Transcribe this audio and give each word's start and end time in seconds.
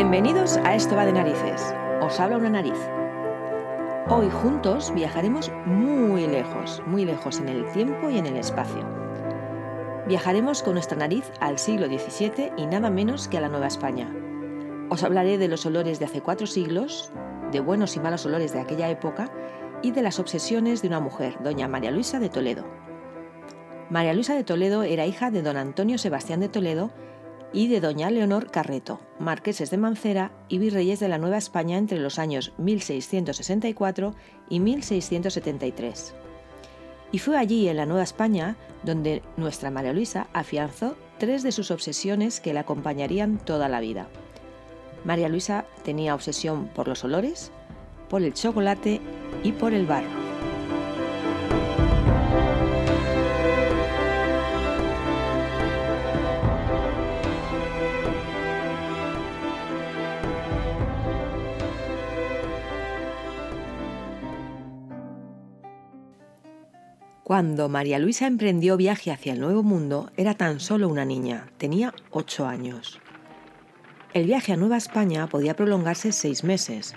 Bienvenidos 0.00 0.56
a 0.64 0.74
Esto 0.74 0.96
va 0.96 1.04
de 1.04 1.12
narices. 1.12 1.74
Os 2.00 2.18
habla 2.20 2.38
una 2.38 2.48
nariz. 2.48 2.78
Hoy 4.08 4.30
juntos 4.30 4.94
viajaremos 4.94 5.52
muy 5.66 6.26
lejos, 6.26 6.82
muy 6.86 7.04
lejos 7.04 7.38
en 7.38 7.50
el 7.50 7.70
tiempo 7.72 8.08
y 8.08 8.16
en 8.16 8.24
el 8.24 8.38
espacio. 8.38 8.82
Viajaremos 10.08 10.62
con 10.62 10.72
nuestra 10.72 10.96
nariz 10.96 11.30
al 11.40 11.58
siglo 11.58 11.86
XVII 11.86 12.52
y 12.56 12.64
nada 12.64 12.88
menos 12.88 13.28
que 13.28 13.36
a 13.36 13.42
la 13.42 13.50
Nueva 13.50 13.66
España. 13.66 14.10
Os 14.88 15.02
hablaré 15.02 15.36
de 15.36 15.48
los 15.48 15.66
olores 15.66 15.98
de 15.98 16.06
hace 16.06 16.22
cuatro 16.22 16.46
siglos, 16.46 17.12
de 17.52 17.60
buenos 17.60 17.94
y 17.94 18.00
malos 18.00 18.24
olores 18.24 18.54
de 18.54 18.60
aquella 18.60 18.88
época 18.88 19.30
y 19.82 19.90
de 19.90 20.00
las 20.00 20.18
obsesiones 20.18 20.80
de 20.80 20.88
una 20.88 21.00
mujer, 21.00 21.36
doña 21.42 21.68
María 21.68 21.90
Luisa 21.90 22.18
de 22.18 22.30
Toledo. 22.30 22.64
María 23.90 24.14
Luisa 24.14 24.34
de 24.34 24.44
Toledo 24.44 24.82
era 24.82 25.04
hija 25.04 25.30
de 25.30 25.42
don 25.42 25.58
Antonio 25.58 25.98
Sebastián 25.98 26.40
de 26.40 26.48
Toledo 26.48 26.90
y 27.52 27.68
de 27.68 27.80
doña 27.80 28.10
Leonor 28.10 28.50
Carreto, 28.50 29.00
marqueses 29.18 29.70
de 29.70 29.76
Mancera 29.76 30.30
y 30.48 30.58
virreyes 30.58 31.00
de 31.00 31.08
la 31.08 31.18
Nueva 31.18 31.38
España 31.38 31.78
entre 31.78 31.98
los 31.98 32.18
años 32.18 32.52
1664 32.58 34.14
y 34.48 34.60
1673. 34.60 36.14
Y 37.12 37.18
fue 37.18 37.36
allí, 37.36 37.68
en 37.68 37.76
la 37.76 37.86
Nueva 37.86 38.04
España, 38.04 38.56
donde 38.84 39.22
nuestra 39.36 39.70
María 39.70 39.92
Luisa 39.92 40.28
afianzó 40.32 40.96
tres 41.18 41.42
de 41.42 41.52
sus 41.52 41.70
obsesiones 41.70 42.40
que 42.40 42.54
la 42.54 42.60
acompañarían 42.60 43.38
toda 43.38 43.68
la 43.68 43.80
vida. 43.80 44.08
María 45.04 45.28
Luisa 45.28 45.64
tenía 45.82 46.14
obsesión 46.14 46.68
por 46.68 46.86
los 46.86 47.04
olores, 47.04 47.50
por 48.08 48.22
el 48.22 48.34
chocolate 48.34 49.00
y 49.42 49.52
por 49.52 49.74
el 49.74 49.86
barro. 49.86 50.19
Cuando 67.30 67.68
María 67.68 68.00
Luisa 68.00 68.26
emprendió 68.26 68.76
viaje 68.76 69.12
hacia 69.12 69.34
el 69.34 69.38
Nuevo 69.38 69.62
Mundo, 69.62 70.10
era 70.16 70.34
tan 70.34 70.58
solo 70.58 70.88
una 70.88 71.04
niña, 71.04 71.46
tenía 71.58 71.94
ocho 72.10 72.48
años. 72.48 72.98
El 74.12 74.26
viaje 74.26 74.52
a 74.52 74.56
Nueva 74.56 74.76
España 74.76 75.28
podía 75.28 75.54
prolongarse 75.54 76.10
seis 76.10 76.42
meses, 76.42 76.92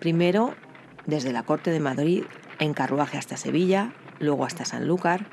primero 0.00 0.56
desde 1.06 1.32
la 1.32 1.44
corte 1.44 1.70
de 1.70 1.78
Madrid 1.78 2.24
en 2.58 2.74
carruaje 2.74 3.16
hasta 3.16 3.36
Sevilla, 3.36 3.92
luego 4.18 4.44
hasta 4.44 4.64
Sanlúcar, 4.64 5.28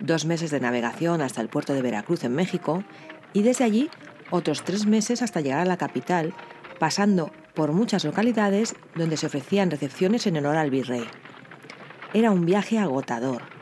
dos 0.00 0.24
meses 0.24 0.50
de 0.50 0.60
navegación 0.60 1.20
hasta 1.20 1.42
el 1.42 1.50
puerto 1.50 1.74
de 1.74 1.82
Veracruz 1.82 2.24
en 2.24 2.34
México 2.34 2.84
y 3.34 3.42
desde 3.42 3.64
allí 3.64 3.90
otros 4.30 4.64
tres 4.64 4.86
meses 4.86 5.20
hasta 5.20 5.42
llegar 5.42 5.60
a 5.60 5.66
la 5.66 5.76
capital, 5.76 6.32
pasando 6.78 7.30
por 7.52 7.72
muchas 7.72 8.06
localidades 8.06 8.74
donde 8.94 9.18
se 9.18 9.26
ofrecían 9.26 9.70
recepciones 9.70 10.26
en 10.26 10.38
honor 10.38 10.56
al 10.56 10.70
virrey. 10.70 11.04
Era 12.14 12.30
un 12.30 12.46
viaje 12.46 12.78
agotador 12.78 13.57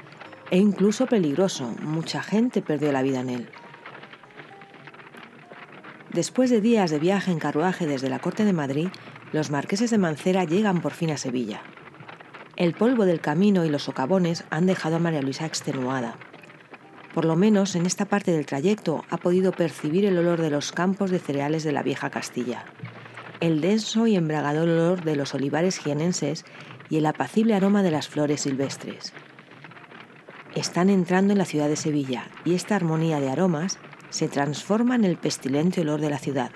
e 0.50 0.58
incluso 0.58 1.06
peligroso. 1.06 1.74
Mucha 1.82 2.22
gente 2.22 2.62
perdió 2.62 2.92
la 2.92 3.02
vida 3.02 3.20
en 3.20 3.30
él. 3.30 3.48
Después 6.12 6.50
de 6.50 6.60
días 6.60 6.90
de 6.90 6.98
viaje 6.98 7.30
en 7.30 7.38
carruaje 7.38 7.86
desde 7.86 8.08
la 8.08 8.18
corte 8.18 8.44
de 8.44 8.52
Madrid, 8.52 8.88
los 9.32 9.50
marqueses 9.50 9.90
de 9.90 9.98
Mancera 9.98 10.44
llegan 10.44 10.80
por 10.80 10.92
fin 10.92 11.10
a 11.10 11.16
Sevilla. 11.16 11.60
El 12.56 12.72
polvo 12.72 13.04
del 13.04 13.20
camino 13.20 13.64
y 13.64 13.68
los 13.68 13.82
socavones 13.82 14.44
han 14.50 14.66
dejado 14.66 14.96
a 14.96 14.98
María 14.98 15.20
Luisa 15.20 15.44
extenuada. 15.44 16.16
Por 17.12 17.24
lo 17.24 17.36
menos 17.36 17.74
en 17.76 17.84
esta 17.84 18.06
parte 18.06 18.30
del 18.30 18.46
trayecto 18.46 19.04
ha 19.10 19.18
podido 19.18 19.52
percibir 19.52 20.06
el 20.06 20.16
olor 20.16 20.40
de 20.40 20.50
los 20.50 20.72
campos 20.72 21.10
de 21.10 21.18
cereales 21.18 21.64
de 21.64 21.72
la 21.72 21.82
vieja 21.82 22.08
Castilla, 22.08 22.64
el 23.40 23.60
denso 23.60 24.06
y 24.06 24.16
embragador 24.16 24.68
olor 24.68 25.04
de 25.04 25.16
los 25.16 25.34
olivares 25.34 25.78
jienenses 25.78 26.44
y 26.88 26.96
el 26.96 27.06
apacible 27.06 27.54
aroma 27.54 27.82
de 27.82 27.90
las 27.90 28.08
flores 28.08 28.42
silvestres 28.42 29.12
están 30.56 30.88
entrando 30.88 31.32
en 31.32 31.38
la 31.38 31.44
ciudad 31.44 31.68
de 31.68 31.76
Sevilla 31.76 32.28
y 32.44 32.54
esta 32.54 32.76
armonía 32.76 33.20
de 33.20 33.30
aromas 33.30 33.78
se 34.08 34.28
transforma 34.28 34.94
en 34.94 35.04
el 35.04 35.18
pestilente 35.18 35.82
olor 35.82 36.00
de 36.00 36.08
la 36.08 36.18
ciudad. 36.18 36.50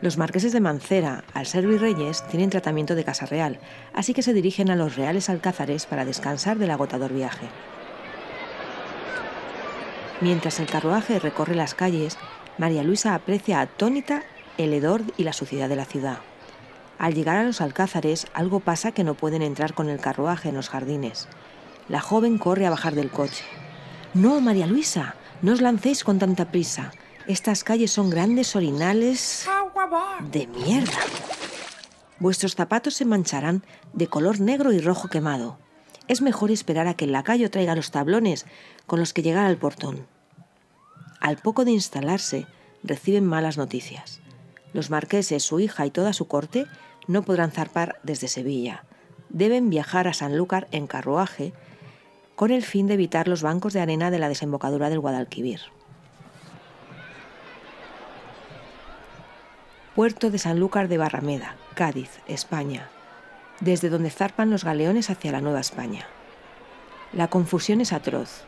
Los 0.00 0.16
marqueses 0.16 0.52
de 0.52 0.60
Mancera, 0.60 1.24
al 1.34 1.46
ser 1.46 1.66
virreyes, 1.66 2.24
tienen 2.28 2.50
tratamiento 2.50 2.94
de 2.94 3.04
casa 3.04 3.26
real, 3.26 3.58
así 3.92 4.14
que 4.14 4.22
se 4.22 4.34
dirigen 4.34 4.70
a 4.70 4.76
los 4.76 4.94
reales 4.94 5.28
alcázares 5.28 5.86
para 5.86 6.04
descansar 6.04 6.58
del 6.58 6.70
agotador 6.70 7.12
viaje. 7.12 7.48
Mientras 10.20 10.60
el 10.60 10.66
carruaje 10.66 11.18
recorre 11.18 11.56
las 11.56 11.74
calles, 11.74 12.18
María 12.56 12.84
Luisa 12.84 13.14
aprecia 13.14 13.60
atónita 13.60 14.22
el 14.58 14.72
hedor 14.72 15.02
y 15.16 15.24
la 15.24 15.32
suciedad 15.32 15.68
de 15.68 15.76
la 15.76 15.84
ciudad. 15.86 16.18
Al 16.98 17.14
llegar 17.14 17.36
a 17.36 17.44
los 17.44 17.60
alcázares, 17.60 18.26
algo 18.32 18.60
pasa 18.60 18.92
que 18.92 19.04
no 19.04 19.14
pueden 19.14 19.42
entrar 19.42 19.74
con 19.74 19.88
el 19.88 19.98
carruaje 19.98 20.50
en 20.50 20.54
los 20.54 20.68
jardines. 20.68 21.28
La 21.88 22.00
joven 22.00 22.38
corre 22.38 22.66
a 22.66 22.70
bajar 22.70 22.94
del 22.94 23.10
coche. 23.10 23.44
No, 24.14 24.40
María 24.40 24.66
Luisa, 24.66 25.14
no 25.42 25.52
os 25.52 25.60
lancéis 25.60 26.02
con 26.04 26.18
tanta 26.18 26.50
prisa. 26.50 26.92
Estas 27.26 27.64
calles 27.64 27.90
son 27.92 28.10
grandes 28.10 28.56
orinales 28.56 29.46
de 30.32 30.46
mierda. 30.46 30.98
Vuestros 32.18 32.54
zapatos 32.54 32.94
se 32.94 33.04
mancharán 33.04 33.62
de 33.92 34.06
color 34.06 34.40
negro 34.40 34.72
y 34.72 34.80
rojo 34.80 35.08
quemado. 35.08 35.58
Es 36.08 36.22
mejor 36.22 36.50
esperar 36.50 36.86
a 36.86 36.94
que 36.94 37.04
el 37.04 37.12
lacayo 37.12 37.50
traiga 37.50 37.76
los 37.76 37.90
tablones 37.90 38.46
con 38.86 39.00
los 39.00 39.12
que 39.12 39.22
llegar 39.22 39.44
al 39.44 39.58
portón. 39.58 40.06
Al 41.20 41.36
poco 41.36 41.64
de 41.64 41.72
instalarse, 41.72 42.46
reciben 42.82 43.26
malas 43.26 43.58
noticias. 43.58 44.20
Los 44.72 44.90
marqueses, 44.90 45.42
su 45.42 45.60
hija 45.60 45.86
y 45.86 45.90
toda 45.90 46.12
su 46.12 46.26
corte 46.26 46.66
no 47.06 47.22
podrán 47.22 47.50
zarpar 47.50 47.98
desde 48.02 48.28
Sevilla. 48.28 48.84
Deben 49.28 49.70
viajar 49.70 50.08
a 50.08 50.14
Sanlúcar 50.14 50.68
en 50.70 50.86
carruaje 50.86 51.52
con 52.36 52.50
el 52.50 52.62
fin 52.62 52.86
de 52.86 52.94
evitar 52.94 53.28
los 53.28 53.42
bancos 53.42 53.72
de 53.72 53.80
arena 53.80 54.10
de 54.10 54.18
la 54.18 54.28
desembocadura 54.28 54.90
del 54.90 55.00
Guadalquivir. 55.00 55.60
Puerto 59.94 60.30
de 60.30 60.38
Sanlúcar 60.38 60.88
de 60.88 60.98
Barrameda, 60.98 61.56
Cádiz, 61.74 62.20
España, 62.28 62.90
desde 63.60 63.88
donde 63.88 64.10
zarpan 64.10 64.50
los 64.50 64.64
galeones 64.64 65.08
hacia 65.08 65.32
la 65.32 65.40
Nueva 65.40 65.60
España. 65.60 66.06
La 67.14 67.28
confusión 67.28 67.80
es 67.80 67.94
atroz. 67.94 68.42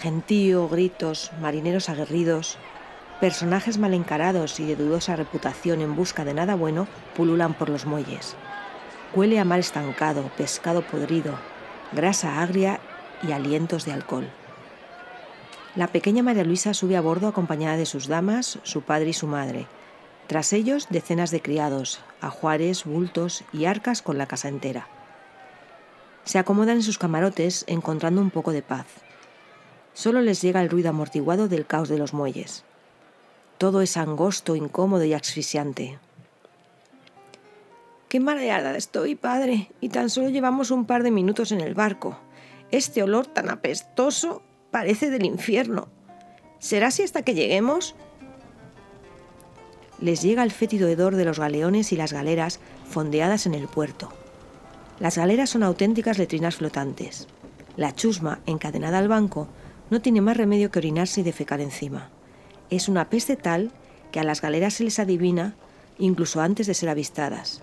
Gentío, 0.00 0.66
gritos, 0.70 1.30
marineros 1.42 1.90
aguerridos, 1.90 2.56
personajes 3.20 3.76
mal 3.76 3.92
encarados 3.92 4.58
y 4.60 4.64
de 4.64 4.76
dudosa 4.76 5.16
reputación 5.16 5.82
en 5.82 5.94
busca 5.94 6.24
de 6.24 6.32
nada 6.32 6.54
bueno 6.54 6.88
pululan 7.14 7.52
por 7.52 7.68
los 7.68 7.84
muelles. 7.84 8.34
Huele 9.14 9.38
a 9.38 9.44
mar 9.44 9.58
estancado, 9.58 10.30
pescado 10.38 10.80
podrido, 10.80 11.34
grasa 11.92 12.40
agria 12.40 12.80
y 13.22 13.32
alientos 13.32 13.84
de 13.84 13.92
alcohol. 13.92 14.28
La 15.76 15.86
pequeña 15.86 16.22
María 16.22 16.44
Luisa 16.44 16.74
sube 16.74 16.96
a 16.96 17.00
bordo 17.00 17.28
acompañada 17.28 17.76
de 17.76 17.86
sus 17.86 18.08
damas, 18.08 18.58
su 18.64 18.82
padre 18.82 19.10
y 19.10 19.12
su 19.12 19.26
madre. 19.26 19.66
Tras 20.26 20.52
ellos, 20.52 20.88
decenas 20.90 21.30
de 21.30 21.42
criados, 21.42 22.00
ajuares, 22.20 22.84
bultos 22.84 23.44
y 23.52 23.66
arcas 23.66 24.02
con 24.02 24.18
la 24.18 24.26
casa 24.26 24.48
entera. 24.48 24.88
Se 26.24 26.38
acomodan 26.38 26.76
en 26.76 26.82
sus 26.82 26.98
camarotes 26.98 27.64
encontrando 27.66 28.20
un 28.20 28.30
poco 28.30 28.52
de 28.52 28.62
paz. 28.62 28.86
Solo 29.94 30.20
les 30.20 30.42
llega 30.42 30.62
el 30.62 30.70
ruido 30.70 30.90
amortiguado 30.90 31.48
del 31.48 31.66
caos 31.66 31.88
de 31.88 31.98
los 31.98 32.14
muelles. 32.14 32.64
Todo 33.58 33.80
es 33.80 33.96
angosto, 33.96 34.56
incómodo 34.56 35.04
y 35.04 35.12
asfixiante. 35.12 35.98
Qué 38.08 38.18
mareada 38.18 38.76
estoy, 38.76 39.14
padre, 39.14 39.70
y 39.80 39.88
tan 39.88 40.10
solo 40.10 40.30
llevamos 40.30 40.70
un 40.70 40.84
par 40.84 41.02
de 41.02 41.10
minutos 41.10 41.52
en 41.52 41.60
el 41.60 41.74
barco. 41.74 42.18
Este 42.72 43.02
olor 43.02 43.26
tan 43.26 43.50
apestoso 43.50 44.42
parece 44.70 45.10
del 45.10 45.24
infierno. 45.24 45.88
¿Será 46.58 46.88
así 46.88 47.02
hasta 47.02 47.22
que 47.22 47.34
lleguemos? 47.34 47.96
Les 50.00 50.22
llega 50.22 50.42
el 50.42 50.52
fétido 50.52 50.88
hedor 50.88 51.16
de 51.16 51.24
los 51.24 51.38
galeones 51.38 51.92
y 51.92 51.96
las 51.96 52.12
galeras 52.12 52.60
fondeadas 52.88 53.46
en 53.46 53.54
el 53.54 53.66
puerto. 53.66 54.12
Las 55.00 55.18
galeras 55.18 55.50
son 55.50 55.62
auténticas 55.62 56.18
letrinas 56.18 56.56
flotantes. 56.56 57.26
La 57.76 57.94
chusma, 57.94 58.40
encadenada 58.46 58.98
al 58.98 59.08
banco, 59.08 59.48
no 59.90 60.00
tiene 60.00 60.20
más 60.20 60.36
remedio 60.36 60.70
que 60.70 60.78
orinarse 60.78 61.22
y 61.22 61.24
defecar 61.24 61.60
encima. 61.60 62.10
Es 62.70 62.88
una 62.88 63.10
peste 63.10 63.36
tal 63.36 63.72
que 64.12 64.20
a 64.20 64.24
las 64.24 64.40
galeras 64.40 64.74
se 64.74 64.84
les 64.84 64.98
adivina 64.98 65.54
incluso 65.98 66.40
antes 66.40 66.66
de 66.66 66.74
ser 66.74 66.88
avistadas. 66.88 67.62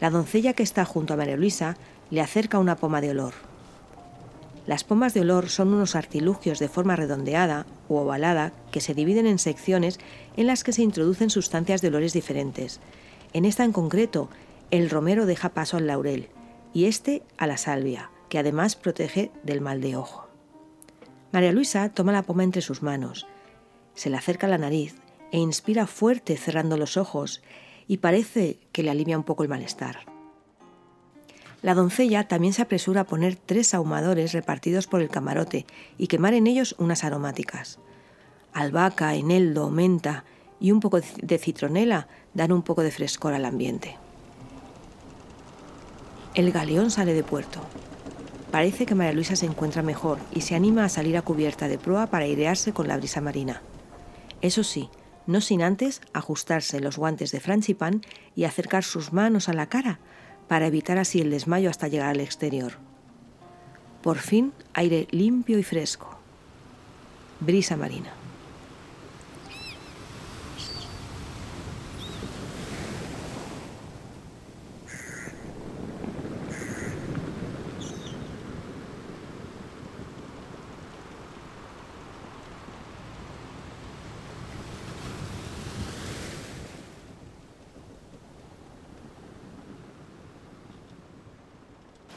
La 0.00 0.10
doncella 0.10 0.52
que 0.52 0.62
está 0.62 0.84
junto 0.84 1.14
a 1.14 1.16
María 1.16 1.36
Luisa 1.36 1.76
le 2.10 2.20
acerca 2.20 2.58
una 2.58 2.76
poma 2.76 3.00
de 3.00 3.10
olor. 3.10 3.51
Las 4.66 4.84
pomas 4.84 5.12
de 5.12 5.22
olor 5.22 5.48
son 5.48 5.74
unos 5.74 5.96
artilugios 5.96 6.58
de 6.58 6.68
forma 6.68 6.94
redondeada 6.94 7.66
u 7.88 7.96
ovalada 7.96 8.52
que 8.70 8.80
se 8.80 8.94
dividen 8.94 9.26
en 9.26 9.38
secciones 9.38 9.98
en 10.36 10.46
las 10.46 10.62
que 10.62 10.72
se 10.72 10.82
introducen 10.82 11.30
sustancias 11.30 11.82
de 11.82 11.88
olores 11.88 12.12
diferentes. 12.12 12.80
En 13.32 13.44
esta 13.44 13.64
en 13.64 13.72
concreto, 13.72 14.28
el 14.70 14.88
romero 14.88 15.26
deja 15.26 15.48
paso 15.48 15.76
al 15.76 15.88
laurel 15.88 16.28
y 16.72 16.84
este 16.84 17.22
a 17.38 17.46
la 17.46 17.56
salvia, 17.56 18.10
que 18.28 18.38
además 18.38 18.76
protege 18.76 19.30
del 19.42 19.60
mal 19.60 19.80
de 19.80 19.96
ojo. 19.96 20.28
María 21.32 21.52
Luisa 21.52 21.88
toma 21.88 22.12
la 22.12 22.22
poma 22.22 22.44
entre 22.44 22.62
sus 22.62 22.82
manos, 22.82 23.26
se 23.94 24.10
la 24.10 24.18
acerca 24.18 24.46
a 24.46 24.50
la 24.50 24.58
nariz 24.58 24.94
e 25.32 25.38
inspira 25.38 25.86
fuerte 25.86 26.36
cerrando 26.36 26.76
los 26.76 26.96
ojos 26.96 27.42
y 27.88 27.98
parece 27.98 28.58
que 28.70 28.82
le 28.82 28.90
alivia 28.90 29.18
un 29.18 29.24
poco 29.24 29.42
el 29.42 29.48
malestar. 29.48 30.11
La 31.62 31.74
doncella 31.74 32.26
también 32.26 32.52
se 32.52 32.62
apresura 32.62 33.02
a 33.02 33.06
poner 33.06 33.36
tres 33.36 33.72
ahumadores 33.72 34.32
repartidos 34.32 34.88
por 34.88 35.00
el 35.00 35.08
camarote 35.08 35.64
y 35.96 36.08
quemar 36.08 36.34
en 36.34 36.48
ellos 36.48 36.74
unas 36.78 37.04
aromáticas. 37.04 37.78
Albahaca, 38.52 39.14
eneldo, 39.14 39.70
menta 39.70 40.24
y 40.60 40.72
un 40.72 40.80
poco 40.80 41.00
de 41.00 41.38
citronela 41.38 42.08
dan 42.34 42.50
un 42.50 42.62
poco 42.62 42.82
de 42.82 42.90
frescor 42.90 43.32
al 43.32 43.44
ambiente. 43.44 43.96
El 46.34 46.50
galeón 46.50 46.90
sale 46.90 47.14
de 47.14 47.22
puerto. 47.22 47.60
Parece 48.50 48.84
que 48.84 48.94
María 48.94 49.12
Luisa 49.12 49.36
se 49.36 49.46
encuentra 49.46 49.82
mejor 49.82 50.18
y 50.32 50.40
se 50.40 50.56
anima 50.56 50.84
a 50.84 50.88
salir 50.88 51.16
a 51.16 51.22
cubierta 51.22 51.68
de 51.68 51.78
proa 51.78 52.08
para 52.08 52.24
airearse 52.24 52.72
con 52.72 52.88
la 52.88 52.96
brisa 52.96 53.20
marina. 53.20 53.62
Eso 54.40 54.64
sí, 54.64 54.90
no 55.26 55.40
sin 55.40 55.62
antes 55.62 56.02
ajustarse 56.12 56.80
los 56.80 56.98
guantes 56.98 57.30
de 57.30 57.40
franchipan 57.40 58.02
y 58.34 58.44
acercar 58.44 58.82
sus 58.82 59.12
manos 59.12 59.48
a 59.48 59.52
la 59.52 59.66
cara 59.66 60.00
para 60.52 60.66
evitar 60.66 60.98
así 60.98 61.22
el 61.22 61.30
desmayo 61.30 61.70
hasta 61.70 61.88
llegar 61.88 62.10
al 62.10 62.20
exterior. 62.20 62.72
Por 64.02 64.18
fin, 64.18 64.52
aire 64.74 65.08
limpio 65.10 65.58
y 65.58 65.62
fresco. 65.62 66.18
Brisa 67.40 67.74
marina. 67.74 68.12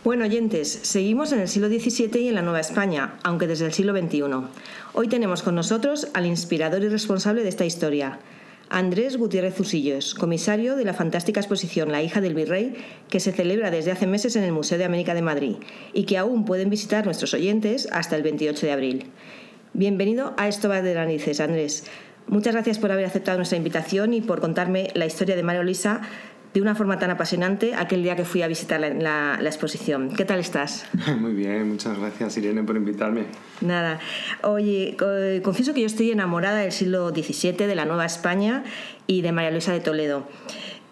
Bueno, 0.05 0.25
oyentes, 0.25 0.81
seguimos 0.83 1.31
en 1.31 1.39
el 1.39 1.47
siglo 1.47 1.67
XVII 1.67 2.21
y 2.21 2.27
en 2.27 2.35
la 2.35 2.43
Nueva 2.43 2.59
España, 2.59 3.15
aunque 3.23 3.47
desde 3.47 3.65
el 3.65 3.73
siglo 3.73 3.91
XXI. 3.91 4.21
Hoy 4.93 5.07
tenemos 5.07 5.41
con 5.41 5.55
nosotros 5.55 6.09
al 6.13 6.27
inspirador 6.27 6.83
y 6.83 6.89
responsable 6.89 7.41
de 7.41 7.49
esta 7.49 7.65
historia, 7.65 8.19
Andrés 8.69 9.17
Gutiérrez 9.17 9.59
Usillos, 9.59 10.13
comisario 10.13 10.75
de 10.75 10.85
la 10.85 10.93
fantástica 10.93 11.39
exposición 11.39 11.91
La 11.91 12.03
hija 12.03 12.21
del 12.21 12.35
virrey, 12.35 12.75
que 13.09 13.19
se 13.19 13.31
celebra 13.31 13.71
desde 13.71 13.93
hace 13.93 14.05
meses 14.05 14.35
en 14.35 14.43
el 14.43 14.51
Museo 14.51 14.77
de 14.77 14.85
América 14.85 15.15
de 15.15 15.23
Madrid 15.23 15.55
y 15.91 16.03
que 16.03 16.19
aún 16.19 16.45
pueden 16.45 16.69
visitar 16.69 17.05
nuestros 17.05 17.33
oyentes 17.33 17.87
hasta 17.91 18.15
el 18.15 18.21
28 18.21 18.63
de 18.63 18.71
abril. 18.71 19.05
Bienvenido 19.73 20.35
a 20.37 20.47
Esto 20.47 20.69
va 20.69 20.83
de 20.83 20.93
narices, 20.93 21.39
Andrés. 21.39 21.83
Muchas 22.27 22.53
gracias 22.53 22.79
por 22.79 22.91
haber 22.91 23.05
aceptado 23.05 23.37
nuestra 23.37 23.57
invitación 23.57 24.13
y 24.13 24.21
por 24.21 24.41
contarme 24.41 24.89
la 24.93 25.05
historia 25.05 25.35
de 25.35 25.43
María 25.43 25.61
Luisa 25.61 26.01
de 26.55 26.61
una 26.61 26.73
forma 26.73 26.97
tan 26.97 27.11
apasionante 27.11 27.75
aquel 27.75 28.01
día 28.01 28.15
que 28.15 28.23
fui 28.23 28.41
a 28.41 28.47
visitar 28.47 28.79
la, 28.79 29.37
exposición. 29.41 30.15
¿Qué 30.15 30.23
tal 30.23 30.39
estás? 30.39 30.85
Muy 31.19 31.33
bien, 31.33 31.67
muchas 31.69 31.99
gracias 31.99 32.37
Irene 32.37 32.63
por 32.63 32.77
invitarme. 32.77 33.25
Nada, 33.59 33.99
oye, 34.41 34.95
confieso 35.43 35.73
que 35.73 35.81
yo 35.81 35.87
estoy 35.87 36.11
enamorada 36.11 36.59
del 36.59 36.71
siglo 36.71 37.09
XVII, 37.09 37.67
de 37.67 37.75
la 37.75 37.83
Nueva 37.83 38.05
España 38.05 38.63
y 39.05 39.21
de 39.21 39.33
María 39.33 39.51
Luisa 39.51 39.73
de 39.73 39.81
Toledo 39.81 40.29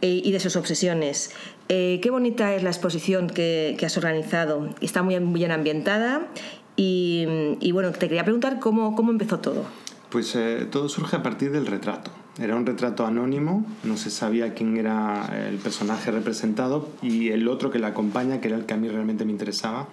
eh, 0.02 0.22
y 0.22 0.34
de 0.34 0.42
sus 0.42 0.58
obsesiones. 0.58 1.32
Eh, 1.70 2.02
qué 2.04 2.10
bonita 2.10 2.54
es 2.54 2.62
la 2.62 2.70
exposición 2.70 3.28
que, 3.28 3.78
has 3.86 3.96
organizado. 3.96 4.68
Está 4.82 5.02
muy 5.02 5.18
bien 5.18 5.52
ambientada 5.52 6.28
y, 6.76 7.72
bueno, 7.72 7.94
te 7.94 8.10
quería 8.10 8.26
preguntar 8.26 8.60
cómo, 8.60 8.98
cómo 8.98 9.12
empezó 9.12 9.40
todo. 9.40 9.64
Pues 10.10 10.36
eh, 10.36 10.68
todo 10.70 10.90
surge 10.90 11.16
a 11.16 11.24
partir 11.24 11.52
del 11.52 11.68
retrato. 11.68 12.12
Era 12.40 12.56
un 12.56 12.66
retrato 12.66 13.06
anónimo, 13.06 13.64
no 13.84 13.96
se 13.96 14.10
sabía 14.10 14.56
quién 14.56 14.76
era 14.78 15.48
el 15.48 15.58
personaje 15.58 16.10
representado 16.10 16.90
y 17.04 17.30
el 17.30 17.48
otro 17.48 17.70
que 17.70 17.78
la 17.78 17.90
acompaña, 17.90 18.42
que 18.42 18.48
era 18.48 18.58
el 18.58 18.66
que 18.66 18.74
a 18.74 18.78
mí 18.78 18.90
realmente 18.90 19.24
me 19.24 19.32
interesaba, 19.32 19.88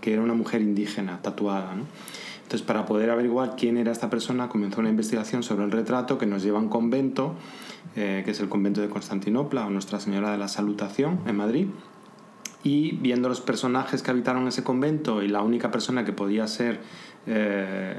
que 0.00 0.12
era 0.12 0.20
una 0.20 0.34
mujer 0.34 0.60
indígena, 0.60 1.22
tatuada. 1.22 1.76
Entonces, 2.42 2.66
para 2.66 2.84
poder 2.84 3.10
averiguar 3.10 3.54
quién 3.56 3.78
era 3.78 3.92
esta 3.92 4.10
persona, 4.10 4.48
comenzó 4.48 4.80
una 4.80 4.90
investigación 4.90 5.42
sobre 5.42 5.64
el 5.64 5.70
retrato 5.70 6.18
que 6.18 6.26
nos 6.26 6.42
lleva 6.42 6.58
a 6.58 6.62
un 6.62 6.68
convento, 6.68 7.36
eh, 7.94 8.22
que 8.24 8.32
es 8.32 8.40
el 8.40 8.48
convento 8.48 8.80
de 8.80 8.88
Constantinopla 8.88 9.64
o 9.64 9.70
Nuestra 9.70 10.00
Señora 10.00 10.32
de 10.32 10.38
la 10.38 10.48
Salutación 10.48 11.20
en 11.26 11.36
Madrid. 11.36 11.68
Y 12.64 12.96
viendo 12.96 13.28
los 13.28 13.40
personajes 13.40 14.02
que 14.02 14.10
habitaron 14.10 14.48
ese 14.48 14.64
convento 14.64 15.22
y 15.22 15.28
la 15.28 15.42
única 15.42 15.70
persona 15.70 16.04
que 16.04 16.12
podía 16.12 16.46
ser 16.48 16.80
eh, 17.26 17.96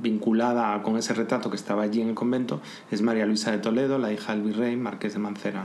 vinculada 0.00 0.82
con 0.82 0.96
ese 0.96 1.14
retrato 1.14 1.50
que 1.50 1.56
estaba 1.56 1.82
allí 1.82 2.00
en 2.00 2.08
el 2.08 2.14
convento 2.14 2.60
es 2.90 3.02
María 3.02 3.26
Luisa 3.26 3.50
de 3.50 3.58
Toledo, 3.58 3.98
la 3.98 4.12
hija 4.12 4.32
del 4.34 4.42
virrey 4.42 4.76
Marqués 4.76 5.14
de 5.14 5.18
Mancera. 5.18 5.64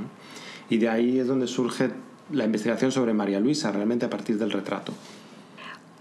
Y 0.70 0.78
de 0.78 0.90
ahí 0.90 1.20
es 1.20 1.28
donde 1.28 1.48
surge 1.48 1.92
la 2.32 2.46
investigación 2.46 2.92
sobre 2.92 3.14
María 3.14 3.40
Luisa, 3.40 3.72
realmente 3.72 4.06
a 4.06 4.10
partir 4.10 4.38
del 4.38 4.52
retrato. 4.52 4.94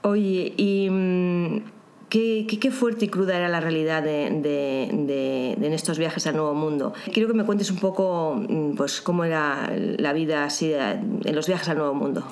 Oye, 0.03 0.55
y 0.57 0.89
mm, 0.91 1.63
qué, 2.09 2.71
fuerte 2.71 3.07
y 3.07 3.09
cruda 3.09 3.37
era 3.37 3.49
la 3.49 3.61
realidad 3.61 4.03
de, 4.03 4.31
de, 4.43 5.53
en 5.53 5.73
estos 5.73 5.99
viajes 5.99 6.27
al 6.27 6.37
Nuevo 6.37 6.55
Mundo. 6.55 6.93
Quiero 7.13 7.29
que 7.29 7.35
me 7.35 7.45
cuentes 7.45 7.71
un 7.71 7.79
poco 7.79 8.35
mm, 8.37 8.77
pues, 8.77 9.01
cómo 9.01 9.25
era 9.25 9.71
la 9.75 10.13
vida 10.13 10.45
así 10.45 10.73
en 10.73 11.35
los 11.35 11.47
viajes 11.47 11.69
al 11.69 11.79
Nuevo 11.79 11.95
Mundo. 11.95 12.25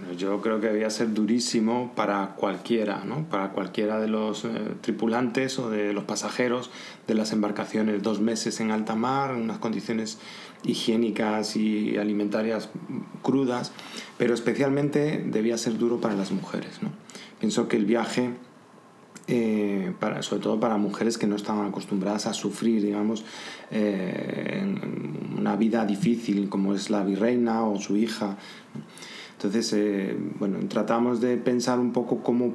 Bueno, 0.00 0.14
yo 0.14 0.40
creo 0.40 0.60
que 0.60 0.68
debía 0.68 0.88
ser 0.88 1.12
durísimo 1.12 1.92
para 1.94 2.34
cualquiera, 2.36 3.04
¿no? 3.04 3.24
Para 3.28 3.50
cualquiera 3.50 4.00
de 4.00 4.08
los 4.08 4.46
eh, 4.46 4.48
tripulantes 4.80 5.58
o 5.58 5.68
de 5.68 5.92
los 5.92 6.04
pasajeros 6.04 6.70
de 7.06 7.14
las 7.14 7.32
embarcaciones. 7.32 8.02
Dos 8.02 8.20
meses 8.20 8.60
en 8.60 8.70
alta 8.70 8.94
mar, 8.94 9.34
unas 9.34 9.58
condiciones 9.58 10.18
higiénicas 10.64 11.54
y 11.56 11.98
alimentarias 11.98 12.70
crudas, 13.20 13.72
pero 14.16 14.32
especialmente 14.32 15.22
debía 15.26 15.58
ser 15.58 15.76
duro 15.76 16.00
para 16.00 16.14
las 16.14 16.32
mujeres, 16.32 16.82
¿no? 16.82 16.90
Pienso 17.38 17.68
que 17.68 17.76
el 17.76 17.84
viaje... 17.84 18.30
Eh, 19.32 19.92
para, 20.00 20.22
sobre 20.22 20.42
todo 20.42 20.58
para 20.58 20.76
mujeres 20.76 21.16
que 21.16 21.28
no 21.28 21.36
estaban 21.36 21.64
acostumbradas 21.68 22.26
a 22.26 22.34
sufrir, 22.34 22.82
digamos, 22.82 23.24
eh, 23.70 24.64
una 25.38 25.54
vida 25.54 25.86
difícil 25.86 26.48
como 26.48 26.74
es 26.74 26.90
la 26.90 27.04
virreina 27.04 27.62
o 27.62 27.78
su 27.78 27.96
hija. 27.96 28.38
Entonces, 29.42 29.72
eh, 29.72 30.14
bueno, 30.38 30.58
tratamos 30.68 31.22
de 31.22 31.38
pensar 31.38 31.78
un 31.78 31.92
poco 31.92 32.22
cómo 32.22 32.52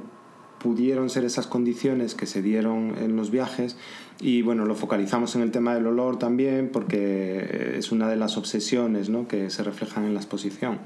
pudieron 0.59 1.09
ser 1.09 1.25
esas 1.25 1.47
condiciones 1.47 2.13
que 2.13 2.27
se 2.27 2.43
dieron 2.43 2.95
en 2.99 3.15
los 3.15 3.31
viajes 3.31 3.75
y 4.19 4.43
bueno, 4.43 4.65
lo 4.65 4.75
focalizamos 4.75 5.35
en 5.35 5.41
el 5.41 5.49
tema 5.49 5.73
del 5.73 5.87
olor 5.87 6.19
también 6.19 6.69
porque 6.71 7.73
es 7.75 7.91
una 7.91 8.07
de 8.07 8.15
las 8.15 8.37
obsesiones 8.37 9.09
¿no? 9.09 9.27
que 9.27 9.49
se 9.49 9.63
reflejan 9.63 10.05
en 10.05 10.13
la 10.13 10.19
exposición. 10.19 10.79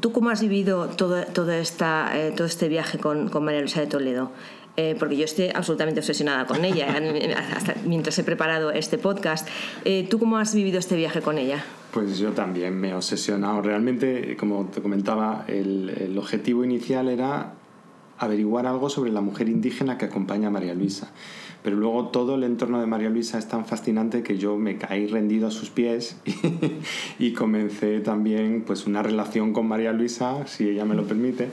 ¿Tú 0.00 0.12
cómo 0.12 0.28
has 0.28 0.42
vivido 0.42 0.88
todo, 0.88 1.24
todo, 1.24 1.52
esta, 1.52 2.10
eh, 2.14 2.32
todo 2.36 2.46
este 2.46 2.68
viaje 2.68 2.98
con, 2.98 3.30
con 3.30 3.44
María 3.44 3.60
Luisa 3.60 3.80
de 3.80 3.86
Toledo? 3.86 4.30
Eh, 4.76 4.94
porque 4.98 5.16
yo 5.16 5.24
estoy 5.24 5.48
absolutamente 5.52 6.00
obsesionada 6.00 6.46
con 6.46 6.64
ella, 6.64 6.86
hasta 7.56 7.74
mientras 7.84 8.18
he 8.18 8.24
preparado 8.24 8.70
este 8.70 8.98
podcast. 8.98 9.48
Eh, 9.84 10.06
¿Tú 10.08 10.18
cómo 10.18 10.36
has 10.36 10.54
vivido 10.54 10.78
este 10.78 10.94
viaje 10.94 11.22
con 11.22 11.38
ella? 11.38 11.64
Pues 11.92 12.18
yo 12.18 12.32
también 12.32 12.78
me 12.78 12.90
he 12.90 12.94
obsesionado. 12.94 13.62
Realmente, 13.62 14.36
como 14.36 14.66
te 14.66 14.82
comentaba, 14.82 15.44
el, 15.48 15.90
el 15.90 16.18
objetivo 16.18 16.64
inicial 16.64 17.08
era 17.08 17.54
averiguar 18.18 18.66
algo 18.66 18.90
sobre 18.90 19.10
la 19.10 19.20
mujer 19.20 19.48
indígena 19.48 19.96
que 19.96 20.04
acompaña 20.04 20.48
a 20.48 20.50
María 20.50 20.74
Luisa. 20.74 21.10
Pero 21.62 21.76
luego 21.76 22.08
todo 22.08 22.36
el 22.36 22.44
entorno 22.44 22.80
de 22.80 22.86
María 22.86 23.10
Luisa 23.10 23.38
es 23.38 23.48
tan 23.48 23.66
fascinante 23.66 24.22
que 24.22 24.38
yo 24.38 24.56
me 24.56 24.78
caí 24.78 25.06
rendido 25.06 25.48
a 25.48 25.50
sus 25.50 25.70
pies 25.70 26.16
y, 27.18 27.32
comencé 27.32 28.00
también 28.00 28.62
pues 28.66 28.86
una 28.86 29.02
relación 29.02 29.52
con 29.52 29.66
María 29.66 29.92
Luisa, 29.92 30.46
si 30.46 30.68
ella 30.68 30.84
me 30.84 30.94
lo 30.94 31.04
permite, 31.04 31.48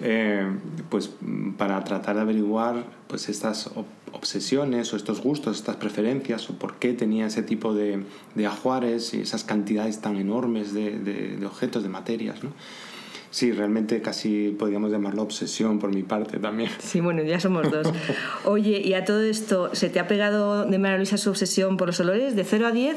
eh, 0.00 0.46
pues 0.90 1.14
para 1.56 1.82
tratar 1.84 2.16
de 2.16 2.22
averiguar 2.22 2.84
pues 3.06 3.28
estas 3.28 3.70
obsesiones 4.12 4.92
o 4.92 4.96
estos 4.96 5.20
gustos, 5.22 5.58
estas 5.58 5.76
preferencias 5.76 6.48
o 6.50 6.58
por 6.58 6.76
qué 6.76 6.92
tenía 6.92 7.26
ese 7.26 7.42
tipo 7.42 7.74
de, 7.74 8.02
de 8.34 8.46
ajuares 8.46 9.14
y 9.14 9.20
esas 9.20 9.44
cantidades 9.44 10.00
tan 10.00 10.16
enormes 10.16 10.72
de, 10.72 10.98
de, 10.98 11.46
objetos, 11.46 11.82
de 11.82 11.88
materias. 11.88 12.42
¿no? 12.42 12.50
Sí, 13.34 13.50
realmente 13.50 14.00
casi 14.00 14.54
podríamos 14.56 14.92
llamarlo 14.92 15.22
obsesión 15.22 15.80
por 15.80 15.92
mi 15.92 16.04
parte 16.04 16.38
también. 16.38 16.70
Sí, 16.78 17.00
bueno, 17.00 17.20
ya 17.24 17.40
somos 17.40 17.68
dos. 17.68 17.88
Oye, 18.44 18.80
y 18.80 18.94
a 18.94 19.04
todo 19.04 19.22
esto, 19.22 19.74
¿se 19.74 19.90
te 19.90 19.98
ha 19.98 20.06
pegado 20.06 20.64
de 20.64 20.78
María 20.78 20.98
Luisa 20.98 21.18
su 21.18 21.30
obsesión 21.30 21.76
por 21.76 21.88
los 21.88 21.98
olores? 21.98 22.36
De 22.36 22.44
0 22.44 22.68
a 22.68 22.70
10, 22.70 22.96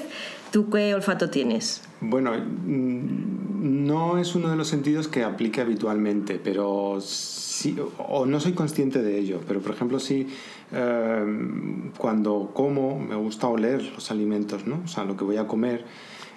¿tú 0.51 0.70
qué 0.70 0.94
olfato 0.94 1.32
tienes? 1.32 1.82
Bueno, 2.01 2.34
mm, 2.34 3.88
no 3.88 4.20
es 4.20 4.36
uno 4.36 4.51
de 4.51 4.56
los 4.56 4.67
sentidos 4.67 5.08
que 5.08 5.24
aplique 5.24 5.60
habitualmente, 5.60 6.39
pero 6.44 7.01
sí, 7.01 7.75
o 7.98 8.27
no 8.27 8.39
soy 8.39 8.51
consciente 8.51 9.01
de 9.01 9.17
ello, 9.17 9.41
pero 9.48 9.60
por 9.60 9.72
ejemplo 9.72 10.00
sí, 10.00 10.27
em, 10.72 11.89
cuando 11.98 12.51
como 12.53 13.00
me 13.00 13.15
gusta 13.15 13.48
oler 13.48 13.82
los 13.91 14.12
alimentos, 14.12 14.67
¿no? 14.67 14.84
O 14.86 14.88
sea, 14.88 15.03
lo 15.03 15.17
que 15.17 15.24
voy 15.24 15.38
a 15.38 15.48
comer 15.48 15.84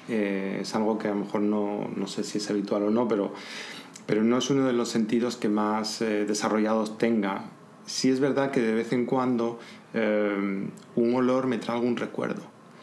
eh, 0.09 0.61
es 0.63 0.75
algo 0.75 0.97
que 0.97 1.09
a 1.09 1.11
lo 1.11 1.19
mejor 1.19 1.43
no, 1.43 1.87
no 1.95 2.07
sé 2.07 2.25
si 2.25 2.39
es 2.39 2.49
habitual 2.49 2.85
o 2.85 2.91
no, 2.91 3.07
pero 3.07 3.35
pero 4.11 4.25
no 4.25 4.39
es 4.39 4.51
uno 4.51 4.67
de 4.67 4.73
los 4.73 4.89
sentidos 4.89 5.37
que 5.37 5.49
más 5.49 6.03
eh, 6.03 6.25
desarrollados 6.27 6.99
tenga. 6.99 7.45
Sí 7.87 8.11
es 8.11 8.19
verdad 8.19 8.51
que 8.51 8.61
de 8.61 8.75
vez 8.75 8.93
en 8.93 9.07
cuando 9.07 9.61
eh, 9.95 10.67
un 10.97 11.15
olor 11.15 11.47
me 11.47 11.59
trae 11.59 11.77
algún 11.77 11.97
recuerdo. 11.97 12.43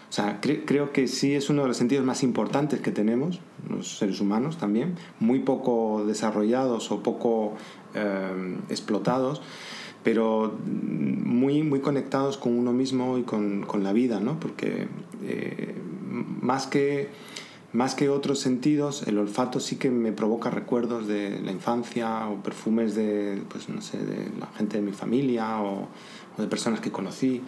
O 0.10 0.14
sea, 0.14 0.40
creo 0.40 0.94
que 0.94 1.10
sí 1.10 1.36
es 1.36 1.50
uno 1.50 1.64
de 1.64 1.68
los 1.68 1.76
sentidos 1.76 2.06
más 2.06 2.24
importantes 2.24 2.80
que 2.80 2.94
tenemos, 2.94 3.42
los 3.70 3.98
seres 3.98 4.22
humanos 4.22 4.58
también, 4.58 4.96
muy 5.20 5.40
poco 5.40 6.06
desarrollados 6.08 6.94
o 6.94 7.04
poco 7.04 7.56
eh, 7.94 8.56
explotados, 8.70 9.42
pero 10.06 10.58
muy, 10.66 11.62
muy 11.62 11.82
conectados 11.82 12.38
con 12.38 12.58
uno 12.58 12.72
mismo 12.72 13.18
y 13.18 13.24
con, 13.24 13.64
con 13.64 13.84
la 13.84 13.92
vida, 13.92 14.22
¿no? 14.22 14.40
Porque 14.40 14.88
eh, 15.24 15.76
más 16.10 16.68
que 16.68 17.10
más 17.78 17.94
que 17.94 18.10
otros 18.10 18.40
sentidos, 18.40 19.04
el 19.06 19.20
olfato 19.20 19.60
sí 19.60 19.76
que 19.76 19.92
me 19.92 20.12
provoca 20.12 20.50
recuerdos 20.50 21.06
de 21.06 21.40
la 21.40 21.52
infancia 21.52 22.28
o 22.28 22.42
perfumes 22.42 22.96
de, 22.96 23.44
pues 23.50 23.70
no 23.70 23.84
sé, 23.84 24.00
de 24.00 24.32
la 24.40 24.48
gente 24.58 24.78
de 24.78 24.84
mi 24.84 24.94
familia 24.94 25.62
o, 25.62 25.88
o 26.36 26.42
de 26.42 26.48
personas 26.48 26.80
que 26.80 26.92
conocí. 26.92 27.44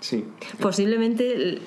Sí. 0.00 0.24
Posiblemente 0.60 1.60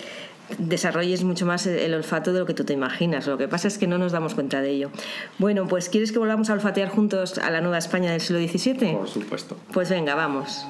desarrolles 0.57 1.23
mucho 1.23 1.45
más 1.45 1.67
el 1.67 1.93
olfato 1.93 2.33
de 2.33 2.39
lo 2.39 2.47
que 2.47 2.55
tú 2.55 2.63
te 2.63 2.73
imaginas. 2.73 3.27
Lo 3.27 3.38
que 3.38 3.47
pasa 3.47 3.67
es 3.67 3.77
que 3.77 3.85
no 3.85 4.00
nos 4.00 4.12
damos 4.12 4.33
cuenta 4.33 4.59
de 4.59 4.71
ello. 4.71 4.89
Bueno, 5.38 5.67
pues 5.67 5.88
¿quieres 5.88 6.12
que 6.12 6.17
volvamos 6.17 6.50
a 6.50 6.53
olfatear 6.53 6.89
juntos 6.89 7.38
a 7.38 7.51
la 7.51 7.62
Nueva 7.62 7.77
España 7.77 8.12
del 8.12 8.21
siglo 8.21 8.39
XVII? 8.39 8.93
Por 8.93 9.07
supuesto. 9.07 9.55
Pues 9.71 9.91
venga, 9.91 10.15
vamos. 10.15 10.65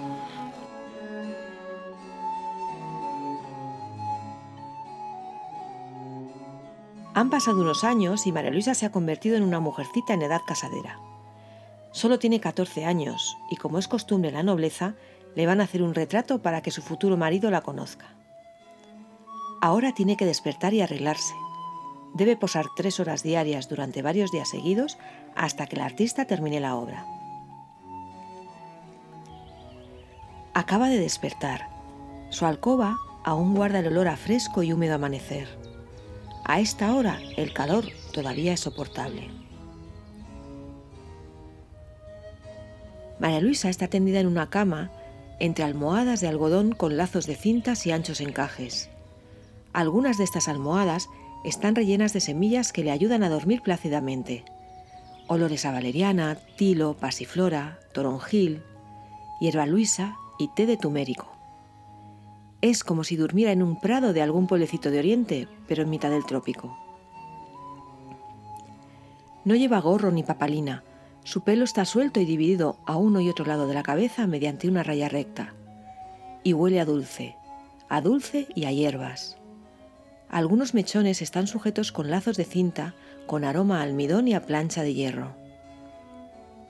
Han 7.16 7.30
pasado 7.30 7.62
unos 7.62 7.84
años 7.84 8.26
y 8.26 8.32
María 8.32 8.50
Luisa 8.50 8.74
se 8.74 8.88
ha 8.88 8.92
convertido 8.92 9.38
en 9.38 9.44
una 9.44 9.60
mujercita 9.60 10.14
en 10.14 10.24
edad 10.24 10.42
casadera. 10.46 11.00
Solo 11.92 12.18
tiene 12.18 12.40
14 12.40 12.86
años 12.86 13.38
y 13.52 13.56
como 13.58 13.78
es 13.78 13.88
costumbre 13.88 14.30
en 14.30 14.36
la 14.36 14.44
nobleza, 14.44 14.96
le 15.36 15.46
van 15.46 15.62
a 15.62 15.66
hacer 15.66 15.84
un 15.84 15.94
retrato 15.94 16.42
para 16.42 16.62
que 16.62 16.72
su 16.72 16.82
futuro 16.82 17.16
marido 17.16 17.52
la 17.52 17.62
conozca. 17.62 18.16
Ahora 19.62 19.94
tiene 19.94 20.18
que 20.18 20.26
despertar 20.26 20.74
y 20.74 20.82
arreglarse. 20.82 21.36
Debe 22.16 22.36
posar 22.36 22.66
tres 22.76 23.00
horas 23.00 23.22
diarias 23.22 23.70
durante 23.70 24.02
varios 24.02 24.32
días 24.32 24.50
seguidos 24.50 24.98
hasta 25.36 25.68
que 25.68 25.76
el 25.76 25.84
artista 25.84 26.26
termine 26.26 26.60
la 26.60 26.76
obra. 26.76 27.06
Acaba 30.56 30.90
de 30.90 31.00
despertar. 31.00 31.70
Su 32.30 32.46
alcoba 32.46 32.98
aún 33.24 33.54
guarda 33.54 33.80
el 33.80 33.88
olor 33.88 34.08
a 34.08 34.18
fresco 34.18 34.64
y 34.64 34.74
húmedo 34.74 34.96
amanecer. 34.96 35.63
A 36.46 36.60
esta 36.60 36.94
hora 36.94 37.20
el 37.38 37.54
calor 37.54 37.86
todavía 38.12 38.54
es 38.54 38.60
soportable. 38.60 39.30
María 43.20 43.40
Luisa 43.40 43.70
está 43.70 43.88
tendida 43.88 44.20
en 44.20 44.28
una 44.28 44.50
cama 44.50 44.92
entre 45.40 45.64
almohadas 45.64 46.20
de 46.20 46.28
algodón 46.28 46.74
con 46.74 46.98
lazos 46.98 47.28
de 47.28 47.36
cintas 47.36 47.86
y 47.88 47.92
anchos 47.92 48.20
encajes. 48.20 48.90
Algunas 49.72 50.18
de 50.18 50.26
estas 50.26 50.50
almohadas 50.50 51.08
están 51.46 51.76
rellenas 51.76 52.12
de 52.12 52.20
semillas 52.20 52.74
que 52.74 52.84
le 52.84 52.92
ayudan 52.92 53.24
a 53.24 53.30
dormir 53.30 53.62
plácidamente. 53.62 54.44
Olores 55.28 55.66
a 55.66 55.72
valeriana, 55.72 56.38
tilo, 56.58 56.96
pasiflora, 56.96 57.80
toronjil, 57.94 58.62
hierba 59.40 59.66
luisa 59.66 60.18
y 60.38 60.50
té 60.50 60.66
de 60.66 60.78
tumérico. 60.78 61.33
Es 62.64 62.86
como 62.86 63.04
si 63.04 63.18
durmiera 63.18 63.52
en 63.52 63.62
un 63.62 63.78
prado 63.78 64.14
de 64.14 64.22
algún 64.22 64.48
pueblecito 64.48 64.90
de 64.90 65.00
Oriente, 65.00 65.50
pero 65.68 65.84
en 65.84 65.90
mitad 65.90 66.10
del 66.10 66.26
trópico. 66.26 66.78
No 69.44 69.54
lleva 69.54 69.82
gorro 69.82 70.12
ni 70.12 70.24
papalina, 70.24 70.82
su 71.26 71.42
pelo 71.42 71.66
está 71.66 71.84
suelto 71.84 72.22
y 72.22 72.26
dividido 72.26 72.78
a 72.86 72.96
uno 72.96 73.20
y 73.20 73.28
otro 73.28 73.44
lado 73.44 73.68
de 73.68 73.74
la 73.74 73.84
cabeza 73.84 74.28
mediante 74.28 74.70
una 74.70 74.82
raya 74.82 75.10
recta. 75.10 75.54
Y 76.42 76.54
huele 76.54 76.80
a 76.80 76.86
dulce, 76.86 77.36
a 77.90 78.00
dulce 78.00 78.48
y 78.56 78.64
a 78.64 78.72
hierbas. 78.72 79.36
Algunos 80.30 80.74
mechones 80.74 81.22
están 81.22 81.48
sujetos 81.48 81.92
con 81.92 82.10
lazos 82.10 82.38
de 82.38 82.46
cinta 82.46 82.96
con 83.28 83.44
aroma 83.44 83.82
a 83.82 83.84
almidón 83.84 84.30
y 84.30 84.36
a 84.36 84.46
plancha 84.46 84.84
de 84.84 84.94
hierro. 84.94 85.36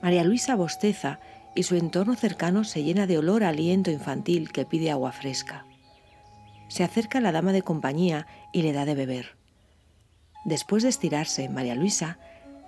María 0.02 0.24
Luisa 0.24 0.56
bosteza 0.56 1.20
y 1.54 1.62
su 1.62 1.76
entorno 1.76 2.16
cercano 2.16 2.64
se 2.64 2.82
llena 2.82 3.06
de 3.06 3.16
olor 3.16 3.44
a 3.44 3.50
aliento 3.50 3.92
infantil 3.92 4.50
que 4.50 4.64
pide 4.64 4.90
agua 4.90 5.12
fresca. 5.12 5.64
Se 6.68 6.84
acerca 6.84 7.20
la 7.20 7.32
dama 7.32 7.52
de 7.52 7.62
compañía 7.62 8.26
y 8.52 8.62
le 8.62 8.72
da 8.72 8.84
de 8.84 8.94
beber. 8.94 9.36
Después 10.44 10.82
de 10.82 10.88
estirarse, 10.88 11.48
María 11.48 11.74
Luisa 11.74 12.18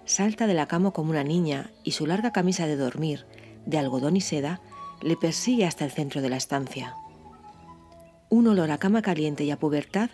salta 0.06 0.46
de 0.46 0.54
la 0.54 0.66
cama 0.66 0.92
como 0.92 1.10
una 1.10 1.24
niña 1.24 1.70
y 1.84 1.92
su 1.92 2.06
larga 2.06 2.32
camisa 2.32 2.66
de 2.66 2.76
dormir, 2.76 3.26
de 3.66 3.78
algodón 3.78 4.16
y 4.16 4.20
seda, 4.20 4.60
le 5.02 5.16
persigue 5.16 5.66
hasta 5.66 5.84
el 5.84 5.90
centro 5.90 6.22
de 6.22 6.28
la 6.30 6.36
estancia. 6.36 6.94
Un 8.30 8.46
olor 8.46 8.70
a 8.70 8.78
cama 8.78 9.02
caliente 9.02 9.44
y 9.44 9.50
a 9.50 9.58
pubertad 9.58 10.10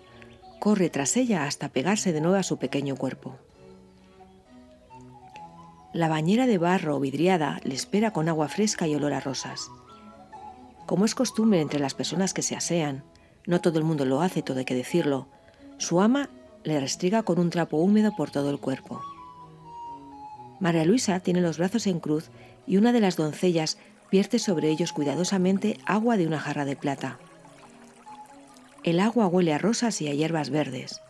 corre 0.59 0.91
tras 0.91 1.17
ella 1.17 1.45
hasta 1.45 1.69
pegarse 1.69 2.13
de 2.13 2.21
nuevo 2.21 2.37
a 2.37 2.43
su 2.43 2.57
pequeño 2.59 2.97
cuerpo. 2.97 3.37
La 5.93 6.09
bañera 6.09 6.47
de 6.47 6.57
barro 6.57 6.99
vidriada 7.01 7.61
le 7.65 7.75
espera 7.75 8.13
con 8.13 8.29
agua 8.29 8.49
fresca 8.49 8.87
y 8.87 8.95
olor 8.95 9.13
a 9.13 9.21
rosas. 9.21 9.71
Como 10.87 11.05
es 11.05 11.15
costumbre 11.15 11.61
entre 11.61 11.81
las 11.81 11.95
personas 11.95 12.33
que 12.33 12.43
se 12.43 12.57
asean, 12.57 13.05
no 13.47 13.61
todo 13.61 13.79
el 13.79 13.85
mundo 13.85 14.05
lo 14.05 14.23
hace, 14.23 14.43
todo 14.43 14.59
hay 14.59 14.65
que 14.65 14.75
decirlo, 14.75 15.27
su 15.79 16.01
ama 16.01 16.29
le 16.65 16.79
restriga 16.79 17.23
con 17.23 17.39
un 17.39 17.51
trapo 17.51 17.77
húmedo 17.77 18.15
por 18.17 18.31
todo 18.31 18.51
el 18.51 18.59
cuerpo. 18.59 19.03
María 20.61 20.85
Luisa 20.85 21.19
tiene 21.21 21.41
los 21.41 21.59
brazos 21.59 21.87
en 21.87 21.99
cruz 21.99 22.31
y 22.67 22.77
una 22.77 22.93
de 22.93 23.01
las 23.01 23.17
doncellas 23.17 23.79
vierte 24.13 24.39
sobre 24.39 24.69
ellos 24.69 24.93
cuidadosamente 24.93 25.79
agua 25.87 26.17
de 26.17 26.27
una 26.27 26.39
jarra 26.39 26.65
de 26.65 26.77
plata. 26.77 27.19
El 28.85 29.01
agua 29.01 29.27
huele 29.27 29.53
a 29.53 29.59
rosas 29.59 30.01
y 30.03 30.09
a 30.09 30.15
hierbas 30.15 30.51
verdes. 30.51 31.01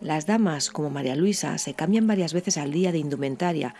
Las 0.00 0.26
damas, 0.26 0.70
como 0.70 0.90
María 0.90 1.16
Luisa, 1.16 1.58
se 1.58 1.74
cambian 1.74 2.06
varias 2.06 2.32
veces 2.32 2.58
al 2.58 2.72
día 2.72 2.92
de 2.92 2.98
indumentaria 2.98 3.74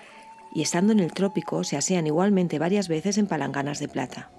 y 0.55 0.63
estando 0.63 0.93
en 0.93 1.01
el 1.01 1.13
trópico 1.13 1.65
se 1.65 1.77
asean 1.77 2.07
igualmente 2.07 2.59
varias 2.59 2.89
veces 2.89 3.19
en 3.19 3.27
palanganas 3.27 3.79
de 3.79 3.89
plata. 3.89 4.31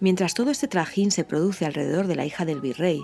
Mientras 0.00 0.34
todo 0.34 0.50
este 0.50 0.68
trajín 0.68 1.10
se 1.10 1.24
produce 1.24 1.66
alrededor 1.66 2.06
de 2.06 2.16
la 2.16 2.26
hija 2.26 2.44
del 2.44 2.60
virrey, 2.60 3.02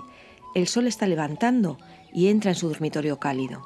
el 0.55 0.67
sol 0.67 0.87
está 0.87 1.07
levantando 1.07 1.77
y 2.13 2.27
entra 2.27 2.51
en 2.51 2.55
su 2.55 2.67
dormitorio 2.67 3.19
cálido. 3.19 3.61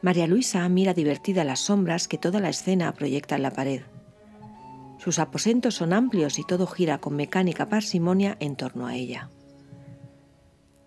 María 0.00 0.26
Luisa 0.26 0.68
mira 0.68 0.94
divertida 0.94 1.44
las 1.44 1.60
sombras 1.60 2.08
que 2.08 2.18
toda 2.18 2.40
la 2.40 2.48
escena 2.48 2.92
proyecta 2.94 3.36
en 3.36 3.42
la 3.42 3.50
pared. 3.50 3.82
Sus 4.98 5.18
aposentos 5.18 5.74
son 5.74 5.92
amplios 5.92 6.38
y 6.38 6.44
todo 6.44 6.66
gira 6.66 6.98
con 6.98 7.16
mecánica 7.16 7.68
parsimonia 7.68 8.36
en 8.40 8.56
torno 8.56 8.86
a 8.86 8.94
ella. 8.94 9.28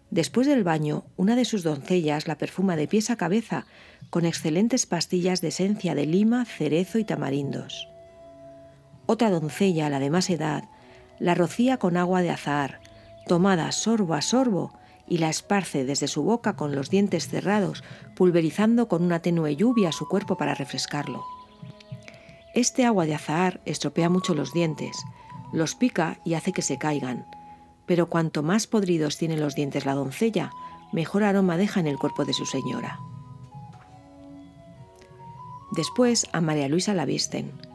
Después 0.09 0.47
del 0.47 0.65
baño, 0.65 1.05
una 1.15 1.35
de 1.37 1.45
sus 1.45 1.63
doncellas 1.63 2.27
la 2.27 2.37
perfuma 2.37 2.75
de 2.75 2.87
pies 2.87 3.09
a 3.09 3.15
cabeza 3.15 3.65
con 4.09 4.25
excelentes 4.25 4.85
pastillas 4.85 5.39
de 5.39 5.49
esencia 5.49 5.95
de 5.95 6.05
lima, 6.05 6.43
cerezo 6.43 6.99
y 6.99 7.05
tamarindos. 7.05 7.90
Otra 9.05 9.29
doncella, 9.29 9.89
la 9.89 9.99
de 9.99 10.09
más 10.09 10.29
edad, 10.29 10.65
la 11.19 11.35
rocía 11.35 11.77
con 11.77 11.97
agua 11.97 12.21
de 12.21 12.29
azahar, 12.29 12.81
tomada 13.27 13.71
sorbo 13.71 14.13
a 14.13 14.21
sorbo 14.21 14.73
y 15.07 15.17
la 15.17 15.29
esparce 15.29 15.85
desde 15.85 16.07
su 16.07 16.23
boca 16.23 16.55
con 16.55 16.75
los 16.75 16.89
dientes 16.89 17.27
cerrados, 17.27 17.83
pulverizando 18.15 18.87
con 18.87 19.03
una 19.03 19.19
tenue 19.19 19.55
lluvia 19.55 19.91
su 19.91 20.07
cuerpo 20.07 20.37
para 20.37 20.55
refrescarlo. 20.55 21.23
Este 22.53 22.85
agua 22.85 23.05
de 23.05 23.15
azahar 23.15 23.61
estropea 23.65 24.09
mucho 24.09 24.33
los 24.33 24.53
dientes, 24.53 24.97
los 25.53 25.75
pica 25.75 26.19
y 26.23 26.33
hace 26.33 26.53
que 26.53 26.61
se 26.61 26.77
caigan, 26.77 27.25
pero 27.85 28.07
cuanto 28.09 28.43
más 28.43 28.67
podridos 28.67 29.17
tiene 29.17 29.37
los 29.37 29.55
dientes 29.55 29.85
la 29.85 29.95
doncella, 29.95 30.51
mejor 30.91 31.23
aroma 31.23 31.57
deja 31.57 31.79
en 31.79 31.87
el 31.87 31.97
cuerpo 31.97 32.25
de 32.25 32.33
su 32.33 32.45
señora. 32.45 32.99
Después 35.71 36.27
a 36.33 36.41
María 36.41 36.67
Luisa 36.67 36.93
la 36.93 37.05
visten. 37.05 37.70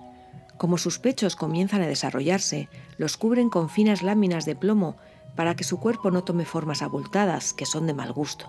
Como 0.58 0.78
sus 0.78 0.98
pechos 0.98 1.36
comienzan 1.36 1.82
a 1.82 1.86
desarrollarse, 1.86 2.68
los 2.96 3.16
cubren 3.16 3.50
con 3.50 3.68
finas 3.68 4.02
láminas 4.02 4.44
de 4.44 4.56
plomo 4.56 4.96
para 5.34 5.54
que 5.54 5.64
su 5.64 5.78
cuerpo 5.78 6.10
no 6.10 6.24
tome 6.24 6.44
formas 6.44 6.82
abultadas 6.82 7.52
que 7.52 7.66
son 7.66 7.86
de 7.86 7.94
mal 7.94 8.12
gusto. 8.12 8.48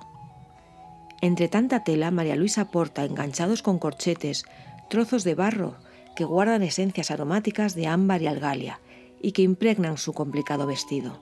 Entre 1.21 1.47
tanta 1.47 1.83
tela, 1.83 2.11
María 2.11 2.35
Luisa 2.35 2.71
porta, 2.71 3.03
enganchados 3.03 3.61
con 3.61 3.79
corchetes, 3.79 4.45
trozos 4.89 5.23
de 5.23 5.35
barro 5.35 5.75
que 6.15 6.23
guardan 6.23 6.63
esencias 6.63 7.11
aromáticas 7.11 7.75
de 7.75 7.87
ámbar 7.87 8.21
y 8.21 8.27
algalia 8.27 8.79
y 9.21 9.33
que 9.33 9.41
impregnan 9.41 9.97
su 9.97 10.13
complicado 10.13 10.65
vestido. 10.65 11.19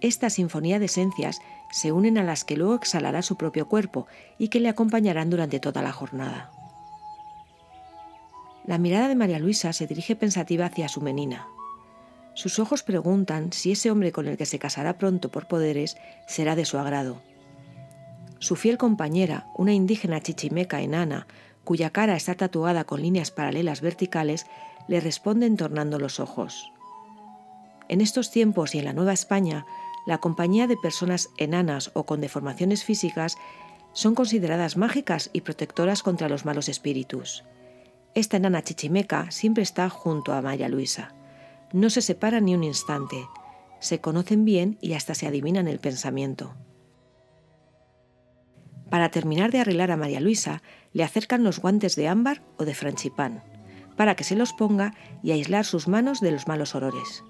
Esta 0.00 0.30
sinfonía 0.30 0.78
de 0.78 0.86
esencias 0.86 1.40
se 1.70 1.92
unen 1.92 2.18
a 2.18 2.24
las 2.24 2.44
que 2.44 2.56
luego 2.56 2.74
exhalará 2.74 3.22
su 3.22 3.36
propio 3.36 3.68
cuerpo 3.68 4.06
y 4.38 4.48
que 4.48 4.60
le 4.60 4.70
acompañarán 4.70 5.30
durante 5.30 5.60
toda 5.60 5.82
la 5.82 5.92
jornada. 5.92 6.50
La 8.70 8.78
mirada 8.78 9.08
de 9.08 9.16
María 9.16 9.40
Luisa 9.40 9.72
se 9.72 9.88
dirige 9.88 10.14
pensativa 10.14 10.66
hacia 10.66 10.86
su 10.86 11.00
menina, 11.00 11.48
sus 12.34 12.60
ojos 12.60 12.84
preguntan 12.84 13.52
si 13.52 13.72
ese 13.72 13.90
hombre 13.90 14.12
con 14.12 14.28
el 14.28 14.36
que 14.36 14.46
se 14.46 14.60
casará 14.60 14.96
pronto 14.96 15.28
por 15.28 15.48
poderes 15.48 15.96
será 16.28 16.54
de 16.54 16.64
su 16.64 16.78
agrado. 16.78 17.20
Su 18.38 18.54
fiel 18.54 18.78
compañera, 18.78 19.48
una 19.56 19.74
indígena 19.74 20.20
chichimeca 20.20 20.82
enana, 20.82 21.26
cuya 21.64 21.90
cara 21.90 22.14
está 22.14 22.36
tatuada 22.36 22.84
con 22.84 23.02
líneas 23.02 23.32
paralelas 23.32 23.80
verticales, 23.80 24.46
le 24.86 25.00
responde 25.00 25.46
entornando 25.46 25.98
los 25.98 26.20
ojos. 26.20 26.70
En 27.88 28.00
estos 28.00 28.30
tiempos 28.30 28.76
y 28.76 28.78
en 28.78 28.84
la 28.84 28.92
Nueva 28.92 29.14
España, 29.14 29.66
la 30.06 30.18
compañía 30.18 30.68
de 30.68 30.76
personas 30.76 31.30
enanas 31.38 31.90
o 31.94 32.06
con 32.06 32.20
deformaciones 32.20 32.84
físicas 32.84 33.36
son 33.94 34.14
consideradas 34.14 34.76
mágicas 34.76 35.28
y 35.32 35.40
protectoras 35.40 36.04
contra 36.04 36.28
los 36.28 36.44
malos 36.44 36.68
espíritus. 36.68 37.42
Esta 38.14 38.38
enana 38.38 38.62
chichimeca 38.62 39.30
siempre 39.30 39.62
está 39.62 39.88
junto 39.88 40.32
a 40.32 40.42
María 40.42 40.68
Luisa. 40.68 41.14
No 41.72 41.90
se 41.90 42.02
separan 42.02 42.46
ni 42.46 42.54
un 42.54 42.64
instante. 42.64 43.24
Se 43.78 44.00
conocen 44.00 44.44
bien 44.44 44.78
y 44.80 44.94
hasta 44.94 45.14
se 45.14 45.28
adivinan 45.28 45.68
el 45.68 45.78
pensamiento. 45.78 46.54
Para 48.90 49.10
terminar 49.10 49.52
de 49.52 49.60
arreglar 49.60 49.92
a 49.92 49.96
María 49.96 50.20
Luisa, 50.20 50.62
le 50.92 51.04
acercan 51.04 51.44
los 51.44 51.60
guantes 51.60 51.94
de 51.94 52.08
ámbar 52.08 52.42
o 52.58 52.64
de 52.64 52.74
franchipán, 52.74 53.44
para 53.96 54.16
que 54.16 54.24
se 54.24 54.34
los 54.34 54.52
ponga 54.52 54.94
y 55.22 55.30
aislar 55.30 55.64
sus 55.64 55.86
manos 55.86 56.20
de 56.20 56.32
los 56.32 56.48
malos 56.48 56.74
olores. 56.74 57.22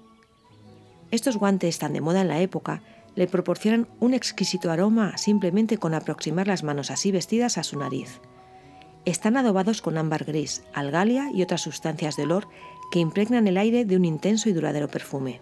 Estos 1.11 1.37
guantes 1.37 1.77
tan 1.77 1.93
de 1.93 2.01
moda 2.01 2.21
en 2.21 2.29
la 2.29 2.39
época 2.39 2.81
le 3.15 3.27
proporcionan 3.27 3.87
un 3.99 4.15
exquisito 4.15 4.71
aroma 4.71 5.17
simplemente 5.17 5.77
con 5.77 5.93
aproximar 5.93 6.47
las 6.47 6.63
manos 6.63 6.89
así 6.89 7.11
vestidas 7.11 7.59
a 7.59 7.63
su 7.63 7.77
nariz. 7.77 8.21
Están 9.05 9.35
adobados 9.35 9.81
con 9.81 9.97
ámbar 9.97 10.25
gris, 10.25 10.63
algalia 10.73 11.29
y 11.33 11.41
otras 11.41 11.61
sustancias 11.61 12.15
de 12.15 12.23
olor 12.23 12.47
que 12.91 12.99
impregnan 12.99 13.47
el 13.47 13.57
aire 13.57 13.83
de 13.85 13.95
un 13.95 14.05
intenso 14.05 14.47
y 14.49 14.53
duradero 14.53 14.87
perfume. 14.89 15.41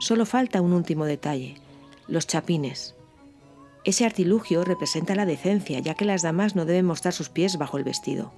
Solo 0.00 0.26
falta 0.26 0.60
un 0.60 0.72
último 0.72 1.04
detalle, 1.04 1.56
los 2.08 2.26
chapines. 2.26 2.96
Ese 3.84 4.04
artilugio 4.04 4.64
representa 4.64 5.14
la 5.14 5.26
decencia, 5.26 5.78
ya 5.78 5.94
que 5.94 6.04
las 6.04 6.22
damas 6.22 6.56
no 6.56 6.64
deben 6.64 6.86
mostrar 6.86 7.14
sus 7.14 7.28
pies 7.28 7.56
bajo 7.58 7.78
el 7.78 7.84
vestido. 7.84 8.32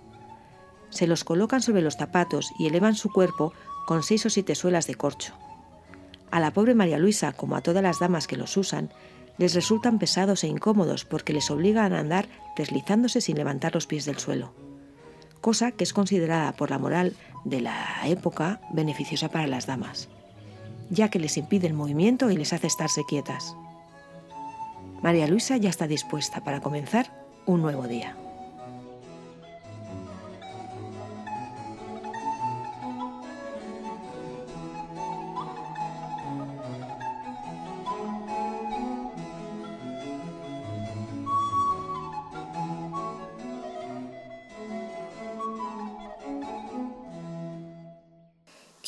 Se 0.91 1.07
los 1.07 1.25
colocan 1.25 1.63
sobre 1.63 1.81
los 1.81 1.97
zapatos 1.97 2.53
y 2.59 2.67
elevan 2.67 2.95
su 2.95 3.11
cuerpo 3.11 3.55
con 3.87 4.03
seis 4.03 4.27
o 4.27 4.31
siete 4.31 4.55
suelas 4.55 4.87
de 4.87 4.97
corcho. 4.97 5.33
A 6.31 6.41
la 6.41 6.53
pobre 6.53 6.75
María 6.75 6.99
Luisa, 6.99 7.33
como 7.33 7.57
a 7.57 7.63
todas 7.63 7.83
las 7.83 7.99
damas 7.99 8.27
que 8.27 8.37
los 8.37 8.57
usan, 8.59 8.91
les 9.39 9.55
resultan 9.55 9.99
pesados 9.99 10.45
e 10.45 10.49
incómodos 10.49 11.05
porque 11.05 11.33
les 11.33 11.51
obligan 11.51 11.93
a 11.93 12.01
andar 12.01 12.29
deslizándose 12.57 13.21
sin 13.21 13.37
levantar 13.37 13.75
los 13.75 13.87
pies 13.87 14.05
del 14.05 14.19
suelo, 14.19 14.53
cosa 15.41 15.73
que 15.73 15.85
es 15.85 15.93
considerada 15.93 16.53
por 16.53 16.71
la 16.71 16.79
moral 16.79 17.17
de 17.45 17.61
la 17.61 18.01
época 18.07 18.61
beneficiosa 18.73 19.29
para 19.29 19.47
las 19.47 19.67
damas, 19.67 20.09
ya 20.91 21.09
que 21.09 21.21
les 21.21 21.37
impide 21.37 21.69
el 21.69 21.75
movimiento 21.75 22.31
y 22.31 22.37
les 22.37 22.53
hace 22.53 22.67
estarse 22.67 23.05
quietas. 23.09 23.55
María 25.03 25.29
Luisa 25.29 25.57
ya 25.57 25.71
está 25.71 25.87
dispuesta 25.87 26.43
para 26.43 26.61
comenzar 26.61 27.13
un 27.47 27.63
nuevo 27.63 27.87
día. 27.87 28.17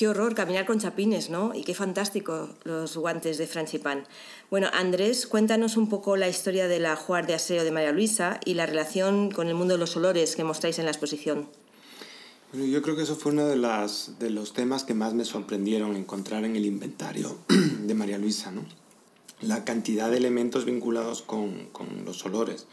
Qué 0.00 0.09
horror 0.09 0.35
caminar 0.35 0.64
con 0.64 0.78
chapines, 0.78 1.28
¿no? 1.28 1.52
Y 1.54 1.62
qué 1.62 1.75
fantástico 1.75 2.49
los 2.64 2.97
guantes 2.97 3.37
de 3.37 3.47
Franchipan. 3.47 4.07
Bueno, 4.49 4.69
Andrés, 4.73 5.26
cuéntanos 5.26 5.76
un 5.76 5.90
poco 5.90 6.16
la 6.16 6.26
historia 6.26 6.69
de 6.69 6.80
la 6.80 6.97
juar 6.97 7.26
de 7.26 7.35
aseo 7.35 7.64
de 7.64 7.71
María 7.71 7.92
Luisa 7.92 8.40
y 8.47 8.54
la 8.54 8.64
relación 8.64 9.30
con 9.30 9.49
el 9.49 9.54
mundo 9.54 9.75
de 9.75 9.78
los 9.78 9.95
olores 9.99 10.37
que 10.37 10.42
mostráis 10.42 10.78
en 10.78 10.87
la 10.87 10.90
exposición. 10.90 11.50
Bueno, 12.50 12.64
yo 12.64 12.80
creo 12.80 12.97
que 12.97 13.02
eso 13.02 13.14
fue 13.14 13.33
uno 13.33 13.47
de, 13.47 13.57
las, 13.57 14.18
de 14.18 14.31
los 14.31 14.55
temas 14.55 14.85
que 14.85 14.94
más 14.94 15.12
me 15.12 15.27
sorprendieron 15.27 15.94
encontrar 15.94 16.46
en 16.46 16.57
el 16.57 16.64
inventario 16.64 17.37
de 17.83 17.92
María 17.92 18.16
Luisa, 18.16 18.51
¿no? 18.51 18.64
La 19.42 19.66
cantidad 19.66 20.11
de 20.11 20.16
elementos 20.16 20.64
vinculados 20.64 21.20
con, 21.20 21.66
con 21.72 22.07
los 22.07 22.24
olores. 22.24 22.66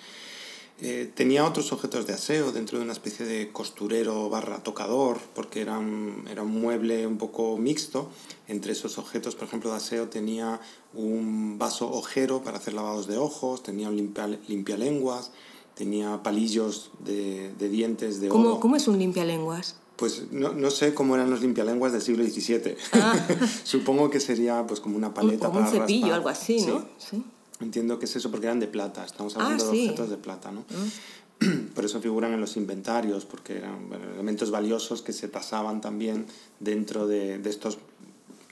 Eh, 0.79 1.11
tenía 1.15 1.43
otros 1.43 1.71
objetos 1.71 2.05
de 2.05 2.13
aseo 2.13 2.51
dentro 2.51 2.77
de 2.77 2.83
una 2.83 2.93
especie 2.93 3.25
de 3.25 3.51
costurero 3.51 4.29
barra 4.29 4.61
tocador, 4.61 5.17
porque 5.33 5.61
era 5.61 5.79
un, 5.79 6.25
era 6.29 6.43
un 6.43 6.61
mueble 6.61 7.07
un 7.07 7.17
poco 7.17 7.57
mixto. 7.57 8.09
Entre 8.47 8.73
esos 8.73 8.99
objetos, 8.99 9.35
por 9.35 9.47
ejemplo, 9.47 9.71
de 9.71 9.77
aseo 9.77 10.07
tenía 10.07 10.61
un 10.93 11.57
vaso 11.57 11.89
ojero 11.89 12.43
para 12.43 12.57
hacer 12.57 12.75
lavados 12.75 13.07
de 13.07 13.17
ojos, 13.17 13.63
tenía 13.63 13.89
un 13.89 13.97
limpia, 13.97 14.27
limpialenguas, 14.47 15.31
tenía 15.73 16.21
palillos 16.21 16.91
de, 16.99 17.53
de 17.57 17.69
dientes 17.69 18.21
de 18.21 18.29
¿Cómo, 18.29 18.59
¿Cómo 18.59 18.75
es 18.75 18.87
un 18.87 18.99
limpialenguas? 18.99 19.77
Pues 19.95 20.31
no, 20.31 20.53
no, 20.53 20.69
sé 20.69 20.93
cómo 20.93 21.15
eran 21.15 21.31
los 21.31 21.41
limpialenguas 21.41 21.91
del 21.91 22.03
siglo 22.03 22.23
XVII. 22.23 22.77
Ah. 22.93 23.15
Supongo 23.63 24.11
que 24.11 24.19
sería 24.19 24.67
pues 24.67 24.79
como 24.79 24.95
una 24.95 25.11
paleta 25.15 25.47
como 25.47 25.61
un 25.61 25.67
cepillo, 25.67 26.13
algo 26.13 26.29
así, 26.29 26.61
¿no? 26.61 26.85
Sí. 26.99 27.23
Entiendo 27.59 27.97
que 27.97 28.05
es 28.05 28.15
eso 28.15 28.29
porque 28.29 28.45
eran 28.47 28.59
de 28.59 28.67
plata, 28.67 29.03
estamos 29.05 29.35
ah, 29.35 29.43
hablando 29.43 29.63
de 29.65 29.69
objetos 29.69 30.09
de 30.09 30.17
plata, 30.17 30.51
¿no? 30.51 30.61
Mm. 30.61 31.69
Por 31.75 31.85
eso 31.85 32.01
figuran 32.01 32.33
en 32.33 32.41
los 32.41 32.57
inventarios, 32.57 33.25
porque 33.25 33.57
eran 33.57 33.89
elementos 34.13 34.51
valiosos 34.51 35.01
que 35.01 35.13
se 35.13 35.27
tasaban 35.27 35.81
también 35.81 36.25
dentro 36.59 37.07
de, 37.07 37.37
de 37.37 37.49
estos 37.49 37.77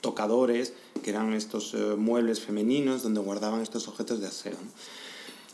tocadores, 0.01 0.73
que 1.03 1.09
eran 1.09 1.33
estos 1.33 1.73
eh, 1.73 1.95
muebles 1.97 2.39
femeninos 2.39 3.03
donde 3.03 3.21
guardaban 3.21 3.61
estos 3.61 3.87
objetos 3.87 4.21
de 4.21 4.27
aseo. 4.27 4.57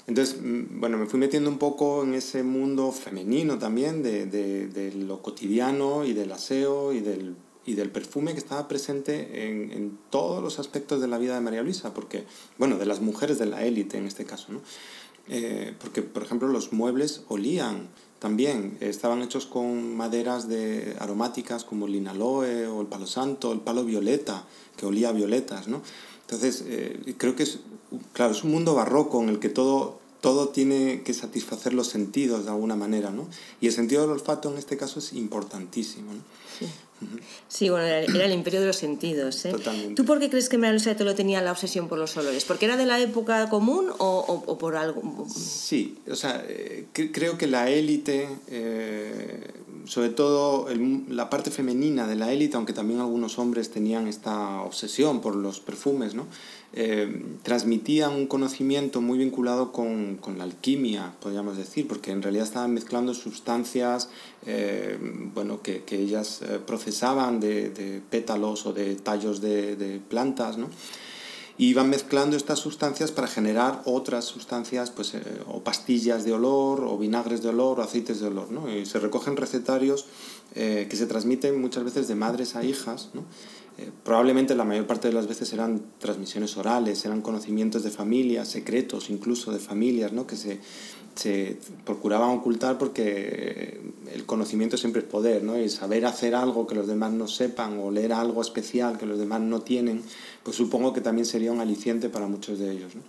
Entonces, 0.07 0.37
mm, 0.41 0.79
bueno, 0.79 0.97
me 0.97 1.05
fui 1.05 1.19
metiendo 1.19 1.49
un 1.49 1.57
poco 1.57 2.03
en 2.03 2.13
ese 2.13 2.43
mundo 2.43 2.91
femenino 2.91 3.57
también, 3.57 4.03
de, 4.03 4.25
de, 4.25 4.67
de 4.67 4.93
lo 4.93 5.21
cotidiano 5.21 6.03
y 6.03 6.13
del 6.13 6.31
aseo 6.31 6.91
y 6.91 6.99
del 6.99 7.35
y 7.65 7.73
del 7.75 7.91
perfume 7.91 8.33
que 8.33 8.39
estaba 8.39 8.67
presente 8.67 9.47
en, 9.47 9.71
en, 9.71 9.99
todos 10.09 10.41
los 10.41 10.59
aspectos 10.59 10.99
de 10.99 11.07
la 11.07 11.17
vida 11.17 11.35
de 11.35 11.41
María 11.41 11.61
Luisa, 11.61 11.93
porque, 11.93 12.25
bueno, 12.57 12.77
de 12.77 12.85
las 12.85 13.01
mujeres 13.01 13.37
de 13.37 13.45
la 13.45 13.63
élite 13.65 13.97
en 13.97 14.07
este 14.07 14.25
caso, 14.25 14.51
¿no? 14.51 14.61
Eh, 15.27 15.73
porque, 15.79 16.01
por 16.01 16.23
ejemplo, 16.23 16.47
los 16.47 16.73
muebles 16.73 17.23
olían 17.29 17.87
también, 18.19 18.77
estaban 18.81 19.21
hechos 19.21 19.45
con 19.45 19.95
maderas 19.95 20.49
de 20.49 20.95
aromáticas 20.99 21.63
como 21.63 21.85
el 21.85 21.93
linaloe 21.93 22.67
o 22.67 22.81
el 22.81 22.87
palo 22.87 23.07
santo, 23.07 23.53
el 23.53 23.61
palo 23.61 23.85
violeta, 23.85 24.45
que 24.75 24.85
olía 24.85 25.09
a 25.09 25.13
violetas, 25.13 25.67
¿no? 25.67 25.81
Entonces, 26.21 26.65
eh, 26.67 27.15
creo 27.17 27.35
que 27.35 27.43
es, 27.43 27.59
claro, 28.13 28.33
es 28.33 28.43
un 28.43 28.51
mundo 28.51 28.75
barroco 28.75 29.21
en 29.23 29.29
el 29.29 29.39
que 29.39 29.49
todo, 29.49 30.00
todo 30.21 30.49
tiene 30.49 31.01
que 31.03 31.13
satisfacer 31.13 31.73
los 31.73 31.87
sentidos 31.87 32.45
de 32.45 32.51
alguna 32.51 32.75
manera, 32.75 33.09
¿no? 33.09 33.27
Y 33.59 33.67
el 33.67 33.73
sentido 33.73 34.01
del 34.01 34.11
olfato 34.11 34.51
en 34.51 34.57
este 34.57 34.77
caso 34.77 34.99
es 34.99 35.13
importantísimo, 35.13 36.13
¿no? 36.13 36.21
Sí. 36.59 36.67
Sí, 37.47 37.69
bueno, 37.69 37.85
era 37.85 38.25
el 38.25 38.31
imperio 38.31 38.61
de 38.61 38.67
los 38.67 38.75
sentidos. 38.75 39.45
¿eh? 39.45 39.51
Totalmente. 39.51 39.95
¿Tú 39.95 40.05
por 40.05 40.19
qué 40.19 40.29
crees 40.29 40.49
que 40.49 40.57
María 40.57 40.73
Luisa 40.73 40.93
de 40.93 41.13
tenía 41.13 41.41
la 41.41 41.51
obsesión 41.51 41.87
por 41.87 41.97
los 41.97 42.15
olores? 42.17 42.45
¿Porque 42.45 42.65
era 42.65 42.77
de 42.77 42.85
la 42.85 42.99
época 42.99 43.49
común 43.49 43.89
o, 43.97 44.43
o, 44.47 44.57
por 44.57 44.75
algo? 44.75 45.25
Sí, 45.27 45.97
o 46.09 46.15
sea, 46.15 46.43
eh, 46.47 46.85
creo 46.93 47.37
que 47.37 47.47
la 47.47 47.69
élite, 47.69 48.29
eh, 48.47 49.51
sobre 49.91 50.07
todo 50.07 50.67
la 51.09 51.29
parte 51.29 51.51
femenina 51.51 52.07
de 52.07 52.15
la 52.15 52.31
élite, 52.31 52.55
aunque 52.55 52.71
también 52.71 53.01
algunos 53.01 53.37
hombres 53.37 53.71
tenían 53.71 54.07
esta 54.07 54.61
obsesión 54.61 55.19
por 55.19 55.35
los 55.35 55.59
perfumes, 55.59 56.15
¿no? 56.15 56.27
Eh, 56.71 57.21
transmitían 57.43 58.13
un 58.13 58.25
conocimiento 58.25 59.01
muy 59.01 59.17
vinculado 59.17 59.73
con, 59.73 60.15
con, 60.15 60.37
la 60.37 60.45
alquimia, 60.45 61.13
podríamos 61.19 61.57
decir, 61.57 61.89
porque 61.89 62.11
en 62.11 62.21
realidad 62.21 62.45
estaban 62.45 62.73
mezclando 62.73 63.13
sustancias 63.13 64.07
eh, 64.45 64.97
bueno, 65.35 65.61
que, 65.61 65.83
que 65.83 65.97
ellas 65.97 66.41
eh, 66.41 66.61
procesaban 66.65 67.41
de, 67.41 67.71
de, 67.71 68.01
pétalos 68.09 68.65
o 68.65 68.71
de 68.71 68.95
tallos 68.95 69.41
de, 69.41 69.75
de 69.75 69.99
plantas, 69.99 70.57
¿no? 70.57 70.69
Y 71.61 71.67
iban 71.67 71.91
mezclando 71.91 72.35
estas 72.35 72.57
sustancias 72.57 73.11
para 73.11 73.27
generar 73.27 73.83
otras 73.85 74.25
sustancias, 74.25 74.89
pues, 74.89 75.13
o 75.45 75.63
pastillas 75.63 76.25
de 76.25 76.33
olor, 76.33 76.83
o 76.83 76.97
vinagres 76.97 77.43
de 77.43 77.49
olor, 77.49 77.79
o 77.79 77.83
aceites 77.83 78.19
de 78.19 78.25
olor. 78.25 78.49
¿no? 78.49 78.67
Y 78.67 78.87
se 78.87 78.97
recogen 78.97 79.37
recetarios 79.37 80.07
que 80.55 80.95
se 80.95 81.05
transmiten 81.05 81.61
muchas 81.61 81.83
veces 81.83 82.07
de 82.07 82.15
madres 82.15 82.55
a 82.55 82.63
hijas, 82.63 83.09
¿no? 83.13 83.25
Eh, 83.77 83.89
probablemente 84.03 84.53
la 84.53 84.65
mayor 84.65 84.85
parte 84.85 85.07
de 85.07 85.13
las 85.13 85.27
veces 85.27 85.53
eran 85.53 85.81
transmisiones 85.97 86.57
orales, 86.57 87.05
eran 87.05 87.21
conocimientos 87.21 87.83
de 87.83 87.89
familias, 87.89 88.49
secretos 88.49 89.09
incluso 89.09 89.51
de 89.51 89.59
familias, 89.59 90.11
¿no? 90.11 90.27
que 90.27 90.35
se, 90.35 90.59
se 91.15 91.57
procuraban 91.85 92.29
ocultar 92.29 92.77
porque 92.77 93.79
el 94.13 94.25
conocimiento 94.25 94.77
siempre 94.77 95.01
es 95.01 95.07
poder, 95.07 95.43
¿no? 95.43 95.59
y 95.59 95.69
saber 95.69 96.05
hacer 96.05 96.35
algo 96.35 96.67
que 96.67 96.75
los 96.75 96.87
demás 96.87 97.11
no 97.11 97.27
sepan 97.27 97.79
o 97.79 97.91
leer 97.91 98.13
algo 98.13 98.41
especial 98.41 98.97
que 98.97 99.05
los 99.05 99.19
demás 99.19 99.41
no 99.41 99.61
tienen, 99.61 100.01
pues 100.43 100.55
supongo 100.55 100.93
que 100.93 101.01
también 101.01 101.25
sería 101.25 101.51
un 101.51 101.59
aliciente 101.59 102.09
para 102.09 102.27
muchos 102.27 102.59
de 102.59 102.71
ellos. 102.71 102.95
¿no? 102.95 103.01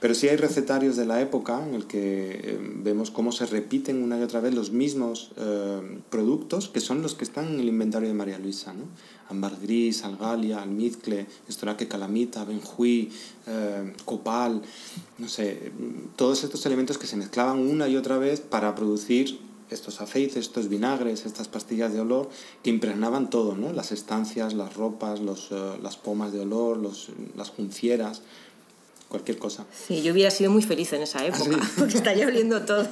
Pero 0.00 0.14
sí 0.14 0.28
hay 0.28 0.36
recetarios 0.36 0.96
de 0.96 1.06
la 1.06 1.20
época 1.20 1.64
en 1.64 1.74
el 1.74 1.86
que 1.86 2.40
eh, 2.42 2.58
vemos 2.60 3.10
cómo 3.10 3.30
se 3.30 3.46
repiten 3.46 4.02
una 4.02 4.18
y 4.18 4.22
otra 4.22 4.40
vez 4.40 4.52
los 4.52 4.72
mismos 4.72 5.30
eh, 5.36 6.00
productos 6.10 6.68
que 6.68 6.80
son 6.80 7.02
los 7.02 7.14
que 7.14 7.24
están 7.24 7.46
en 7.46 7.60
el 7.60 7.68
inventario 7.68 8.08
de 8.08 8.14
María 8.14 8.38
Luisa. 8.38 8.72
¿no? 8.72 8.84
Ámbar 9.32 9.56
gris, 9.60 10.04
algalia, 10.04 10.60
almizcle, 10.62 11.26
estoraque 11.48 11.88
calamita, 11.88 12.44
benjuí, 12.44 13.10
eh, 13.46 13.92
copal, 14.04 14.60
no 15.18 15.28
sé, 15.28 15.72
todos 16.16 16.44
estos 16.44 16.64
elementos 16.66 16.98
que 16.98 17.06
se 17.06 17.16
mezclaban 17.16 17.58
una 17.58 17.88
y 17.88 17.96
otra 17.96 18.18
vez 18.18 18.40
para 18.40 18.74
producir 18.74 19.40
estos 19.70 20.00
aceites, 20.00 20.36
estos 20.36 20.68
vinagres, 20.68 21.24
estas 21.24 21.48
pastillas 21.48 21.92
de 21.92 22.00
olor 22.00 22.28
que 22.62 22.70
impregnaban 22.70 23.30
todo, 23.30 23.56
¿no? 23.56 23.72
Las 23.72 23.90
estancias, 23.90 24.52
las 24.52 24.74
ropas, 24.74 25.20
los, 25.20 25.50
eh, 25.50 25.78
las 25.82 25.96
pomas 25.96 26.32
de 26.32 26.40
olor, 26.40 26.76
los, 26.76 27.08
las 27.34 27.48
juncieras, 27.48 28.22
cualquier 29.12 29.36
cosa. 29.36 29.66
Sí, 29.86 30.02
yo 30.02 30.14
hubiera 30.14 30.30
sido 30.30 30.50
muy 30.50 30.62
feliz 30.62 30.90
en 30.94 31.02
esa 31.02 31.24
época, 31.26 31.60
porque 31.78 31.98
estaría 31.98 32.26
oliendo 32.26 32.62
todo. 32.62 32.88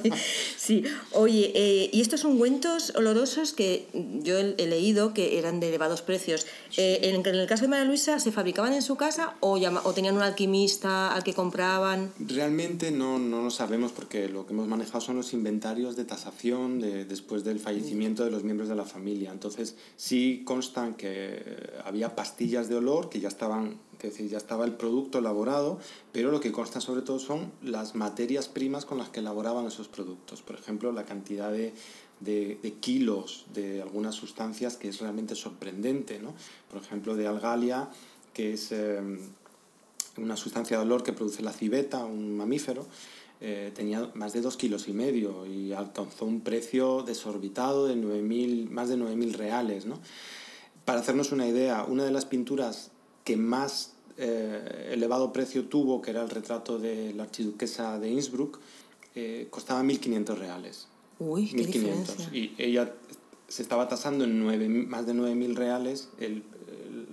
Sí, 0.55 0.83
oye, 1.13 1.51
eh, 1.55 1.89
y 1.91 1.99
estos 1.99 2.23
ungüentos 2.25 2.93
olorosos 2.95 3.53
que 3.53 3.87
yo 4.21 4.37
he, 4.37 4.67
leído 4.67 5.15
que 5.15 5.39
eran 5.39 5.59
de 5.59 5.69
elevados 5.69 6.03
precios, 6.03 6.45
eh, 6.77 6.99
en, 7.01 7.25
el 7.25 7.47
caso 7.47 7.63
de 7.63 7.69
María 7.69 7.85
Luisa, 7.85 8.19
¿se 8.19 8.31
fabricaban 8.31 8.73
en 8.73 8.83
su 8.83 8.97
casa 8.97 9.33
o, 9.39 9.53
o 9.57 9.93
tenían 9.93 10.15
un 10.15 10.21
alquimista 10.21 11.11
al 11.11 11.23
que 11.23 11.33
compraban? 11.33 12.11
Realmente 12.19 12.91
no, 12.91 13.17
no 13.17 13.41
lo 13.41 13.49
sabemos 13.49 13.91
porque 13.91 14.29
lo 14.29 14.45
que 14.45 14.53
hemos 14.53 14.67
manejado 14.67 15.01
son 15.01 15.15
los 15.15 15.33
inventarios 15.33 15.95
de 15.95 16.05
tasación 16.05 16.79
de, 16.79 17.03
después 17.05 17.43
del 17.43 17.59
fallecimiento 17.59 18.23
de 18.23 18.29
los 18.29 18.43
miembros 18.43 18.69
de 18.69 18.75
la 18.75 18.85
familia. 18.85 19.31
Entonces 19.31 19.75
sí 19.97 20.43
constan 20.45 20.93
que 20.93 21.71
había 21.83 22.15
pastillas 22.15 22.69
de 22.69 22.75
olor 22.75 23.09
que 23.09 23.19
ya 23.19 23.27
estaban 23.27 23.79
es 24.07 24.13
decir, 24.13 24.29
ya 24.29 24.37
estaba 24.37 24.65
el 24.65 24.73
producto 24.73 25.19
elaborado, 25.19 25.79
pero 26.11 26.31
lo 26.31 26.39
que 26.39 26.51
consta 26.51 26.81
sobre 26.81 27.01
todo 27.01 27.19
son 27.19 27.51
las 27.61 27.95
materias 27.95 28.47
primas 28.47 28.85
con 28.85 28.97
las 28.97 29.09
que 29.09 29.19
elaboraban 29.19 29.65
esos 29.67 29.87
productos. 29.87 30.41
Por 30.41 30.55
ejemplo, 30.55 30.91
la 30.91 31.05
cantidad 31.05 31.51
de, 31.51 31.73
de, 32.21 32.75
kilos 32.79 33.45
de 33.53 33.81
algunas 33.81 34.15
sustancias 34.15 34.77
que 34.77 34.89
es 34.89 34.99
realmente 34.99 35.35
sorprendente. 35.35 36.19
¿no? 36.19 36.33
Por 36.71 36.81
ejemplo, 36.81 37.15
de 37.15 37.27
algalia, 37.27 37.89
que 38.33 38.53
es 38.53 38.71
em, 38.71 39.19
una 40.17 40.37
sustancia 40.37 40.77
de 40.77 40.83
olor 40.83 41.03
que 41.03 41.13
produce 41.13 41.41
la 41.41 41.51
civeta, 41.51 42.05
un 42.05 42.37
mamífero, 42.37 42.85
eh, 43.43 43.71
tenía 43.73 44.11
más 44.13 44.33
de 44.33 44.41
dos 44.41 44.55
kilos 44.55 44.87
y 44.87 44.93
medio 44.93 45.47
y 45.47 45.73
alcanzó 45.73 46.25
un 46.25 46.41
precio 46.41 47.01
desorbitado 47.01 47.87
de 47.87 47.95
9 47.95 48.67
más 48.69 48.89
de 48.89 48.97
9.000 48.97 49.33
reales. 49.33 49.85
¿no? 49.87 49.99
Para 50.85 50.99
hacernos 50.99 51.31
una 51.31 51.47
idea, 51.47 51.83
una 51.83 52.03
de 52.03 52.11
las 52.11 52.25
pinturas 52.25 52.91
que 53.23 53.37
más 53.37 53.93
eh, 54.17 54.89
elevado 54.91 55.31
precio 55.33 55.65
tuvo, 55.65 56.01
que 56.01 56.11
era 56.11 56.21
el 56.21 56.29
retrato 56.29 56.79
de 56.79 57.13
la 57.13 57.23
archiduquesa 57.23 57.99
de 57.99 58.09
Innsbruck, 58.09 58.59
eh, 59.15 59.47
costaba 59.49 59.83
1.500 59.83 60.37
reales. 60.37 60.87
Uy, 61.19 61.47
qué 61.49 61.57
1500. 61.57 62.33
Y 62.33 62.53
ella 62.57 62.93
se 63.47 63.61
estaba 63.61 63.87
tasando 63.87 64.23
en 64.23 64.39
9, 64.39 64.69
más 64.69 65.05
de 65.05 65.13
9.000 65.13 65.55
reales 65.55 66.09
el, 66.19 66.43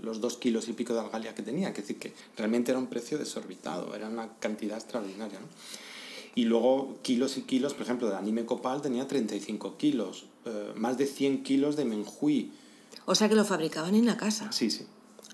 los 0.02 0.20
dos 0.20 0.36
kilos 0.38 0.68
y 0.68 0.72
pico 0.72 0.94
de 0.94 1.00
algalia 1.00 1.34
que 1.34 1.42
tenía. 1.42 1.72
Que 1.72 1.82
decir 1.82 1.98
que 1.98 2.12
realmente 2.36 2.70
era 2.70 2.78
un 2.78 2.86
precio 2.86 3.18
desorbitado, 3.18 3.94
era 3.94 4.08
una 4.08 4.38
cantidad 4.38 4.78
extraordinaria. 4.78 5.38
¿no? 5.38 5.46
Y 6.34 6.44
luego 6.44 6.98
kilos 7.02 7.36
y 7.36 7.42
kilos, 7.42 7.74
por 7.74 7.82
ejemplo, 7.82 8.08
de 8.08 8.16
anime 8.16 8.44
copal 8.44 8.80
tenía 8.80 9.06
35 9.06 9.76
kilos, 9.76 10.26
eh, 10.44 10.72
más 10.76 10.96
de 10.96 11.06
100 11.06 11.42
kilos 11.42 11.76
de 11.76 11.84
menjuí. 11.84 12.52
O 13.06 13.14
sea 13.14 13.28
que 13.28 13.34
lo 13.34 13.44
fabricaban 13.44 13.94
en 13.94 14.06
la 14.06 14.16
casa. 14.16 14.52
Sí, 14.52 14.70
sí. 14.70 14.86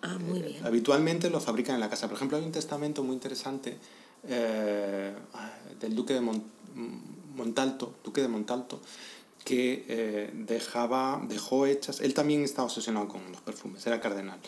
Ah, 0.04 0.18
muy 0.18 0.40
bien. 0.40 0.64
habitualmente 0.64 1.30
lo 1.30 1.40
fabrican 1.40 1.76
en 1.76 1.80
la 1.80 1.88
casa. 1.88 2.08
Por 2.08 2.16
ejemplo, 2.16 2.36
hay 2.36 2.44
un 2.44 2.52
testamento 2.52 3.02
muy 3.02 3.14
interesante 3.14 3.78
eh, 4.28 5.14
del 5.80 5.94
duque 5.94 6.12
de 6.12 6.20
Montalto, 6.20 7.94
duque 8.04 8.20
de 8.20 8.28
Montalto, 8.28 8.80
que 9.44 9.84
eh, 9.88 10.30
dejaba, 10.34 11.22
dejó 11.28 11.66
hechas, 11.66 12.00
él 12.00 12.14
también 12.14 12.42
estaba 12.42 12.66
obsesionado 12.66 13.08
con 13.08 13.20
los 13.30 13.40
perfumes, 13.40 13.86
era 13.86 14.00
cardenal, 14.00 14.38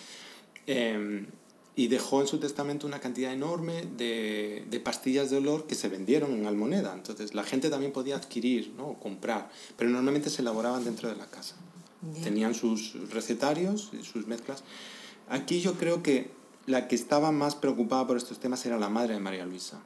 em, 0.67 1.27
y 1.75 1.89
dejó 1.89 2.23
en 2.23 2.27
su 2.27 2.39
testamento 2.39 2.87
una 2.87 3.01
cantidad 3.01 3.33
enorme 3.33 3.87
de, 3.99 4.65
de, 4.71 4.81
pastillas 4.81 5.31
de 5.31 5.37
olor 5.37 5.67
que 5.67 5.75
se 5.75 5.89
vendieron 5.89 6.33
en 6.33 6.47
Almoneda, 6.47 6.95
entonces 6.95 7.35
la 7.35 7.45
gente 7.45 7.69
también 7.69 7.93
podía 7.93 8.17
adquirir 8.17 8.73
¿no? 8.77 8.89
o 8.89 8.95
comprar, 8.99 9.51
pero 9.77 9.91
normalmente 9.91 10.31
se 10.31 10.41
elaboraban 10.41 10.85
dentro 10.85 11.09
de 11.09 11.17
la 11.17 11.27
casa. 11.27 11.57
Tenían 12.23 12.55
sus 12.55 12.95
recetarios, 13.11 13.91
sus 14.03 14.29
mezclas, 14.29 14.63
Aquí 15.29 15.61
yo 15.61 15.75
creo 15.75 16.03
que 16.03 16.31
la 16.67 16.89
que 16.89 16.95
estaba 16.95 17.33
más 17.33 17.55
preocupada 17.55 18.07
por 18.07 18.17
estos 18.17 18.39
temas 18.39 18.65
era 18.67 18.79
la 18.79 18.89
madre 18.89 19.15
de 19.15 19.21
María 19.21 19.47
Luisa, 19.47 19.81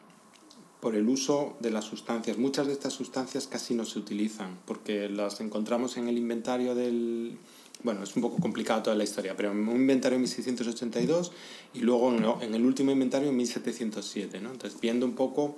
por 0.81 0.94
el 0.94 1.09
uso 1.09 1.57
de 1.61 1.70
las 1.70 1.85
sustancias. 1.85 2.38
Muchas 2.38 2.66
de 2.66 2.72
estas 2.72 2.92
sustancias 2.92 3.46
casi 3.46 3.74
no 3.74 3.85
se 3.85 3.98
utilizan, 3.98 4.59
porque 4.66 5.09
las 5.09 5.40
encontramos 5.40 5.96
en 5.96 6.09
el 6.09 6.18
inventario 6.18 6.74
del... 6.74 7.38
Bueno, 7.83 8.03
es 8.03 8.14
un 8.14 8.20
poco 8.20 8.37
complicado 8.37 8.83
toda 8.83 8.96
la 8.96 9.05
historia, 9.05 9.35
pero 9.35 9.53
en 9.53 9.66
un 9.66 9.76
inventario 9.76 10.16
en 10.16 10.22
1682 10.22 11.33
y 11.72 11.81
luego 11.81 12.38
en 12.42 12.55
el 12.55 12.66
último 12.66 12.90
inventario 12.90 13.31
en 13.31 13.37
1707. 13.38 14.38
¿no? 14.40 14.50
Entonces, 14.50 14.79
viendo 14.79 15.07
un 15.07 15.14
poco 15.14 15.57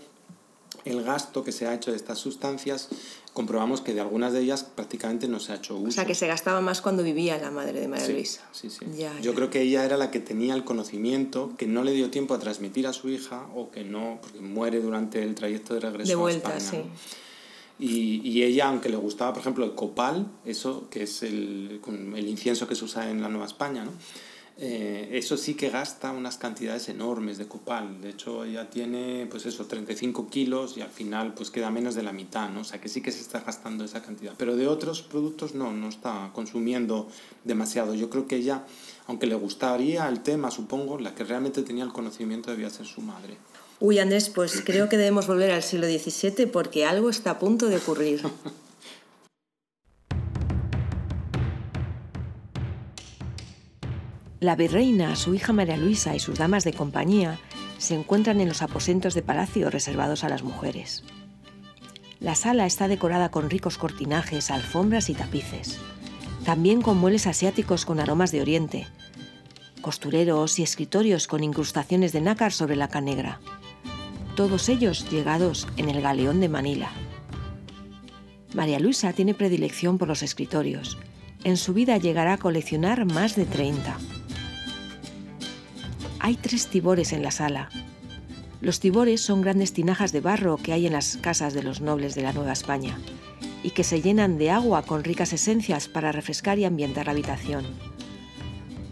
el 0.84 1.02
gasto 1.02 1.44
que 1.44 1.52
se 1.52 1.66
ha 1.66 1.74
hecho 1.74 1.90
de 1.90 1.96
estas 1.96 2.18
sustancias, 2.18 2.88
comprobamos 3.32 3.80
que 3.80 3.94
de 3.94 4.00
algunas 4.00 4.32
de 4.32 4.40
ellas 4.40 4.64
prácticamente 4.64 5.28
no 5.28 5.40
se 5.40 5.52
ha 5.52 5.56
hecho 5.56 5.76
uso. 5.76 5.88
O 5.88 5.92
sea, 5.92 6.04
que 6.04 6.14
se 6.14 6.26
gastaba 6.26 6.60
más 6.60 6.80
cuando 6.80 7.02
vivía 7.02 7.38
la 7.38 7.50
madre 7.50 7.80
de 7.80 7.88
María 7.88 8.08
Luisa. 8.08 8.42
Sí, 8.52 8.68
sí. 8.70 8.84
Yo 9.22 9.34
creo 9.34 9.50
que 9.50 9.62
ella 9.62 9.84
era 9.84 9.96
la 9.96 10.10
que 10.10 10.20
tenía 10.20 10.54
el 10.54 10.64
conocimiento, 10.64 11.52
que 11.56 11.66
no 11.66 11.82
le 11.84 11.92
dio 11.92 12.10
tiempo 12.10 12.34
a 12.34 12.38
transmitir 12.38 12.86
a 12.86 12.92
su 12.92 13.08
hija 13.08 13.46
o 13.54 13.70
que 13.70 13.84
no, 13.84 14.18
porque 14.20 14.40
muere 14.40 14.80
durante 14.80 15.22
el 15.22 15.34
trayecto 15.34 15.74
de 15.74 15.80
regreso 15.80 16.08
de 16.08 16.14
vuelta, 16.14 16.50
a 16.50 16.56
España. 16.56 16.82
Sí. 16.82 16.90
Y, 17.78 18.20
y, 18.28 18.44
ella, 18.44 18.68
aunque 18.68 18.88
le 18.88 18.96
gustaba, 18.96 19.32
por 19.32 19.40
ejemplo, 19.40 19.64
el 19.64 19.74
copal, 19.74 20.30
eso 20.44 20.88
que 20.88 21.04
es 21.04 21.22
el, 21.22 21.80
el 22.14 22.28
incienso 22.28 22.68
que 22.68 22.76
se 22.76 22.84
usa 22.84 23.10
en 23.10 23.22
la 23.22 23.28
Nueva 23.28 23.46
España, 23.46 23.84
¿no? 23.84 23.92
Eh, 24.58 25.08
eso 25.12 25.36
sí 25.36 25.54
que 25.54 25.70
gasta 25.70 26.12
unas 26.12 26.36
cantidades 26.36 26.88
enormes 26.88 27.38
de 27.38 27.46
copal. 27.46 28.00
De 28.00 28.10
hecho, 28.10 28.44
ella 28.44 28.68
tiene, 28.68 29.26
pues 29.30 29.46
eso, 29.46 29.66
35 29.66 30.28
kilos 30.28 30.76
y 30.76 30.82
al 30.82 30.90
final 30.90 31.34
pues 31.34 31.50
queda 31.50 31.70
menos 31.70 31.94
de 31.94 32.02
la 32.02 32.12
mitad, 32.12 32.50
¿no? 32.50 32.60
O 32.60 32.64
sea 32.64 32.80
que 32.80 32.88
sí 32.88 33.00
que 33.00 33.12
se 33.12 33.20
está 33.20 33.40
gastando 33.40 33.84
esa 33.84 34.02
cantidad. 34.02 34.34
Pero 34.36 34.56
de 34.56 34.68
otros 34.68 35.02
productos 35.02 35.54
no, 35.54 35.72
no 35.72 35.88
está 35.88 36.30
consumiendo 36.34 37.08
demasiado. 37.44 37.94
Yo 37.94 38.10
creo 38.10 38.26
que 38.26 38.36
ella, 38.36 38.64
aunque 39.06 39.26
le 39.26 39.34
gustaría 39.34 40.08
el 40.08 40.22
tema, 40.22 40.50
supongo, 40.50 40.98
la 40.98 41.14
que 41.14 41.24
realmente 41.24 41.62
tenía 41.62 41.84
el 41.84 41.92
conocimiento 41.92 42.50
debía 42.50 42.70
ser 42.70 42.86
su 42.86 43.00
madre. 43.00 43.38
Uy, 43.80 43.98
Andrés, 43.98 44.30
pues 44.30 44.62
creo 44.64 44.88
que 44.88 44.96
debemos 44.96 45.26
volver 45.26 45.50
al 45.50 45.62
siglo 45.62 45.86
XVII 45.88 46.46
porque 46.46 46.84
algo 46.84 47.10
está 47.10 47.32
a 47.32 47.38
punto 47.38 47.66
de 47.66 47.78
ocurrir. 47.78 48.22
La 54.42 54.56
virreina, 54.56 55.14
su 55.14 55.34
hija 55.34 55.52
María 55.52 55.76
Luisa 55.76 56.16
y 56.16 56.18
sus 56.18 56.36
damas 56.36 56.64
de 56.64 56.72
compañía 56.72 57.38
se 57.78 57.94
encuentran 57.94 58.40
en 58.40 58.48
los 58.48 58.60
aposentos 58.60 59.14
de 59.14 59.22
palacio 59.22 59.70
reservados 59.70 60.24
a 60.24 60.28
las 60.28 60.42
mujeres. 60.42 61.04
La 62.18 62.34
sala 62.34 62.66
está 62.66 62.88
decorada 62.88 63.30
con 63.30 63.50
ricos 63.50 63.78
cortinajes, 63.78 64.50
alfombras 64.50 65.10
y 65.10 65.14
tapices, 65.14 65.78
también 66.44 66.82
con 66.82 66.98
muebles 66.98 67.28
asiáticos 67.28 67.84
con 67.84 68.00
aromas 68.00 68.32
de 68.32 68.40
oriente, 68.40 68.88
costureros 69.80 70.58
y 70.58 70.64
escritorios 70.64 71.28
con 71.28 71.44
incrustaciones 71.44 72.12
de 72.12 72.22
nácar 72.22 72.50
sobre 72.50 72.74
la 72.74 72.88
negra, 72.88 73.38
todos 74.34 74.68
ellos 74.68 75.08
llegados 75.08 75.68
en 75.76 75.88
el 75.88 76.02
galeón 76.02 76.40
de 76.40 76.48
Manila. 76.48 76.90
María 78.54 78.80
Luisa 78.80 79.12
tiene 79.12 79.34
predilección 79.34 79.98
por 79.98 80.08
los 80.08 80.24
escritorios. 80.24 80.98
En 81.44 81.56
su 81.56 81.74
vida 81.74 81.96
llegará 81.96 82.32
a 82.32 82.38
coleccionar 82.38 83.04
más 83.04 83.36
de 83.36 83.46
30. 83.46 83.98
Hay 86.24 86.36
tres 86.36 86.68
tibores 86.68 87.12
en 87.12 87.24
la 87.24 87.32
sala. 87.32 87.68
Los 88.60 88.78
tibores 88.78 89.20
son 89.20 89.42
grandes 89.42 89.72
tinajas 89.72 90.12
de 90.12 90.20
barro 90.20 90.56
que 90.56 90.72
hay 90.72 90.86
en 90.86 90.92
las 90.92 91.16
casas 91.16 91.52
de 91.52 91.64
los 91.64 91.80
nobles 91.80 92.14
de 92.14 92.22
la 92.22 92.32
Nueva 92.32 92.52
España 92.52 92.96
y 93.64 93.70
que 93.70 93.82
se 93.82 94.02
llenan 94.02 94.38
de 94.38 94.52
agua 94.52 94.82
con 94.82 95.02
ricas 95.02 95.32
esencias 95.32 95.88
para 95.88 96.12
refrescar 96.12 96.60
y 96.60 96.64
ambientar 96.64 97.06
la 97.06 97.12
habitación. 97.12 97.64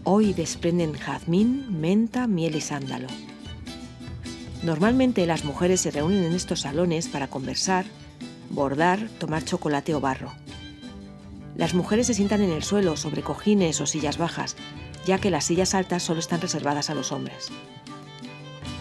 Hoy 0.03 0.33
desprenden 0.33 0.91
jazmín, 0.91 1.79
menta, 1.79 2.27
miel 2.27 2.53
y 2.57 2.59
sándalo. 2.59 3.07
Normalmente 4.61 5.25
las 5.25 5.45
mujeres 5.45 5.79
se 5.79 5.91
reúnen 5.91 6.25
en 6.25 6.33
estos 6.33 6.59
salones 6.59 7.07
para 7.07 7.29
conversar, 7.29 7.85
bordar, 8.49 9.07
tomar 9.19 9.45
chocolate 9.45 9.95
o 9.95 10.01
barro. 10.01 10.33
Las 11.55 11.75
mujeres 11.75 12.07
se 12.07 12.13
sientan 12.13 12.41
en 12.41 12.51
el 12.51 12.63
suelo 12.63 12.97
sobre 12.97 13.21
cojines 13.21 13.79
o 13.79 13.85
sillas 13.85 14.17
bajas 14.17 14.57
ya 15.05 15.17
que 15.19 15.31
las 15.31 15.45
sillas 15.45 15.73
altas 15.73 16.03
solo 16.03 16.19
están 16.19 16.41
reservadas 16.41 16.89
a 16.89 16.95
los 16.95 17.11
hombres. 17.11 17.49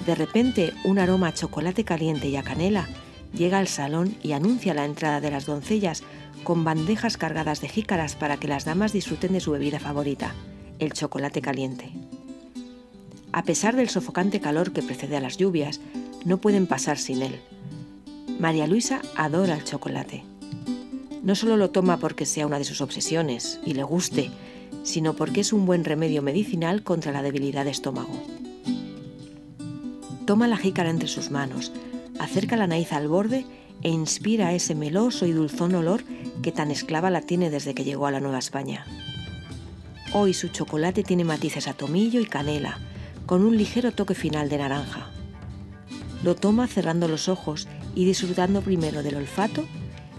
De 0.06 0.14
repente, 0.14 0.72
un 0.84 0.98
aroma 0.98 1.28
a 1.28 1.34
chocolate 1.34 1.84
caliente 1.84 2.28
y 2.28 2.36
a 2.36 2.42
canela 2.42 2.88
llega 3.34 3.58
al 3.58 3.68
salón 3.68 4.16
y 4.22 4.32
anuncia 4.32 4.74
la 4.74 4.84
entrada 4.84 5.20
de 5.20 5.30
las 5.30 5.46
doncellas 5.46 6.02
con 6.42 6.64
bandejas 6.64 7.16
cargadas 7.16 7.60
de 7.60 7.68
jícaras 7.68 8.16
para 8.16 8.38
que 8.38 8.48
las 8.48 8.64
damas 8.64 8.92
disfruten 8.92 9.32
de 9.32 9.40
su 9.40 9.52
bebida 9.52 9.78
favorita, 9.78 10.34
el 10.78 10.92
chocolate 10.92 11.42
caliente. 11.42 11.90
A 13.32 13.44
pesar 13.44 13.76
del 13.76 13.88
sofocante 13.88 14.40
calor 14.40 14.72
que 14.72 14.82
precede 14.82 15.16
a 15.16 15.20
las 15.20 15.36
lluvias, 15.36 15.80
no 16.24 16.38
pueden 16.38 16.66
pasar 16.66 16.98
sin 16.98 17.22
él. 17.22 17.40
María 18.38 18.66
Luisa 18.66 19.02
adora 19.16 19.54
el 19.54 19.64
chocolate. 19.64 20.24
No 21.22 21.34
solo 21.34 21.56
lo 21.56 21.70
toma 21.70 21.98
porque 21.98 22.26
sea 22.26 22.46
una 22.46 22.58
de 22.58 22.64
sus 22.64 22.80
obsesiones 22.80 23.60
y 23.64 23.74
le 23.74 23.82
guste, 23.82 24.30
sino 24.82 25.14
porque 25.14 25.40
es 25.40 25.52
un 25.52 25.66
buen 25.66 25.84
remedio 25.84 26.22
medicinal 26.22 26.82
contra 26.82 27.12
la 27.12 27.22
debilidad 27.22 27.64
de 27.64 27.70
estómago. 27.70 28.12
Toma 30.26 30.48
la 30.48 30.56
jícara 30.56 30.90
entre 30.90 31.08
sus 31.08 31.30
manos, 31.30 31.72
acerca 32.18 32.56
la 32.56 32.66
nariz 32.66 32.92
al 32.92 33.08
borde 33.08 33.44
e 33.82 33.88
inspira 33.88 34.52
ese 34.52 34.74
meloso 34.74 35.26
y 35.26 35.32
dulzón 35.32 35.74
olor 35.74 36.04
que 36.42 36.52
tan 36.52 36.70
esclava 36.70 37.10
la 37.10 37.22
tiene 37.22 37.50
desde 37.50 37.74
que 37.74 37.84
llegó 37.84 38.06
a 38.06 38.10
la 38.10 38.20
Nueva 38.20 38.38
España. 38.38 38.84
Hoy 40.12 40.34
su 40.34 40.48
chocolate 40.48 41.02
tiene 41.02 41.24
matices 41.24 41.68
a 41.68 41.74
tomillo 41.74 42.20
y 42.20 42.26
canela, 42.26 42.78
con 43.26 43.44
un 43.44 43.56
ligero 43.56 43.92
toque 43.92 44.14
final 44.14 44.48
de 44.48 44.58
naranja. 44.58 45.10
Lo 46.24 46.34
toma 46.34 46.66
cerrando 46.66 47.08
los 47.08 47.28
ojos 47.28 47.68
y 47.94 48.04
disfrutando 48.04 48.60
primero 48.60 49.02
del 49.02 49.16
olfato 49.16 49.64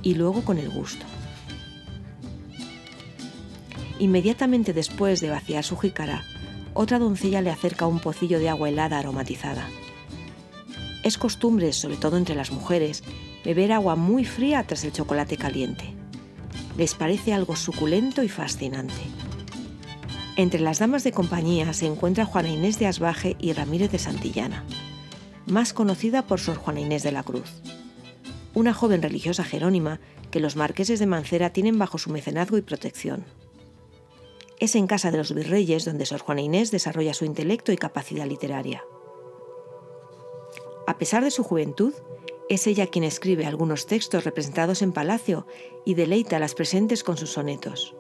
y 0.02 0.16
luego 0.16 0.44
con 0.44 0.58
el 0.58 0.70
gusto. 0.70 1.06
Inmediatamente 4.02 4.74
después 4.74 5.22
de 5.22 5.30
vaciar 5.30 5.64
su 5.64 5.78
jícara, 5.78 6.24
otra 6.74 6.98
doncella 6.98 7.40
le 7.44 7.52
acerca 7.52 7.86
un 7.86 8.00
pocillo 8.00 8.40
de 8.40 8.50
agua 8.50 8.68
helada 8.68 8.98
aromatizada. 8.98 9.70
Es 11.04 11.20
costumbre, 11.20 11.72
sobre 11.72 11.98
todo 11.98 12.18
entre 12.18 12.34
las 12.34 12.52
mujeres, 12.52 13.04
beber 13.46 13.72
agua 13.72 13.96
muy 13.96 14.26
fría 14.26 14.66
tras 14.66 14.84
el 14.86 14.92
chocolate 14.92 15.38
caliente. 15.38 15.94
Les 16.80 16.96
parece 16.96 17.32
algo 17.32 17.56
suculento 17.56 18.24
y 18.24 18.28
fascinante. 18.28 19.04
Entre 20.36 20.62
las 20.62 20.80
damas 20.80 21.04
de 21.04 21.12
compañía 21.12 21.72
se 21.72 21.86
encuentra 21.86 22.26
Juana 22.26 22.50
Inés 22.50 22.80
de 22.80 22.88
Asbaje 22.88 23.36
y 23.38 23.54
Ramírez 23.54 23.92
de 23.92 24.00
Santillana, 24.00 24.66
más 25.46 25.74
conocida 25.74 26.26
por 26.26 26.40
Sor 26.40 26.58
Juana 26.58 26.80
Inés 26.80 27.04
de 27.04 27.12
la 27.12 27.22
Cruz, 27.22 27.62
una 28.56 28.74
joven 28.74 29.04
religiosa 29.04 29.44
jerónima 29.44 30.00
que 30.32 30.40
los 30.40 30.56
marqueses 30.56 30.98
de 30.98 31.06
Mancera 31.06 31.52
tienen 31.52 31.78
bajo 31.78 32.00
su 32.00 32.10
mecenazgo 32.10 32.58
y 32.58 32.64
protección. 32.64 33.26
Es 34.62 34.76
en 34.76 34.86
casa 34.86 35.10
de 35.10 35.18
los 35.18 35.34
virreyes 35.34 35.86
donde 35.86 36.06
Sor 36.06 36.20
Juana 36.20 36.42
Inés 36.42 36.70
desarrolla 36.70 37.16
su 37.16 37.26
intelecto 37.26 37.72
y 37.72 37.78
capacidad 37.78 38.28
literaria. 38.28 38.86
A 40.86 41.00
pesar 41.00 41.24
de 41.24 41.32
su 41.32 41.44
juventud, 41.44 41.96
es 42.48 42.68
ella 42.68 42.86
quien 42.86 43.04
escribe 43.04 43.48
algunos 43.48 43.88
textos 43.88 44.24
representados 44.24 44.84
en 44.84 44.92
palacio 44.92 45.48
y 45.84 45.96
deleita 45.96 46.36
a 46.36 46.40
las 46.40 46.54
presentes 46.54 47.04
con 47.04 47.18
sus 47.18 47.32
sonetos. 47.32 47.96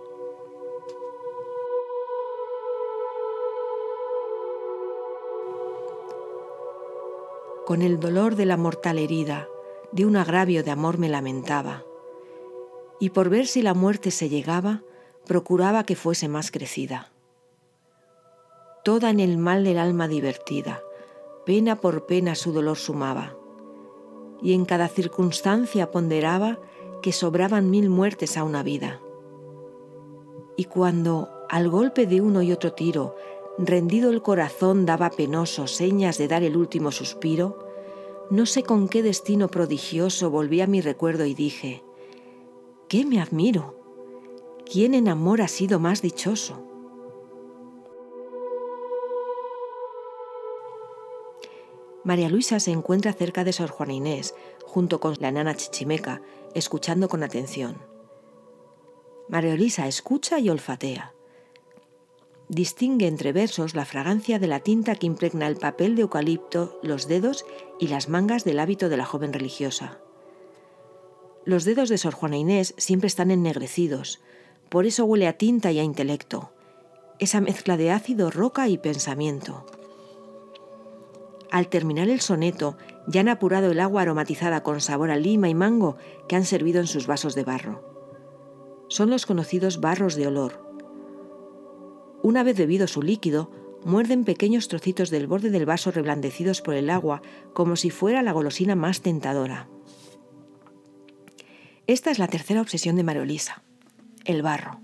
Con 7.65 7.82
el 7.82 8.00
dolor 8.00 8.36
de 8.36 8.45
la 8.45 8.58
mortal 8.58 9.00
herida, 9.00 9.50
de 9.91 10.06
un 10.06 10.15
agravio 10.15 10.63
de 10.63 10.69
amor 10.69 11.00
me 11.00 11.10
lamentaba, 11.10 11.86
y 13.00 13.10
por 13.10 13.30
ver 13.30 13.47
si 13.47 13.63
la 13.63 13.74
muerte 13.74 14.12
se 14.12 14.30
llegaba, 14.30 14.84
procuraba 15.26 15.84
que 15.84 15.96
fuese 15.96 16.28
más 16.28 16.52
crecida. 16.52 17.12
Toda 18.84 19.10
en 19.10 19.20
el 19.20 19.38
mal 19.38 19.64
del 19.64 19.78
alma 19.78 20.08
divertida, 20.08 20.82
pena 21.46 21.80
por 21.80 22.06
pena 22.06 22.36
su 22.36 22.52
dolor 22.52 22.78
sumaba, 22.78 23.36
y 24.42 24.54
en 24.54 24.66
cada 24.66 24.88
circunstancia 24.88 25.92
ponderaba 25.92 26.60
que 27.02 27.12
sobraban 27.12 27.70
mil 27.70 27.90
muertes 27.90 28.38
a 28.38 28.44
una 28.44 28.64
vida. 28.64 29.00
Y 30.58 30.66
cuando, 30.66 31.30
al 31.50 31.70
golpe 31.70 32.08
de 32.08 32.22
uno 32.22 32.42
y 32.42 32.52
otro 32.52 32.74
tiro, 32.74 33.16
rendido 33.58 34.10
el 34.10 34.22
corazón 34.22 34.86
daba 34.86 35.10
penoso 35.10 35.68
señas 35.68 36.18
de 36.18 36.28
dar 36.28 36.44
el 36.44 36.58
último 36.58 36.92
suspiro, 36.92 37.68
no 38.30 38.46
sé 38.46 38.64
con 38.64 38.88
qué 38.88 39.04
destino 39.04 39.50
prodigioso 39.50 40.30
volví 40.30 40.62
a 40.62 40.68
mi 40.68 40.82
recuerdo 40.82 41.26
y 41.26 41.34
dije, 41.34 41.84
¿qué 42.88 43.06
me 43.06 43.22
admiro? 43.22 43.81
¿Quién 44.72 44.94
en 44.94 45.10
amor 45.10 45.42
ha 45.42 45.50
sido 45.50 45.82
más 45.82 46.02
dichoso? 46.02 46.66
María 52.06 52.30
Luisa 52.30 52.62
se 52.62 52.72
encuentra 52.72 53.12
cerca 53.12 53.44
de 53.44 53.52
Sor 53.52 53.70
Juana 53.70 53.92
Inés, 53.92 54.34
junto 54.64 55.02
con 55.02 55.18
la 55.20 55.30
nana 55.30 55.56
Chichimeca, 55.56 56.22
escuchando 56.56 57.10
con 57.10 57.22
atención. 57.22 57.80
María 59.28 59.58
Luisa 59.58 59.88
escucha 59.88 60.40
y 60.40 60.50
olfatea. 60.50 61.14
Distingue 62.48 63.08
entre 63.08 63.34
versos 63.34 63.76
la 63.76 63.84
fragancia 63.84 64.40
de 64.40 64.48
la 64.48 64.62
tinta 64.62 64.96
que 64.96 65.06
impregna 65.06 65.48
el 65.48 65.58
papel 65.58 65.98
de 65.98 66.04
eucalipto, 66.04 66.80
los 66.82 67.10
dedos 67.10 67.46
y 67.78 67.90
las 67.90 68.08
mangas 68.08 68.46
del 68.46 68.58
hábito 68.58 68.88
de 68.88 68.96
la 68.96 69.06
joven 69.06 69.34
religiosa. 69.34 70.00
Los 71.44 71.66
dedos 71.66 71.90
de 71.90 71.98
Sor 71.98 72.14
Juana 72.14 72.38
Inés 72.38 72.74
siempre 72.78 73.08
están 73.08 73.32
ennegrecidos, 73.32 74.22
por 74.72 74.86
eso 74.86 75.04
huele 75.04 75.28
a 75.28 75.38
tinta 75.38 75.74
y 75.74 75.80
a 75.80 75.84
intelecto, 75.84 76.54
esa 77.20 77.42
mezcla 77.42 77.76
de 77.76 77.92
ácido, 77.92 78.32
roca 78.32 78.70
y 78.70 78.78
pensamiento. 78.78 79.66
Al 81.52 81.68
terminar 81.68 82.08
el 82.08 82.22
soneto, 82.22 82.78
ya 83.06 83.20
han 83.20 83.28
apurado 83.28 83.70
el 83.70 83.82
agua 83.82 84.04
aromatizada 84.04 84.64
con 84.64 84.80
sabor 84.80 85.12
a 85.12 85.18
lima 85.18 85.50
y 85.50 85.56
mango 85.56 85.98
que 86.30 86.38
han 86.38 86.46
servido 86.46 86.80
en 86.80 86.88
sus 86.88 87.06
vasos 87.06 87.36
de 87.36 87.44
barro. 87.44 87.84
Son 88.88 89.10
los 89.10 89.26
conocidos 89.26 89.82
barros 89.82 90.16
de 90.16 90.28
olor. 90.28 90.66
Una 92.24 92.42
vez 92.42 92.58
bebido 92.58 92.88
su 92.88 93.02
líquido, 93.02 93.52
muerden 93.84 94.24
pequeños 94.24 94.70
trocitos 94.70 95.10
del 95.10 95.28
borde 95.28 95.50
del 95.50 95.66
vaso 95.66 95.92
reblandecidos 95.92 96.62
por 96.62 96.76
el 96.76 96.90
agua 96.90 97.22
como 97.54 97.76
si 97.76 97.90
fuera 97.90 98.22
la 98.22 98.32
golosina 98.32 98.78
más 98.78 99.02
tentadora. 99.02 99.68
Esta 101.88 102.10
es 102.10 102.20
la 102.20 102.30
tercera 102.30 102.62
obsesión 102.62 102.96
de 102.96 103.04
Mariolisa, 103.04 103.66
el 104.26 104.42
barro. 104.42 104.82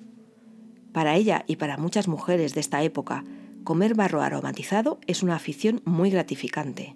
Para 0.94 1.16
ella 1.16 1.44
y 1.48 1.58
para 1.58 1.78
muchas 1.78 2.08
mujeres 2.08 2.54
de 2.54 2.62
esta 2.62 2.82
época, 2.84 3.24
comer 3.64 3.96
barro 3.96 4.22
aromatizado 4.22 5.00
es 5.08 5.24
una 5.24 5.36
afición 5.36 5.82
muy 5.86 6.10
gratificante. 6.10 6.96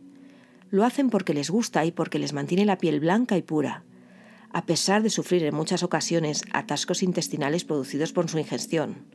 Lo 0.69 0.85
hacen 0.85 1.09
porque 1.09 1.33
les 1.33 1.49
gusta 1.49 1.85
y 1.85 1.91
porque 1.91 2.17
les 2.17 2.33
mantiene 2.33 2.65
la 2.65 2.77
piel 2.77 2.99
blanca 2.99 3.37
y 3.37 3.41
pura, 3.41 3.83
a 4.53 4.65
pesar 4.65 5.03
de 5.03 5.09
sufrir 5.09 5.43
en 5.43 5.55
muchas 5.55 5.83
ocasiones 5.83 6.43
atascos 6.53 7.03
intestinales 7.03 7.63
producidos 7.63 8.13
por 8.13 8.29
su 8.29 8.39
ingestión. 8.39 9.05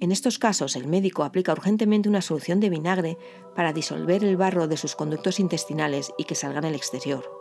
En 0.00 0.12
estos 0.12 0.38
casos, 0.38 0.76
el 0.76 0.86
médico 0.86 1.24
aplica 1.24 1.52
urgentemente 1.52 2.08
una 2.08 2.22
solución 2.22 2.58
de 2.58 2.70
vinagre 2.70 3.18
para 3.54 3.74
disolver 3.74 4.24
el 4.24 4.36
barro 4.36 4.66
de 4.66 4.78
sus 4.78 4.96
conductos 4.96 5.38
intestinales 5.38 6.12
y 6.16 6.24
que 6.24 6.34
salgan 6.34 6.64
al 6.64 6.74
exterior. 6.74 7.39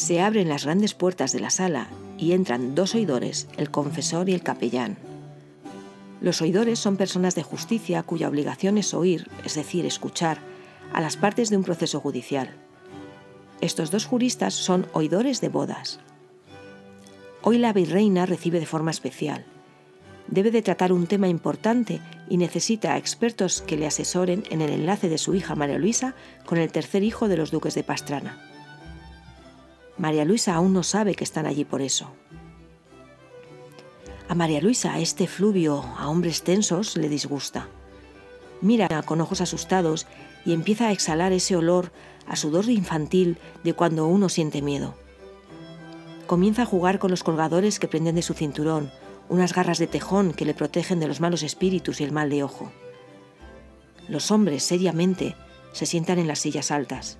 Se 0.00 0.22
abren 0.22 0.48
las 0.48 0.64
grandes 0.64 0.94
puertas 0.94 1.30
de 1.32 1.40
la 1.40 1.50
sala 1.50 1.88
y 2.16 2.32
entran 2.32 2.74
dos 2.74 2.94
oidores, 2.94 3.48
el 3.58 3.70
confesor 3.70 4.30
y 4.30 4.32
el 4.32 4.42
capellán. 4.42 4.96
Los 6.22 6.40
oidores 6.40 6.78
son 6.78 6.96
personas 6.96 7.34
de 7.34 7.42
justicia 7.42 8.02
cuya 8.02 8.28
obligación 8.28 8.78
es 8.78 8.94
oír, 8.94 9.28
es 9.44 9.56
decir, 9.56 9.84
escuchar, 9.84 10.38
a 10.94 11.02
las 11.02 11.18
partes 11.18 11.50
de 11.50 11.58
un 11.58 11.64
proceso 11.64 12.00
judicial. 12.00 12.48
Estos 13.60 13.90
dos 13.90 14.06
juristas 14.06 14.54
son 14.54 14.86
oidores 14.94 15.42
de 15.42 15.50
bodas. 15.50 16.00
Hoy 17.42 17.58
la 17.58 17.74
virreina 17.74 18.24
recibe 18.24 18.58
de 18.58 18.64
forma 18.64 18.92
especial. 18.92 19.44
Debe 20.28 20.50
de 20.50 20.62
tratar 20.62 20.94
un 20.94 21.08
tema 21.08 21.28
importante 21.28 22.00
y 22.26 22.38
necesita 22.38 22.94
a 22.94 22.96
expertos 22.96 23.60
que 23.60 23.76
le 23.76 23.86
asesoren 23.86 24.44
en 24.48 24.62
el 24.62 24.70
enlace 24.70 25.10
de 25.10 25.18
su 25.18 25.34
hija 25.34 25.56
María 25.56 25.76
Luisa 25.76 26.14
con 26.46 26.56
el 26.56 26.72
tercer 26.72 27.02
hijo 27.02 27.28
de 27.28 27.36
los 27.36 27.50
duques 27.50 27.74
de 27.74 27.84
Pastrana. 27.84 28.59
María 30.00 30.24
Luisa 30.24 30.54
aún 30.54 30.72
no 30.72 30.82
sabe 30.82 31.14
que 31.14 31.24
están 31.24 31.44
allí 31.44 31.66
por 31.66 31.82
eso. 31.82 32.10
A 34.30 34.34
María 34.34 34.62
Luisa 34.62 34.98
este 34.98 35.26
fluvio 35.26 35.84
a 35.98 36.08
hombres 36.08 36.42
tensos 36.42 36.96
le 36.96 37.10
disgusta. 37.10 37.68
Mira 38.62 38.88
con 39.02 39.20
ojos 39.20 39.42
asustados 39.42 40.06
y 40.46 40.54
empieza 40.54 40.88
a 40.88 40.92
exhalar 40.92 41.32
ese 41.32 41.54
olor 41.54 41.92
a 42.26 42.36
sudor 42.36 42.70
infantil 42.70 43.36
de 43.62 43.74
cuando 43.74 44.06
uno 44.06 44.30
siente 44.30 44.62
miedo. 44.62 44.94
Comienza 46.26 46.62
a 46.62 46.66
jugar 46.66 46.98
con 46.98 47.10
los 47.10 47.22
colgadores 47.22 47.78
que 47.78 47.88
prenden 47.88 48.14
de 48.14 48.22
su 48.22 48.32
cinturón, 48.32 48.90
unas 49.28 49.52
garras 49.52 49.78
de 49.78 49.86
tejón 49.86 50.32
que 50.32 50.46
le 50.46 50.54
protegen 50.54 50.98
de 50.98 51.08
los 51.08 51.20
malos 51.20 51.42
espíritus 51.42 52.00
y 52.00 52.04
el 52.04 52.12
mal 52.12 52.30
de 52.30 52.42
ojo. 52.42 52.72
Los 54.08 54.30
hombres, 54.30 54.62
seriamente, 54.62 55.36
se 55.72 55.84
sientan 55.84 56.18
en 56.18 56.26
las 56.26 56.38
sillas 56.38 56.70
altas. 56.70 57.18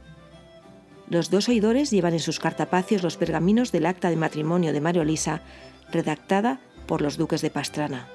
Los 1.10 1.28
dos 1.28 1.48
oidores 1.48 1.90
llevan 1.90 2.12
en 2.12 2.20
sus 2.20 2.38
cartapacios 2.38 3.02
los 3.02 3.16
pergaminos 3.16 3.72
del 3.72 3.86
acta 3.86 4.10
de 4.10 4.16
matrimonio 4.16 4.72
de 4.72 4.80
Mario 4.80 5.04
Lisa, 5.04 5.42
redactada 5.90 6.60
por 6.86 7.02
los 7.02 7.16
duques 7.16 7.42
de 7.42 7.50
Pastrana. 7.50 8.06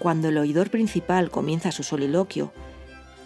Cuando 0.00 0.28
el 0.28 0.38
oidor 0.38 0.70
principal 0.70 1.30
comienza 1.30 1.70
su 1.70 1.84
soliloquio, 1.84 2.52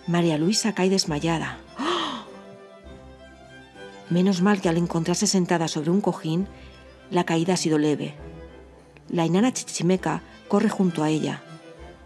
María 0.06 0.36
Luisa 0.36 0.74
cae 0.74 0.90
desmayada. 0.90 1.60
Menos 4.10 4.42
mal 4.42 4.60
que 4.60 4.68
al 4.68 4.76
encontrarse 4.76 5.26
sentada 5.26 5.66
sobre 5.66 5.90
un 5.90 6.02
cojín, 6.02 6.46
la 7.10 7.24
caída 7.24 7.54
ha 7.54 7.56
sido 7.56 7.78
leve. 7.78 8.14
La 9.08 9.24
enana 9.24 9.54
chichimeca 9.54 10.20
corre 10.48 10.68
junto 10.68 11.02
a 11.02 11.08
ella. 11.08 11.40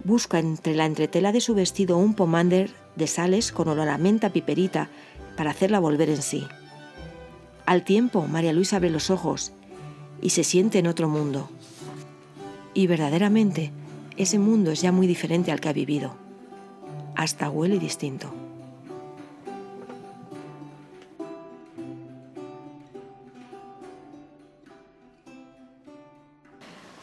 Busca 0.04 0.38
entre 0.38 0.76
la 0.76 0.86
entretela 0.86 1.32
de 1.32 1.40
su 1.40 1.56
vestido 1.56 1.98
un 1.98 2.14
pomander 2.14 2.70
de 2.94 3.08
sales 3.08 3.50
con 3.50 3.66
olor 3.66 3.88
a 3.88 3.98
menta 3.98 4.30
piperita 4.30 4.90
para 5.36 5.50
hacerla 5.50 5.78
volver 5.78 6.10
en 6.10 6.22
sí. 6.22 6.46
Al 7.66 7.84
tiempo, 7.84 8.26
María 8.26 8.52
Luisa 8.52 8.76
abre 8.76 8.90
los 8.90 9.10
ojos 9.10 9.52
y 10.22 10.30
se 10.30 10.44
siente 10.44 10.78
en 10.78 10.86
otro 10.86 11.08
mundo. 11.08 11.48
Y 12.74 12.86
verdaderamente, 12.86 13.72
ese 14.16 14.38
mundo 14.38 14.70
es 14.70 14.80
ya 14.82 14.92
muy 14.92 15.06
diferente 15.06 15.52
al 15.52 15.60
que 15.60 15.68
ha 15.68 15.72
vivido. 15.72 16.14
Hasta 17.14 17.50
huele 17.50 17.78
distinto. 17.78 18.32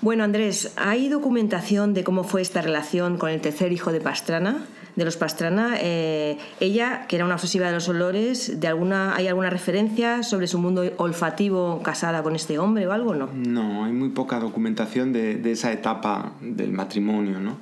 Bueno, 0.03 0.25
Andrés, 0.25 0.73
¿hay 0.75 1.07
documentación 1.07 1.93
de 1.93 2.03
cómo 2.03 2.25
fue 2.25 2.41
esta 2.41 2.61
relación 2.61 3.17
con 3.17 3.29
el 3.29 3.39
tercer 3.39 3.71
hijo 3.71 3.93
de 3.93 4.01
Pastrana? 4.01 4.65
De 4.95 5.05
los 5.05 5.17
Pastrana, 5.17 5.77
eh, 5.79 6.37
ella, 6.59 7.07
que 7.07 7.15
era 7.15 7.25
una 7.25 7.35
obsesiva 7.35 7.67
de 7.67 7.73
los 7.73 7.89
olores, 7.89 8.59
¿de 8.59 8.67
alguna, 8.67 9.15
¿hay 9.15 9.27
alguna 9.27 9.49
referencia 9.49 10.21
sobre 10.23 10.47
su 10.47 10.59
mundo 10.59 10.83
olfativo 10.97 11.81
casada 11.81 12.21
con 12.21 12.35
este 12.35 12.59
hombre 12.59 12.85
o 12.87 12.91
algo? 12.91 13.15
No, 13.15 13.29
no 13.33 13.85
hay 13.85 13.91
muy 13.91 14.09
poca 14.09 14.39
documentación 14.39 15.11
de, 15.11 15.35
de 15.35 15.51
esa 15.51 15.71
etapa 15.71 16.33
del 16.41 16.71
matrimonio, 16.71 17.39
¿no? 17.39 17.57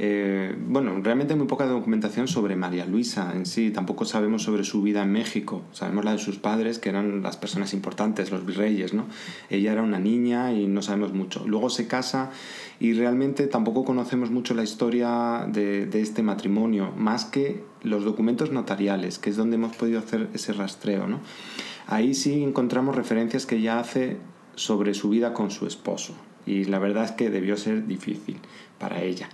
Eh, 0.00 0.54
bueno, 0.56 1.00
realmente 1.02 1.32
hay 1.32 1.38
muy 1.38 1.48
poca 1.48 1.66
documentación 1.66 2.28
sobre 2.28 2.54
María 2.54 2.86
Luisa 2.86 3.32
en 3.34 3.46
sí, 3.46 3.72
tampoco 3.72 4.04
sabemos 4.04 4.44
sobre 4.44 4.62
su 4.62 4.80
vida 4.80 5.02
en 5.02 5.10
México, 5.10 5.62
sabemos 5.72 6.04
la 6.04 6.12
de 6.12 6.18
sus 6.18 6.38
padres, 6.38 6.78
que 6.78 6.88
eran 6.88 7.20
las 7.20 7.36
personas 7.36 7.74
importantes, 7.74 8.30
los 8.30 8.46
virreyes, 8.46 8.94
¿no? 8.94 9.06
Ella 9.50 9.72
era 9.72 9.82
una 9.82 9.98
niña 9.98 10.52
y 10.52 10.68
no 10.68 10.82
sabemos 10.82 11.14
mucho. 11.14 11.44
Luego 11.48 11.68
se 11.68 11.88
casa 11.88 12.30
y 12.78 12.92
realmente 12.92 13.48
tampoco 13.48 13.84
conocemos 13.84 14.30
mucho 14.30 14.54
la 14.54 14.62
historia 14.62 15.48
de, 15.48 15.86
de 15.86 16.00
este 16.00 16.22
matrimonio, 16.22 16.92
más 16.96 17.24
que 17.24 17.64
los 17.82 18.04
documentos 18.04 18.52
notariales, 18.52 19.18
que 19.18 19.30
es 19.30 19.36
donde 19.36 19.56
hemos 19.56 19.74
podido 19.76 19.98
hacer 19.98 20.28
ese 20.32 20.52
rastreo, 20.52 21.08
¿no? 21.08 21.18
Ahí 21.88 22.14
sí 22.14 22.40
encontramos 22.44 22.94
referencias 22.94 23.46
que 23.46 23.56
ella 23.56 23.80
hace 23.80 24.18
sobre 24.54 24.94
su 24.94 25.08
vida 25.08 25.34
con 25.34 25.50
su 25.50 25.66
esposo 25.66 26.14
y 26.46 26.64
la 26.64 26.78
verdad 26.78 27.04
es 27.04 27.12
que 27.12 27.30
debió 27.30 27.56
ser 27.56 27.86
difícil 27.86 28.38
para 28.78 29.02
ella. 29.02 29.28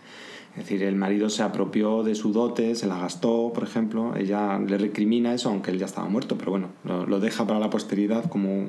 Es 0.56 0.58
decir, 0.58 0.84
el 0.84 0.94
marido 0.94 1.30
se 1.30 1.42
apropió 1.42 2.04
de 2.04 2.14
su 2.14 2.32
dote, 2.32 2.76
se 2.76 2.86
la 2.86 2.96
gastó, 2.96 3.50
por 3.52 3.64
ejemplo. 3.64 4.14
Ella 4.16 4.56
le 4.60 4.78
recrimina 4.78 5.34
eso, 5.34 5.48
aunque 5.48 5.72
él 5.72 5.78
ya 5.78 5.86
estaba 5.86 6.08
muerto, 6.08 6.38
pero 6.38 6.52
bueno, 6.52 6.68
lo, 6.84 7.18
deja 7.18 7.44
para 7.44 7.58
la 7.58 7.70
posteridad 7.70 8.30
como 8.30 8.68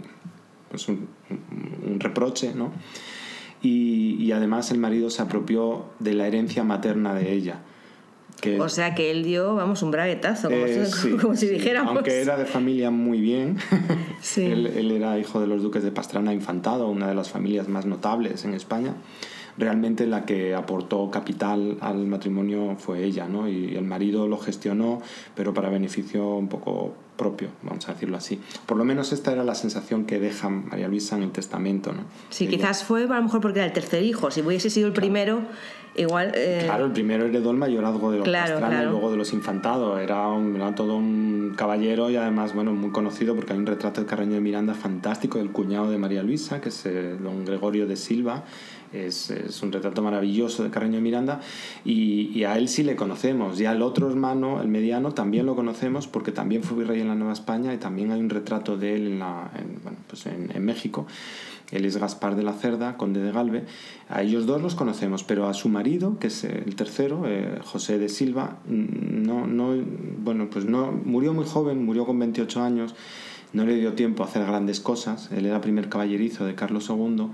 pues 0.70 0.88
un, 0.88 1.08
reproche, 2.00 2.54
¿no? 2.56 2.72
Y, 3.62 4.32
además 4.32 4.72
el 4.72 4.80
marido 4.80 5.10
se 5.10 5.22
apropió 5.22 5.86
de 6.00 6.14
la 6.14 6.28
herencia 6.28 6.64
materna 6.64 7.14
de 7.14 7.32
ella. 7.32 7.62
o 8.60 8.70
sea 8.70 8.96
que 8.96 9.12
él 9.12 9.24
dio, 9.24 9.54
vamos, 9.54 9.84
un 9.84 9.92
braguetazo, 9.92 10.50
como, 10.50 10.66
eh, 10.66 10.86
si, 11.36 11.48
dijéramos. 11.48 11.96
Aunque 11.96 12.20
era 12.20 12.36
de 12.36 12.46
familia 12.46 12.90
muy 12.90 13.22
bien. 13.22 13.58
él, 14.38 14.66
él, 14.66 14.92
era 14.92 15.20
hijo 15.20 15.40
de 15.40 15.46
los 15.46 15.62
duques 15.62 15.84
de 15.84 15.92
Pastrana 15.92 16.34
Infantado, 16.34 16.88
una 16.90 17.08
de 17.08 17.14
las 17.14 17.30
familias 17.30 17.68
más 17.68 17.86
notables 17.86 18.44
en 18.44 18.56
España 18.56 18.96
realmente 19.58 20.06
la 20.06 20.26
que 20.26 20.56
aportó 20.56 21.10
capital 21.10 21.78
al 21.82 22.06
matrimonio 22.06 22.76
fue 22.78 23.04
ella, 23.04 23.28
¿no? 23.28 23.48
Y 23.48 23.76
el 23.76 23.86
marido 23.86 24.28
lo 24.28 24.38
gestionó, 24.38 25.02
pero 25.36 25.54
para 25.54 25.70
beneficio 25.70 26.36
un 26.36 26.48
poco 26.48 26.94
propio, 27.16 27.50
vamos 27.64 27.88
a 27.88 27.94
decirlo 27.94 28.18
así. 28.18 28.40
Por 28.66 28.78
lo 28.78 28.86
menos 28.86 29.14
esta 29.14 29.32
era 29.32 29.44
la 29.44 29.56
sensación 29.56 30.06
que 30.06 30.20
deja 30.20 30.50
María 30.50 30.88
Luisa 30.88 31.16
en 31.16 31.24
el 31.24 31.32
testamento, 31.32 31.94
¿no? 31.94 32.04
Sí, 32.30 32.48
quizás 32.48 32.84
fue 32.84 33.04
a 33.04 33.08
lo 33.08 33.24
mejor 33.24 33.42
porque 33.42 33.60
era 33.60 33.68
el 33.68 33.74
tercer 33.74 34.04
hijo. 34.04 34.32
Si 34.32 34.42
hubiese 34.42 34.70
sido 34.70 34.88
el 34.88 34.94
primero, 34.94 35.42
igual... 35.96 36.34
Eh, 36.36 36.64
claro, 36.66 36.86
el 36.86 36.92
primero 36.92 37.26
heredó 37.26 37.52
el 37.52 37.58
mayorazgo 37.58 38.12
de 38.12 38.18
los 38.18 38.28
claro, 38.28 38.60
y 38.60 38.86
luego 38.86 39.12
de 39.12 39.18
los 39.18 39.34
Infantados. 39.34 40.02
Era, 40.02 40.28
era, 40.56 40.76
todo 40.76 40.98
un 40.98 41.54
caballero 41.56 42.10
y 42.10 42.18
además, 42.18 42.54
bueno, 42.54 42.74
muy 42.74 42.92
conocido 42.92 43.36
porque 43.36 43.54
hay 43.54 43.60
un 43.60 43.66
retrato 43.66 44.02
de 44.02 44.08
Carreño 44.08 44.34
de 44.34 44.42
Miranda 44.42 44.74
fantástico 44.74 45.38
del 45.38 45.52
cuñado 45.52 45.90
de 45.90 45.98
María 45.98 46.22
Luisa, 46.22 46.60
que 46.60 46.70
es 46.70 46.86
eh, 46.86 47.16
don 47.22 47.46
Gregorio 47.46 47.88
de 47.88 47.96
Silva, 47.96 48.44
es, 48.96 49.62
un 49.62 49.72
retrato 49.72 50.02
maravilloso 50.02 50.64
de 50.64 50.70
Carreño 50.70 50.96
de 50.96 51.02
Miranda 51.02 51.42
y, 51.84 52.44
a 52.44 52.58
él 52.58 52.68
sí 52.68 52.84
le 52.84 52.96
conocemos. 52.96 53.60
Y 53.60 53.66
al 53.66 53.82
otro 53.82 54.10
hermano, 54.10 54.62
el 54.62 54.68
mediano, 54.68 55.14
también 55.14 55.46
lo 55.46 55.56
conocemos 55.56 56.08
porque 56.08 56.32
también 56.32 56.64
fue 56.64 56.78
virrey 56.78 57.02
en 57.02 57.08
la 57.08 57.16
Nueva 57.16 57.34
España 57.34 57.74
y 57.74 57.78
también 57.78 58.12
hay 58.12 58.20
un 58.20 58.30
retrato 58.30 58.78
de 58.78 58.96
él 58.96 59.08
en, 59.08 59.24
pues 60.08 60.26
México. 60.60 61.06
Él 61.72 61.86
es 61.86 61.98
Gaspar 61.98 62.36
de 62.36 62.44
la 62.44 62.54
Cerda, 62.54 62.96
conde 62.96 63.22
de 63.22 63.32
Galve. 63.32 63.64
A 64.08 64.22
ellos 64.22 64.46
dos 64.46 64.62
los 64.62 64.76
conocemos, 64.76 65.24
pero 65.24 65.48
a 65.48 65.54
su 65.54 65.68
marido, 65.68 66.20
que 66.20 66.28
es 66.28 66.44
el 66.44 66.76
tercero, 66.76 67.24
eh, 67.26 67.60
José 67.64 67.98
de 67.98 68.08
Silva, 68.08 68.58
no, 68.68 69.48
no, 69.48 69.74
bueno, 70.20 70.48
pues 70.50 70.66
no, 70.66 70.92
murió 70.92 71.34
muy 71.34 71.46
joven, 71.46 71.84
murió 71.84 72.06
con 72.06 72.20
28 72.20 72.62
años, 72.62 72.96
no 73.54 73.66
le 73.66 73.76
dio 73.76 73.94
tiempo 73.94 74.24
a 74.24 74.28
hacer 74.28 74.46
grandes 74.46 74.80
cosas. 74.80 75.32
Él 75.32 75.48
era 75.48 75.60
primer 75.60 75.90
caballerizo 75.90 76.46
de 76.46 76.54
Carlos 76.54 76.88
II 76.90 77.30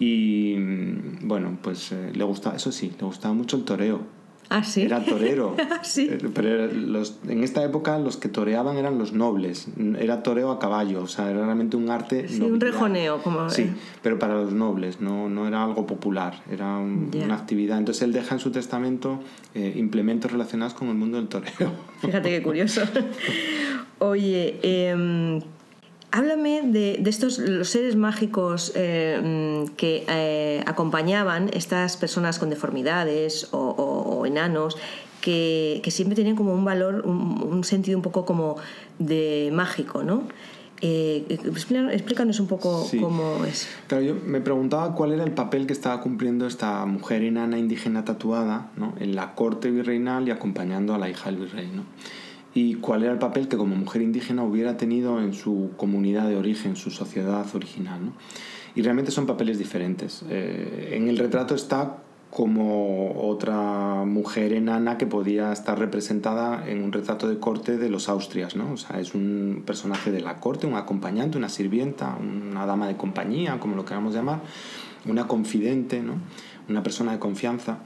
y 0.00 0.56
mm, 0.58 1.28
bueno, 1.28 1.58
pues 1.62 1.92
eh, 1.92 2.10
le 2.12 2.24
gustaba, 2.24 2.56
eso 2.56 2.72
sí, 2.72 2.92
le 2.98 3.06
gustaba 3.06 3.34
mucho 3.34 3.56
el 3.56 3.64
toreo. 3.64 4.00
Ah, 4.48 4.64
sí. 4.64 4.82
Era 4.82 5.04
torero. 5.04 5.54
Sí. 5.82 6.08
Eh, 6.10 6.18
pero 6.34 6.66
los, 6.66 7.20
en 7.28 7.44
esta 7.44 7.62
época 7.62 7.98
los 7.98 8.16
que 8.16 8.28
toreaban 8.28 8.76
eran 8.76 8.98
los 8.98 9.12
nobles. 9.12 9.68
Era 9.98 10.22
toreo 10.22 10.50
a 10.50 10.58
caballo, 10.58 11.02
o 11.02 11.06
sea, 11.06 11.30
era 11.30 11.44
realmente 11.44 11.76
un 11.76 11.88
arte. 11.90 12.28
Sí, 12.28 12.40
un 12.40 12.60
rejoneo, 12.60 13.22
como. 13.22 13.48
Sí, 13.48 13.62
eh. 13.62 13.74
pero 14.02 14.18
para 14.18 14.34
los 14.34 14.52
nobles, 14.52 15.00
no, 15.00 15.28
no 15.28 15.46
era 15.46 15.62
algo 15.62 15.86
popular, 15.86 16.42
era 16.50 16.78
una 16.78 17.34
actividad. 17.34 17.78
Entonces 17.78 18.02
él 18.02 18.12
deja 18.12 18.34
en 18.34 18.40
su 18.40 18.50
testamento 18.50 19.20
implementos 19.54 20.32
relacionados 20.32 20.74
con 20.74 20.88
el 20.88 20.94
mundo 20.94 21.18
del 21.18 21.28
toreo. 21.28 21.72
Fíjate 22.00 22.30
qué 22.30 22.42
curioso. 22.42 22.82
Oye, 24.00 24.58
eh, 24.62 25.40
Háblame 26.12 26.62
de, 26.62 27.02
estos 27.06 27.38
los 27.38 27.68
seres 27.68 27.94
mágicos 27.94 28.72
eh, 28.74 29.64
que 29.76 30.04
eh, 30.08 30.62
acompañaban 30.66 31.50
estas 31.52 31.96
personas 31.96 32.38
con 32.38 32.50
deformidades 32.50 33.48
o, 33.52 34.24
enanos 34.26 34.76
que, 35.20 35.82
siempre 35.88 36.16
tenían 36.16 36.36
como 36.36 36.52
un 36.52 36.64
valor, 36.64 37.06
un, 37.06 37.62
sentido 37.64 37.96
un 37.98 38.02
poco 38.02 38.24
como 38.24 38.56
de 38.98 39.50
mágico, 39.52 40.02
¿no? 40.02 40.24
Eh, 40.82 41.26
explícanos 41.28 42.40
un 42.40 42.46
poco 42.46 42.88
cómo 43.00 43.44
es. 43.44 43.68
Claro, 43.86 44.02
yo 44.02 44.14
me 44.14 44.40
preguntaba 44.40 44.94
cuál 44.94 45.12
era 45.12 45.24
el 45.24 45.32
papel 45.32 45.66
que 45.66 45.74
estaba 45.74 46.00
cumpliendo 46.00 46.46
esta 46.46 46.86
mujer 46.86 47.22
enana 47.22 47.58
indígena 47.58 48.04
tatuada 48.04 48.70
¿no? 48.76 48.94
en 48.98 49.14
la 49.14 49.34
corte 49.34 49.70
virreinal 49.70 50.26
y 50.26 50.30
acompañando 50.30 50.94
a 50.94 50.98
la 50.98 51.10
hija 51.10 51.30
del 51.30 51.40
virrey. 51.40 51.70
¿no? 51.74 51.84
Y 52.54 52.74
cuál 52.76 53.04
era 53.04 53.12
el 53.12 53.18
papel 53.18 53.48
que 53.48 53.56
como 53.56 53.76
mujer 53.76 54.02
indígena 54.02 54.42
hubiera 54.42 54.76
tenido 54.76 55.20
en 55.20 55.32
su 55.32 55.70
comunidad 55.76 56.28
de 56.28 56.36
origen, 56.36 56.76
su 56.76 56.90
sociedad 56.90 57.46
original. 57.54 58.06
¿no? 58.06 58.12
Y 58.74 58.82
realmente 58.82 59.10
son 59.10 59.26
papeles 59.26 59.58
diferentes. 59.58 60.24
Eh, 60.28 60.90
en 60.92 61.08
el 61.08 61.18
retrato 61.18 61.54
está 61.54 61.98
como 62.30 63.28
otra 63.28 64.04
mujer 64.04 64.52
enana 64.52 64.96
que 64.98 65.06
podía 65.06 65.52
estar 65.52 65.78
representada 65.78 66.68
en 66.68 66.82
un 66.82 66.92
retrato 66.92 67.28
de 67.28 67.38
corte 67.38 67.76
de 67.76 67.90
los 67.90 68.08
Austrias, 68.08 68.54
¿no? 68.54 68.72
O 68.72 68.76
sea, 68.76 69.00
es 69.00 69.14
un 69.14 69.64
personaje 69.66 70.12
de 70.12 70.20
la 70.20 70.36
corte, 70.36 70.68
un 70.68 70.76
acompañante, 70.76 71.38
una 71.38 71.48
sirvienta, 71.48 72.16
una 72.20 72.66
dama 72.66 72.86
de 72.86 72.96
compañía, 72.96 73.58
como 73.58 73.74
lo 73.74 73.84
queramos 73.84 74.14
llamar, 74.14 74.42
una 75.06 75.26
confidente, 75.26 76.02
¿no? 76.02 76.14
Una 76.68 76.84
persona 76.84 77.10
de 77.10 77.18
confianza, 77.18 77.78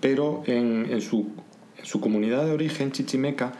pero 0.00 0.44
en, 0.46 0.86
en 0.88 1.00
su 1.00 1.26
su 1.82 2.00
comunidad 2.00 2.44
de 2.44 2.52
origen 2.52 2.92
chichimeca 2.92 3.52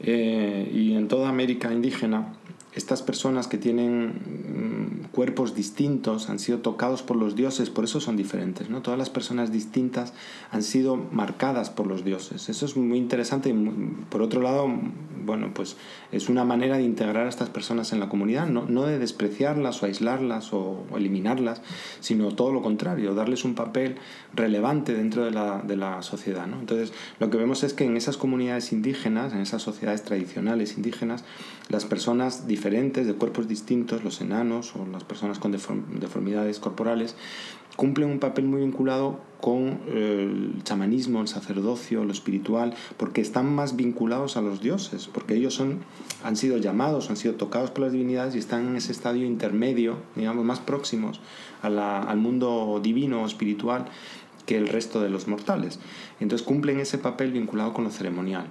eh, 0.00 0.70
y 0.72 0.94
en 0.94 1.08
toda 1.08 1.28
América 1.28 1.72
indígena, 1.72 2.37
estas 2.78 3.02
personas 3.02 3.48
que 3.48 3.58
tienen 3.58 4.06
mm, 4.06 5.08
cuerpos 5.10 5.54
distintos 5.54 6.30
han 6.30 6.38
sido 6.38 6.58
tocados 6.58 7.02
por 7.02 7.16
los 7.16 7.34
dioses, 7.34 7.70
por 7.70 7.82
eso 7.82 8.00
son 8.00 8.16
diferentes. 8.16 8.70
¿no? 8.70 8.82
Todas 8.82 8.98
las 8.98 9.10
personas 9.10 9.50
distintas 9.50 10.14
han 10.52 10.62
sido 10.62 10.96
marcadas 10.96 11.70
por 11.70 11.88
los 11.88 12.04
dioses. 12.04 12.48
Eso 12.48 12.66
es 12.66 12.76
muy 12.76 12.98
interesante 12.98 13.50
y 13.50 13.52
por 14.08 14.22
otro 14.22 14.40
lado, 14.40 14.68
bueno, 15.24 15.50
pues 15.52 15.76
es 16.12 16.28
una 16.28 16.44
manera 16.44 16.76
de 16.76 16.84
integrar 16.84 17.26
a 17.26 17.28
estas 17.28 17.50
personas 17.50 17.92
en 17.92 17.98
la 17.98 18.08
comunidad, 18.08 18.46
no, 18.46 18.64
no 18.66 18.84
de 18.84 19.00
despreciarlas 19.00 19.82
o 19.82 19.86
aislarlas 19.86 20.52
o, 20.52 20.86
eliminarlas, 20.96 21.60
sino 21.98 22.28
todo 22.36 22.52
lo 22.52 22.62
contrario, 22.62 23.12
darles 23.14 23.44
un 23.44 23.56
papel 23.56 23.96
relevante 24.34 24.94
dentro 24.94 25.24
de 25.24 25.32
la, 25.32 25.62
de 25.62 25.76
la 25.76 26.02
sociedad. 26.02 26.46
¿no? 26.46 26.60
Entonces, 26.60 26.92
lo 27.18 27.28
que 27.28 27.38
vemos 27.38 27.64
es 27.64 27.74
que 27.74 27.84
en 27.84 27.96
esas 27.96 28.16
comunidades 28.16 28.72
indígenas, 28.72 29.32
en 29.32 29.40
esas 29.40 29.62
sociedades 29.62 30.04
tradicionales 30.04 30.76
indígenas, 30.76 31.24
las 31.68 31.84
personas 31.84 32.46
diferentes, 32.46 32.67
de 32.70 33.14
cuerpos 33.14 33.48
distintos, 33.48 34.04
los 34.04 34.20
enanos 34.20 34.74
o 34.76 34.86
las 34.86 35.02
personas 35.02 35.38
con 35.38 35.52
deformidades 35.52 36.58
corporales, 36.58 37.16
cumplen 37.76 38.10
un 38.10 38.18
papel 38.18 38.44
muy 38.44 38.60
vinculado 38.60 39.20
con 39.40 39.80
eh, 39.86 40.28
el 40.54 40.62
chamanismo, 40.64 41.20
el 41.20 41.28
sacerdocio, 41.28 42.04
lo 42.04 42.12
espiritual, 42.12 42.74
porque 42.96 43.20
están 43.20 43.54
más 43.54 43.76
vinculados 43.76 44.36
a 44.36 44.42
los 44.42 44.60
dioses, 44.60 45.08
porque 45.08 45.34
ellos 45.34 45.54
son, 45.54 45.78
han 46.24 46.36
sido 46.36 46.58
llamados, 46.58 47.08
han 47.08 47.16
sido 47.16 47.34
tocados 47.36 47.70
por 47.70 47.84
las 47.84 47.92
divinidades 47.92 48.34
y 48.34 48.38
están 48.38 48.68
en 48.68 48.76
ese 48.76 48.92
estadio 48.92 49.24
intermedio, 49.24 49.96
digamos, 50.16 50.44
más 50.44 50.60
próximos 50.60 51.20
al 51.62 52.18
mundo 52.18 52.80
divino 52.82 53.22
o 53.22 53.26
espiritual 53.26 53.86
que 54.48 54.56
el 54.56 54.66
resto 54.66 55.02
de 55.02 55.10
los 55.10 55.28
mortales. 55.28 55.78
Entonces 56.20 56.44
cumplen 56.44 56.80
ese 56.80 56.96
papel 56.96 57.32
vinculado 57.32 57.74
con 57.74 57.84
lo 57.84 57.90
ceremonial, 57.90 58.46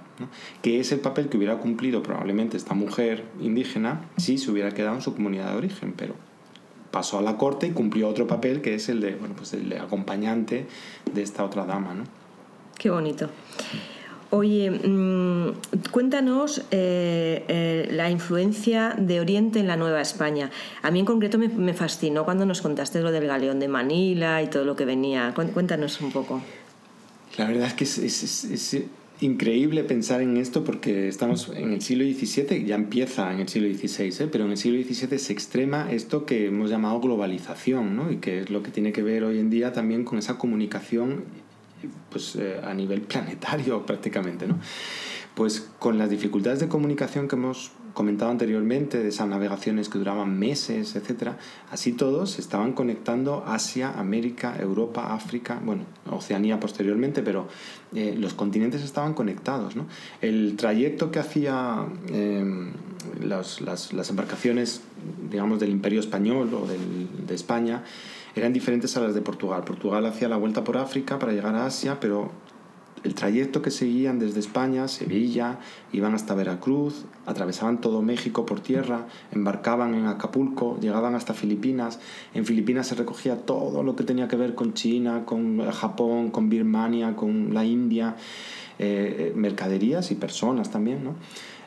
que 0.62 0.78
es 0.78 0.92
el 0.92 1.00
papel 1.00 1.28
que 1.28 1.36
hubiera 1.36 1.58
cumplido 1.58 2.04
probablemente 2.04 2.56
esta 2.56 2.72
mujer 2.72 3.24
indígena 3.40 4.02
si 4.16 4.38
se 4.38 4.52
hubiera 4.52 4.70
quedado 4.70 4.94
en 4.94 5.02
su 5.02 5.12
comunidad 5.14 5.50
de 5.50 5.56
origen, 5.56 5.94
pero 5.96 6.14
pasó 6.92 7.18
a 7.18 7.22
la 7.22 7.36
corte 7.36 7.66
y 7.66 7.70
cumplió 7.72 8.08
otro 8.08 8.28
papel 8.28 8.60
que 8.60 8.76
es 8.76 8.88
el 8.88 9.00
de, 9.00 9.16
bueno, 9.16 9.34
pues 9.36 9.52
el 9.54 9.72
acompañante 9.72 10.68
de 11.12 11.22
esta 11.22 11.44
otra 11.44 11.66
dama. 11.66 11.94
¿no? 11.94 12.04
Qué 12.78 12.90
bonito. 12.90 13.28
Oye, 14.30 14.70
mm, 14.70 15.52
cuéntanos 15.90 16.58
eh, 16.70 17.44
eh, 17.48 17.88
la 17.90 18.10
influencia 18.10 18.94
de 18.98 19.20
Oriente 19.20 19.58
en 19.58 19.66
la 19.66 19.76
Nueva 19.76 20.02
España. 20.02 20.50
A 20.82 20.90
mí 20.90 21.00
en 21.00 21.06
concreto 21.06 21.38
me, 21.38 21.72
fascinó 21.72 22.26
cuando 22.26 22.44
nos 22.44 22.60
contaste 22.60 23.00
lo 23.00 23.10
del 23.10 23.26
galeón 23.26 23.58
de 23.58 23.68
Manila 23.68 24.42
y 24.42 24.48
todo 24.48 24.64
lo 24.64 24.76
que 24.76 24.84
venía. 24.84 25.32
Cuéntanos 25.54 26.00
un 26.02 26.12
poco. 26.12 26.42
La 27.38 27.46
verdad 27.46 27.68
es 27.68 27.74
que 27.74 27.84
es, 27.84 28.76
increíble 29.20 29.82
pensar 29.82 30.20
en 30.20 30.36
esto 30.36 30.62
porque 30.62 31.08
estamos 31.08 31.50
en 31.52 31.72
el 31.72 31.82
siglo 31.82 32.04
XVII, 32.04 32.64
ya 32.64 32.76
empieza 32.76 33.32
en 33.32 33.40
el 33.40 33.48
siglo 33.48 33.68
XVI, 33.68 34.24
¿eh? 34.24 34.28
pero 34.30 34.44
en 34.44 34.52
el 34.52 34.56
siglo 34.56 34.80
XVII 34.80 35.18
se 35.18 35.32
extrema 35.32 35.90
esto 35.90 36.24
que 36.24 36.46
hemos 36.46 36.70
llamado 36.70 37.00
globalización, 37.00 37.96
¿no? 37.96 38.12
y 38.12 38.18
que 38.18 38.42
es 38.42 38.50
lo 38.50 38.62
que 38.62 38.70
tiene 38.70 38.92
que 38.92 39.02
ver 39.02 39.24
hoy 39.24 39.40
en 39.40 39.50
día 39.50 39.72
también 39.72 40.04
con 40.04 40.18
esa 40.18 40.38
comunicación 40.38 41.24
pues, 42.10 42.36
eh, 42.36 42.60
a 42.62 42.74
nivel 42.74 43.00
planetario 43.08 43.84
prácticamente. 43.84 44.46
¿no? 44.46 44.58
Pues 45.34 45.68
con 45.78 45.98
las 45.98 46.10
dificultades 46.10 46.60
de 46.60 46.68
comunicación 46.68 47.28
que 47.28 47.36
hemos 47.36 47.70
comentado 47.98 48.30
anteriormente, 48.30 49.02
de 49.02 49.08
esas 49.08 49.26
navegaciones 49.26 49.88
que 49.88 49.98
duraban 49.98 50.38
meses, 50.38 50.94
etc., 50.94 51.32
así 51.72 51.92
todos 51.92 52.38
estaban 52.38 52.72
conectando 52.72 53.42
Asia, 53.44 53.92
América, 53.98 54.56
Europa, 54.60 55.14
África, 55.14 55.60
bueno, 55.64 55.82
Oceanía 56.08 56.60
posteriormente, 56.60 57.22
pero 57.22 57.48
eh, 57.94 58.14
los 58.16 58.34
continentes 58.34 58.82
estaban 58.82 59.14
conectados. 59.14 59.74
¿no? 59.74 59.86
El 60.20 60.54
trayecto 60.56 61.10
que 61.10 61.18
hacía 61.18 61.86
em, 62.12 62.70
las, 63.20 63.60
las, 63.60 64.10
embarcaciones, 64.10 64.82
digamos, 65.28 65.58
del 65.58 65.70
Imperio 65.70 65.98
Español 65.98 66.54
o 66.54 66.66
del, 66.66 67.26
de 67.26 67.34
España, 67.34 67.82
eran 68.38 68.52
diferentes 68.52 68.96
a 68.96 69.00
las 69.00 69.14
de 69.14 69.20
Portugal. 69.20 69.64
Portugal 69.64 70.06
hacía 70.06 70.28
la 70.28 70.36
vuelta 70.36 70.64
por 70.64 70.76
África 70.76 71.18
para 71.18 71.32
llegar 71.32 71.54
a 71.54 71.66
Asia, 71.66 71.98
pero 72.00 72.30
el 73.04 73.14
trayecto 73.14 73.62
que 73.62 73.70
seguían 73.70 74.18
desde 74.18 74.40
España, 74.40 74.88
Sevilla, 74.88 75.58
iban 75.92 76.14
hasta 76.14 76.34
Veracruz, 76.34 77.04
atravesaban 77.26 77.80
todo 77.80 78.02
México 78.02 78.44
por 78.44 78.60
tierra, 78.60 79.06
embarcaban 79.32 79.94
en 79.94 80.06
Acapulco, 80.06 80.78
llegaban 80.80 81.14
hasta 81.14 81.34
Filipinas. 81.34 82.00
En 82.34 82.44
Filipinas 82.44 82.88
se 82.88 82.94
recogía 82.94 83.36
todo 83.36 83.82
lo 83.82 83.96
que 83.96 84.04
tenía 84.04 84.28
que 84.28 84.36
ver 84.36 84.54
con 84.54 84.74
China, 84.74 85.22
con 85.24 85.70
Japón, 85.70 86.30
con 86.30 86.48
Birmania, 86.48 87.14
con 87.14 87.54
la 87.54 87.64
India, 87.64 88.16
eh, 88.78 89.16
eh, 89.18 89.32
mercaderías 89.34 90.10
y 90.10 90.14
personas 90.14 90.70
también, 90.70 91.04
¿no? 91.04 91.14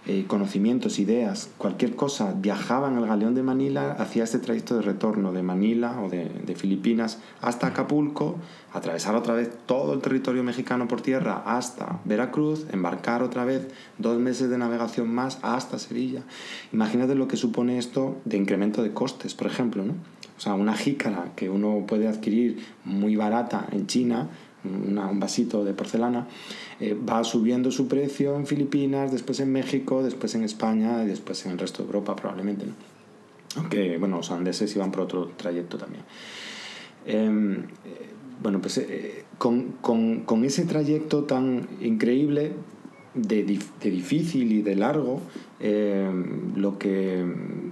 Eh, 0.08 0.26
conocimientos, 0.26 0.98
ideas, 0.98 1.52
cualquier 1.60 1.96
cosa, 1.96 2.34
viajaban 2.36 2.98
al 2.98 3.06
galeón 3.06 3.36
de 3.36 3.44
Manila, 3.44 3.92
hacía 4.00 4.24
este 4.24 4.40
trayecto 4.40 4.76
de 4.76 4.82
retorno 4.82 5.32
de 5.32 5.44
Manila 5.44 6.02
o 6.02 6.10
de, 6.10 6.56
Filipinas 6.56 7.20
hasta 7.40 7.68
Acapulco, 7.68 8.38
atravesar 8.74 9.14
otra 9.16 9.36
vez 9.36 9.52
todo 9.68 9.94
el 9.94 10.02
territorio 10.02 10.44
mexicano 10.44 10.88
por 10.88 11.02
tierra 11.02 11.44
hasta 11.46 12.00
Veracruz, 12.04 12.66
embarcar 12.72 13.22
otra 13.22 13.46
vez 13.46 13.68
dos 14.00 14.20
meses 14.20 14.50
de 14.50 14.58
navegación 14.58 15.08
más 15.14 15.38
hasta 15.44 15.78
Sevilla. 15.78 16.24
Imagínate 16.74 17.14
lo 17.14 17.28
que 17.28 17.38
supone 17.38 17.78
esto 17.78 18.18
de 18.26 18.38
incremento 18.38 18.82
de 18.82 18.94
costes, 18.94 19.36
por 19.36 19.46
ejemplo, 19.46 19.86
¿no? 19.86 19.94
O 20.36 20.42
sea, 20.42 20.56
una 20.56 20.76
jícara 20.76 21.34
que 21.36 21.52
uno 21.52 21.86
puede 21.88 22.08
adquirir 22.08 22.66
muy 22.84 23.16
barata 23.16 23.68
en 23.72 23.86
China, 23.86 24.30
un 24.64 25.20
vasito 25.20 25.64
de 25.64 25.74
porcelana, 25.74 26.28
eh, 26.80 26.94
va 26.94 27.24
subiendo 27.24 27.72
su 27.72 27.88
precio 27.88 28.36
en 28.36 28.46
Filipinas, 28.46 29.12
después 29.12 29.40
en 29.40 29.52
México, 29.52 30.04
después 30.04 30.36
en 30.36 30.44
España 30.44 31.04
y 31.04 31.08
después 31.08 31.46
en 31.46 31.54
el 31.54 31.60
resto 31.60 31.84
de 31.84 31.88
Europa 31.88 32.16
probablemente. 32.16 32.66
Aunque, 33.56 33.98
bueno, 33.98 34.18
los 34.18 34.32
andeses 34.32 34.76
iban 34.76 34.92
por 34.92 35.02
otro 35.02 35.32
trayecto 35.36 35.78
también. 35.78 36.04
Em, 37.06 37.60
eh, 37.60 37.66
bueno, 38.42 38.62
pues 38.62 38.78
eh, 38.78 39.26
con, 39.38 39.74
con, 39.82 40.22
con, 40.22 40.46
ese 40.46 40.66
trayecto 40.66 41.24
tan 41.24 41.68
increíble, 41.82 42.54
de, 43.14 43.44
de 43.44 43.92
difícil 43.92 44.52
y 44.52 44.62
de 44.62 44.76
largo, 44.76 45.22
lo 46.56 46.80
que 46.80 47.24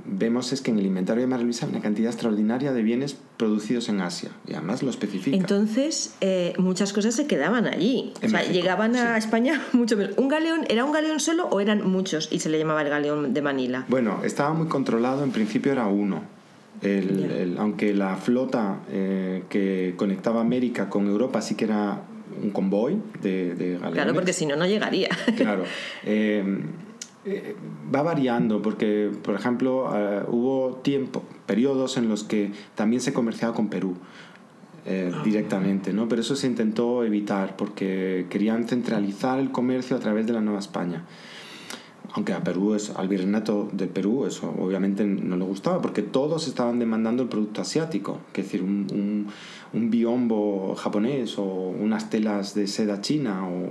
vemos 0.06 0.52
es 0.54 0.62
que 0.62 0.72
en 0.72 0.80
el 0.80 0.86
inventario 0.86 1.22
de 1.22 1.28
María 1.28 1.46
Luisa 1.46 1.66
hay 1.66 1.72
una 1.72 1.82
cantidad 1.82 2.12
extraordinaria 2.12 2.74
de 2.74 2.84
bienes 2.84 3.18
producidos 3.38 3.90
en 3.90 4.02
Asia, 4.02 4.32
y 4.48 4.54
además 4.54 4.84
lo 4.84 4.90
especifica. 4.90 5.36
Entonces, 5.36 6.16
eh, 6.22 6.54
muchas 6.58 6.94
cosas 6.94 7.16
se 7.16 7.26
quedaban 7.26 7.66
allí. 7.66 8.14
o 8.24 8.30
sea, 8.30 8.44
llegaban 8.44 8.96
a 8.96 9.18
España 9.18 9.62
mucho 9.74 9.98
menos. 9.98 10.18
¿Un 10.18 10.28
galeón 10.28 10.66
era 10.70 10.84
un 10.84 10.92
galeón 10.92 11.20
solo 11.20 11.48
o 11.48 11.60
eran 11.60 11.90
muchos 11.90 12.30
y 12.32 12.40
se 12.40 12.50
le 12.50 12.60
llamaba 12.60 12.82
el 12.82 12.90
galeón 12.90 13.34
de 13.34 13.42
Manila? 13.42 13.86
Bueno, 13.88 14.20
estaba 14.24 14.54
muy 14.54 14.68
controlado, 14.68 15.24
en 15.24 15.32
principio 15.32 15.72
era 15.72 15.88
uno. 15.88 16.22
aunque 17.58 17.94
la 17.94 18.18
flota 18.18 18.80
eh, 18.90 19.44
que 19.50 19.94
conectaba 19.96 20.42
América 20.42 20.90
con 20.90 21.08
Europa 21.08 21.42
sí 21.42 21.56
que 21.56 21.66
era 21.66 22.02
un 22.42 22.52
convoy 22.52 23.02
de, 23.22 23.56
de 23.56 23.74
galeones. 23.74 23.94
Claro, 23.94 24.14
porque 24.14 24.34
si 24.34 24.46
no, 24.46 24.56
no 24.56 24.66
llegaría. 24.66 25.10
Claro. 25.36 25.64
Eh, 26.04 26.44
eh, 27.26 27.56
va 27.94 28.02
variando 28.02 28.62
porque, 28.62 29.12
por 29.24 29.36
ejemplo, 29.36 29.92
eh, 29.94 30.24
hubo 30.28 30.80
tiempo, 30.84 31.24
periodos 31.46 31.98
en 31.98 32.08
los 32.08 32.24
que 32.24 32.52
también 32.76 33.02
se 33.02 33.14
comerciaba 33.14 33.54
con 33.54 33.70
Perú. 33.70 33.96
Eh, 34.86 35.12
ah. 35.14 35.22
directamente, 35.24 35.92
¿no? 35.92 36.08
Pero 36.08 36.22
eso 36.22 36.36
se 36.36 36.48
intentó 36.48 37.04
evitar 37.04 37.58
porque 37.58 38.26
querían 38.30 38.68
centralizar 38.68 39.38
el 39.38 39.52
comercio 39.52 39.98
a 39.98 40.00
través 40.00 40.26
de 40.26 40.34
la 40.34 40.42
Nueva 40.42 40.60
España 40.60 41.04
aunque 42.14 42.34
a 42.34 42.44
Perú 42.44 42.74
es 42.74 42.90
al 42.92 43.08
virreinato 43.08 43.70
de 43.72 43.88
Perú 43.88 44.26
eso 44.26 44.54
obviamente 44.60 45.06
no 45.06 45.38
le 45.38 45.46
gustaba 45.46 45.82
porque 45.82 46.02
todos 46.02 46.48
estaban 46.48 46.80
demandando 46.80 47.24
el 47.24 47.30
producto 47.30 47.62
asiático 47.62 48.20
es 48.34 48.44
decir 48.46 48.64
un, 48.64 49.28
un, 49.74 49.90
biombo 49.92 50.76
japonés 50.76 51.38
o 51.38 51.44
unas 51.44 52.10
telas 52.10 52.54
de 52.56 52.68
seda 52.68 53.02
china 53.02 53.48
o 53.48 53.68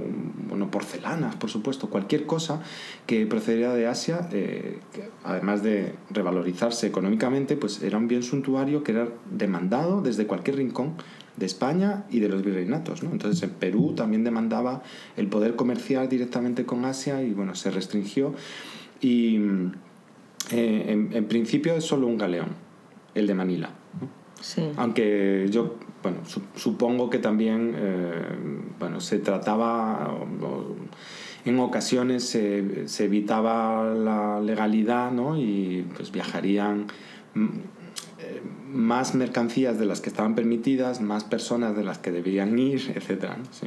bueno 0.49 0.71
porcelanas 0.71 1.37
por 1.37 1.51
supuesto 1.51 1.89
cualquier 1.89 2.27
cosa 2.27 2.63
que 3.07 3.27
procediera 3.27 3.75
de 3.75 3.87
Asia 3.87 4.29
eh, 4.33 4.79
además 5.25 5.63
de 5.63 5.95
revalorizarse 6.11 6.87
económicamente 6.87 7.57
pues 7.57 7.83
era 7.83 7.99
un 7.99 8.09
bien 8.09 8.23
suntuario 8.23 8.83
que 8.83 8.93
era 8.93 9.09
demandado 9.31 10.03
desde 10.03 10.27
cualquier 10.27 10.57
rincón 10.57 10.95
de 11.39 11.47
España 11.47 12.05
y 12.11 12.21
de 12.21 12.29
los 12.29 12.45
virreinatos. 12.45 13.03
¿no? 13.03 13.13
Entonces 13.13 13.43
en 13.43 13.51
Perú 13.51 13.95
también 13.95 14.25
demandaba 14.25 14.83
el 15.17 15.29
poder 15.29 15.57
comerciar 15.57 16.09
directamente 16.09 16.65
con 16.65 16.85
Asia 16.85 17.23
y 17.23 17.33
bueno, 17.33 17.55
se 17.55 17.71
restringió. 17.71 18.35
Y 19.01 19.37
eh, 20.51 21.09
en, 21.13 21.25
principio 21.27 21.75
es 21.75 21.85
solo 21.85 22.07
un 22.07 22.19
galeón, 22.19 22.49
el 23.15 23.27
de 23.27 23.35
Manila. 23.35 23.71
Aunque 24.77 25.49
yo 25.51 25.79
bueno, 26.03 26.19
supongo 26.55 27.11
que 27.11 27.19
también 27.19 27.75
eh, 27.77 28.13
bueno, 28.79 29.01
se 29.01 29.19
trataba, 29.19 30.17
en 31.45 31.59
ocasiones 31.59 32.25
se, 32.25 32.87
se, 32.87 33.07
evitaba 33.07 33.85
la 33.85 34.41
legalidad 34.41 35.11
¿no? 35.11 35.37
y 35.37 35.85
pues 35.97 36.13
viajarían 36.13 36.87
más 38.71 39.15
mercancías 39.15 39.79
de 39.79 39.87
las 39.87 40.01
que 40.01 40.11
estaban 40.11 40.35
permitidas, 40.35 41.01
más 41.01 41.25
personas 41.25 41.77
de 41.77 41.85
las 41.85 41.99
que 41.99 42.11
debían 42.11 42.59
ir, 42.59 42.93
etc. 42.95 43.33
Sí. 43.51 43.67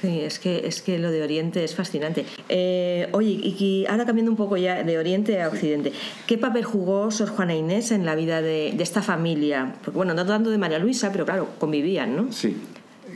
Sí, 0.00 0.20
es 0.20 0.40
que, 0.40 0.66
es 0.66 0.82
que 0.82 0.98
lo 0.98 1.12
de 1.12 1.22
Oriente 1.22 1.62
es 1.62 1.76
fascinante. 1.76 2.24
Eh, 2.48 3.08
oye, 3.12 3.30
y 3.30 3.86
ahora 3.88 4.04
cambiando 4.04 4.32
un 4.32 4.36
poco 4.36 4.56
ya 4.56 4.82
de 4.82 4.98
Oriente 4.98 5.40
a 5.40 5.48
Occidente, 5.48 5.92
¿qué 6.26 6.38
papel 6.38 6.64
jugó 6.64 7.10
Sor 7.12 7.28
Juana 7.28 7.54
Inés 7.54 7.92
en 7.92 8.04
la 8.04 8.16
vida 8.16 8.42
de, 8.42 8.72
de 8.76 8.82
esta 8.82 9.00
familia? 9.00 9.76
Porque, 9.84 9.96
bueno, 9.96 10.12
no 10.14 10.26
tanto 10.26 10.50
de 10.50 10.58
María 10.58 10.80
Luisa, 10.80 11.12
pero 11.12 11.24
claro, 11.24 11.50
convivían, 11.58 12.16
¿no? 12.16 12.32
Sí, 12.32 12.56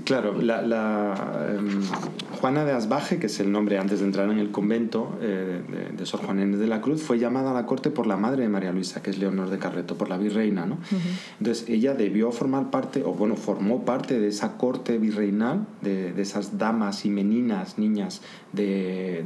Claro, 0.06 0.40
la, 0.40 1.56
em, 1.58 1.82
Juana 2.40 2.64
de 2.64 2.70
Asbaje, 2.70 3.18
que 3.18 3.26
es 3.26 3.40
el 3.40 3.50
nombre 3.50 3.76
antes 3.76 3.98
de 3.98 4.06
entrar 4.06 4.30
en 4.30 4.38
el 4.38 4.52
convento 4.52 5.18
eh, 5.20 5.60
de, 5.96 6.06
Sor 6.06 6.20
Juana 6.20 6.42
Inés 6.42 6.60
de 6.60 6.68
la 6.68 6.80
Cruz, 6.80 7.02
fue 7.02 7.18
llamada 7.18 7.50
a 7.50 7.54
la 7.54 7.66
corte 7.66 7.90
por 7.90 8.06
la 8.06 8.16
madre 8.16 8.44
de 8.44 8.48
María 8.48 8.70
Luisa, 8.70 9.02
que 9.02 9.10
es 9.10 9.18
Leonor 9.18 9.50
de 9.50 9.58
Carreto, 9.58 9.98
por 9.98 10.08
la 10.08 10.16
virreina. 10.16 10.64
¿no? 10.64 10.78
Entonces 11.40 11.68
ella 11.68 11.94
debió 11.94 12.30
formar 12.30 12.70
parte, 12.70 13.02
o 13.04 13.14
bueno, 13.14 13.34
formó 13.34 13.84
parte 13.84 14.20
de 14.20 14.28
esa 14.28 14.56
corte 14.56 14.96
virreinal, 14.98 15.66
de, 15.82 16.14
esas 16.22 16.56
damas 16.56 17.04
y 17.04 17.10
meninas, 17.10 17.76
niñas, 17.76 18.22
de, 18.52 19.24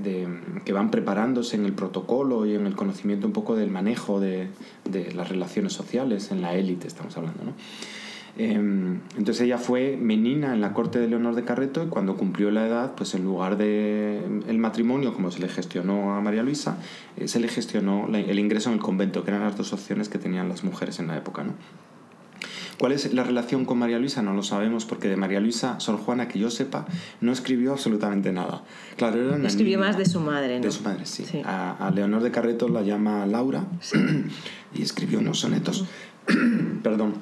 que 0.64 0.72
van 0.72 0.90
preparándose 0.90 1.56
en 1.56 1.66
el 1.66 1.74
protocolo 1.74 2.46
y 2.46 2.54
en 2.54 2.64
el 2.64 2.74
conocimiento 2.74 3.26
un 3.26 3.34
poco 3.34 3.54
del 3.54 3.68
manejo 3.68 4.18
de, 4.18 4.48
de 4.90 5.12
las 5.12 5.28
relaciones 5.28 5.74
sociales, 5.74 6.30
en 6.30 6.40
la 6.40 6.54
élite 6.54 6.86
estamos 6.86 7.14
hablando. 7.18 7.44
¿no? 7.44 7.52
Em, 8.38 9.00
entonces 9.16 9.42
ella 9.42 9.58
fue 9.58 9.96
menina 10.00 10.54
en 10.54 10.60
la 10.60 10.72
corte 10.72 10.98
de 10.98 11.08
Leonor 11.08 11.34
de 11.34 11.44
Carreto 11.44 11.84
y 11.84 11.88
cuando 11.88 12.16
cumplió 12.16 12.50
la 12.50 12.66
edad, 12.66 12.94
pues 12.94 13.14
en 13.14 13.24
lugar 13.24 13.56
de 13.56 14.20
el 14.46 14.58
matrimonio, 14.58 15.12
como 15.12 15.30
se 15.30 15.40
le 15.40 15.48
gestionó 15.48 16.14
a 16.14 16.20
María 16.20 16.42
Luisa, 16.42 16.78
eh, 17.16 17.28
se 17.28 17.40
le 17.40 17.48
gestionó 17.48 18.08
el 18.14 18.38
ingreso 18.38 18.70
en 18.70 18.76
el 18.76 18.80
convento, 18.80 19.24
que 19.24 19.30
eran 19.30 19.42
las 19.42 19.56
dos 19.56 19.72
opciones 19.72 20.08
que 20.08 20.18
tenían 20.18 20.48
las 20.48 20.64
mujeres 20.64 20.98
en 21.00 21.08
la 21.08 21.16
época. 21.16 21.44
¿no? 21.44 21.54
¿Cuál 22.80 22.92
es 22.92 23.12
la 23.12 23.24
relación 23.24 23.66
con 23.66 23.78
María 23.78 23.98
Luisa? 23.98 24.22
No 24.22 24.32
lo 24.32 24.42
sabemos 24.42 24.86
porque 24.86 25.06
de 25.08 25.16
María 25.16 25.38
Luisa, 25.38 25.78
Sor 25.80 25.98
Juana, 25.98 26.28
que 26.28 26.38
yo 26.38 26.50
sepa, 26.50 26.86
no 27.20 27.30
escribió 27.30 27.72
absolutamente 27.72 28.32
nada. 28.32 28.62
Claro, 28.96 29.22
era 29.22 29.46
Escribió 29.46 29.78
más 29.78 29.98
de 29.98 30.06
su 30.06 30.18
madre, 30.18 30.56
¿no? 30.58 30.64
De 30.64 30.70
su 30.70 30.82
madre, 30.82 31.04
sí. 31.04 31.26
A, 31.44 31.92
Leonor 31.94 32.22
de 32.22 32.30
Carreto 32.30 32.70
la 32.70 32.80
llama 32.80 33.26
Laura 33.26 33.66
y 34.74 34.80
escribió 34.80 35.18
unos 35.18 35.40
sonetos 35.40 35.84
perdón, 36.82 37.14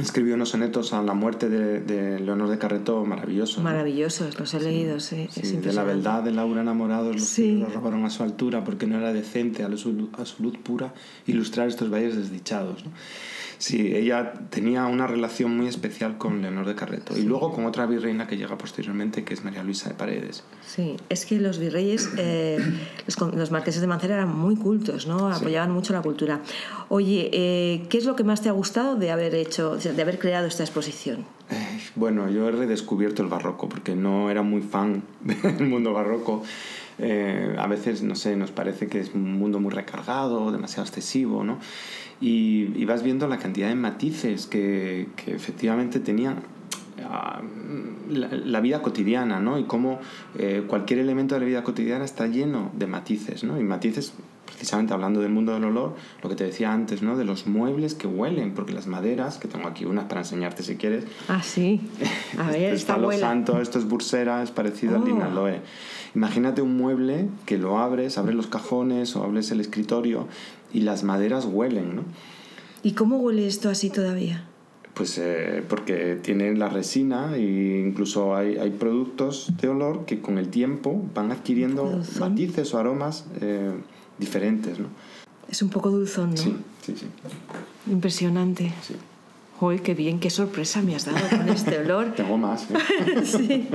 escribió 0.00 0.34
unos 0.34 0.50
sonetos 0.50 0.92
a 0.92 1.02
la 1.02 1.14
muerte 1.14 1.48
de, 1.48 2.20
Leonor 2.20 2.48
de 2.48 2.58
Carreto 2.58 3.04
maravillosos. 3.04 3.62
Maravillosos, 3.62 4.38
los 4.38 4.52
he 4.54 4.60
leído, 4.60 5.00
sí. 5.00 5.28
de 5.34 5.72
la 5.72 5.84
verdad 5.84 6.22
de 6.22 6.32
Laura 6.32 6.62
enamorados, 6.62 7.16
los 7.16 7.34
que 7.34 7.52
lo 7.52 7.66
robaron 7.68 8.04
a 8.04 8.10
su 8.10 8.22
altura 8.22 8.64
porque 8.64 8.86
no 8.86 8.98
era 8.98 9.12
decente 9.12 9.62
a, 9.62 9.76
su, 9.76 10.08
a 10.18 10.24
su 10.24 10.42
luz 10.42 10.58
pura 10.58 10.92
ilustrar 11.26 11.68
estos 11.68 11.90
valles 11.90 12.16
desdichados. 12.16 12.84
¿no? 12.84 12.92
Sí, 13.58 13.94
ella 13.94 14.34
tenía 14.50 14.86
una 14.86 15.06
relación 15.06 15.56
muy 15.56 15.66
especial 15.66 16.18
con 16.18 16.42
Leonor 16.42 16.66
de 16.66 16.74
Carreto 16.74 17.16
y 17.16 17.22
luego 17.22 17.52
con 17.52 17.64
otra 17.64 17.86
virreina 17.86 18.26
que 18.26 18.36
llega 18.36 18.58
posteriormente, 18.58 19.24
que 19.24 19.34
es 19.34 19.44
María 19.44 19.62
Luisa 19.62 19.88
de 19.88 19.94
Paredes. 19.94 20.44
Sí, 20.66 20.96
es 21.08 21.26
que 21.26 21.38
los 21.38 21.58
virreyes, 21.58 22.10
eh, 22.18 22.58
los, 23.06 23.50
marqueses 23.50 23.80
de 23.80 23.86
Mancera 23.86 24.14
eran 24.14 24.36
muy 24.36 24.56
cultos, 24.56 25.06
¿no? 25.06 25.28
Apoyaban 25.28 25.70
mucho 25.70 25.92
la 25.92 26.02
cultura. 26.02 26.40
Oye, 26.88 27.30
eh, 27.32 27.86
¿qué 27.88 27.98
es 27.98 28.04
lo 28.04 28.14
que 28.16 28.24
más 28.24 28.42
te 28.42 28.48
ha 28.48 28.52
gustado 28.52 28.96
de 28.96 29.10
haber 29.10 29.34
hecho, 29.34 29.76
de 29.76 30.02
haber 30.02 30.18
creado 30.18 30.46
esta 30.46 30.62
exposición? 30.62 31.24
Eh, 31.50 31.80
bueno, 31.94 32.28
yo 32.28 32.48
he 32.48 32.52
redescubierto 32.52 33.22
el 33.22 33.28
barroco 33.28 33.68
porque 33.68 33.94
no 33.94 34.30
era 34.30 34.42
muy 34.42 34.60
fan 34.60 35.02
del 35.20 35.68
mundo 35.68 35.92
barroco. 35.92 36.42
A 36.98 37.66
veces, 37.66 38.02
no 38.02 38.14
sé, 38.14 38.36
nos 38.36 38.50
parece 38.50 38.86
que 38.86 39.00
es 39.00 39.12
un 39.14 39.38
mundo 39.38 39.60
muy 39.60 39.70
recargado, 39.70 40.50
demasiado 40.50 40.84
excesivo, 40.84 41.44
¿no? 41.44 41.58
y, 42.20 42.84
vas 42.84 43.02
viendo 43.02 43.28
la 43.28 43.38
cantidad 43.38 43.68
de 43.68 43.74
matices 43.74 44.46
que, 44.46 45.08
que 45.16 45.34
efectivamente 45.34 46.00
tenían 46.00 46.42
ah, 47.04 47.42
la, 48.08 48.60
vida 48.60 48.80
cotidiana, 48.80 49.40
¿no? 49.40 49.58
Y 49.58 49.64
cómo 49.64 50.00
eh, 50.38 50.64
cualquier 50.66 51.00
elemento 51.00 51.34
de 51.34 51.40
la 51.40 51.46
vida 51.46 51.64
cotidiana 51.64 52.04
está 52.04 52.26
lleno 52.26 52.70
de 52.74 52.86
matices, 52.86 53.44
¿no? 53.44 53.60
Y 53.60 53.64
matices, 53.64 54.14
precisamente 54.46 54.94
hablando 54.94 55.20
del 55.20 55.30
mundo 55.30 55.52
del 55.52 55.64
olor, 55.64 55.94
lo 56.22 56.30
que 56.30 56.36
te 56.36 56.44
decía 56.44 56.72
antes, 56.72 57.02
¿no? 57.02 57.18
De 57.18 57.24
los 57.24 57.46
muebles 57.46 57.94
que 57.94 58.06
huelen, 58.06 58.54
porque 58.54 58.72
las 58.72 58.86
maderas, 58.86 59.36
que 59.36 59.48
tengo 59.48 59.68
aquí 59.68 59.84
unas 59.84 60.06
para 60.06 60.22
enseñarte 60.22 60.62
si 60.62 60.76
quieres. 60.76 61.04
Ah, 61.28 61.42
sí. 61.42 61.82
A 62.38 62.50
ver, 62.50 62.72
esto 62.72 62.74
es 62.74 62.84
Palo 62.84 63.12
Santo, 63.12 63.60
esto 63.60 63.78
es 63.78 63.86
Bursera, 63.86 64.42
es 64.42 64.52
parecido 64.52 64.96
al 64.96 65.02
oh. 65.36 65.50
Imagínate 66.16 66.62
un 66.62 66.78
mueble 66.78 67.28
que 67.44 67.58
lo 67.58 67.78
abres, 67.78 68.16
abres 68.16 68.34
los 68.34 68.46
cajones 68.46 69.14
o 69.16 69.22
abres 69.22 69.50
el 69.50 69.60
escritorio 69.60 70.26
y 70.72 70.80
las 70.80 71.04
maderas 71.04 71.44
huelen, 71.44 71.94
¿no? 71.94 72.04
¿Y 72.82 72.92
cómo 72.92 73.18
huele 73.18 73.46
esto 73.46 73.68
así 73.68 73.90
todavía? 73.90 74.48
Pues 74.94 75.18
eh, 75.18 75.62
porque 75.68 76.18
tiene 76.22 76.54
la 76.56 76.70
resina 76.70 77.36
e 77.36 77.84
incluso 77.86 78.34
hay, 78.34 78.56
hay, 78.56 78.70
productos 78.70 79.52
de 79.60 79.68
olor 79.68 80.06
que 80.06 80.22
con 80.22 80.38
el 80.38 80.48
tiempo 80.48 81.04
van 81.14 81.32
adquiriendo 81.32 82.00
matices 82.18 82.72
o 82.72 82.78
aromas 82.78 83.26
eh, 83.42 83.72
diferentes, 84.18 84.78
¿no? 84.78 84.86
Es 85.50 85.60
un 85.60 85.68
poco 85.68 85.90
dulzón, 85.90 86.30
¿no? 86.30 86.36
Sí, 86.38 86.56
sí, 86.80 86.94
sí. 86.96 87.06
Impresionante. 87.92 88.72
Sí. 88.80 88.94
Uy, 89.60 89.78
qué 89.78 89.94
bien, 89.94 90.20
qué 90.20 90.28
sorpresa 90.28 90.82
me 90.82 90.94
has 90.94 91.06
dado 91.06 91.18
con 91.30 91.48
este 91.48 91.78
olor. 91.78 92.12
Tengo 92.16 92.36
más. 92.36 92.66
¿eh? 92.70 92.74
sí. 93.24 93.68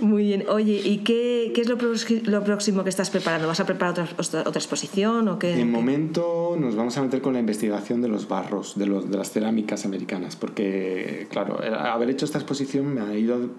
Muy 0.00 0.24
bien. 0.24 0.44
Oye, 0.48 0.80
¿y 0.84 0.98
qué, 0.98 1.52
qué 1.54 1.62
es 1.62 1.68
lo, 1.68 1.76
lo, 1.76 2.44
próximo 2.44 2.84
que 2.84 2.90
estás 2.90 3.08
preparando? 3.08 3.48
¿Vas 3.48 3.60
a 3.60 3.66
preparar 3.66 3.92
otra, 3.92 4.40
otra 4.40 4.58
exposición 4.58 5.28
o 5.28 5.38
qué? 5.38 5.56
De 5.56 5.64
momento 5.64 6.56
nos 6.58 6.76
vamos 6.76 6.96
a 6.98 7.02
meter 7.02 7.22
con 7.22 7.32
la 7.32 7.40
investigación 7.40 8.02
de 8.02 8.08
los 8.08 8.28
barros, 8.28 8.78
de, 8.78 8.86
los, 8.86 9.10
de 9.10 9.16
las 9.16 9.30
cerámicas 9.30 9.86
americanas, 9.86 10.36
porque, 10.36 11.26
claro, 11.30 11.58
haber 11.62 12.10
hecho 12.10 12.26
esta 12.26 12.38
exposición 12.38 12.92
me 12.92 13.00
ha 13.00 13.14
ido 13.14 13.50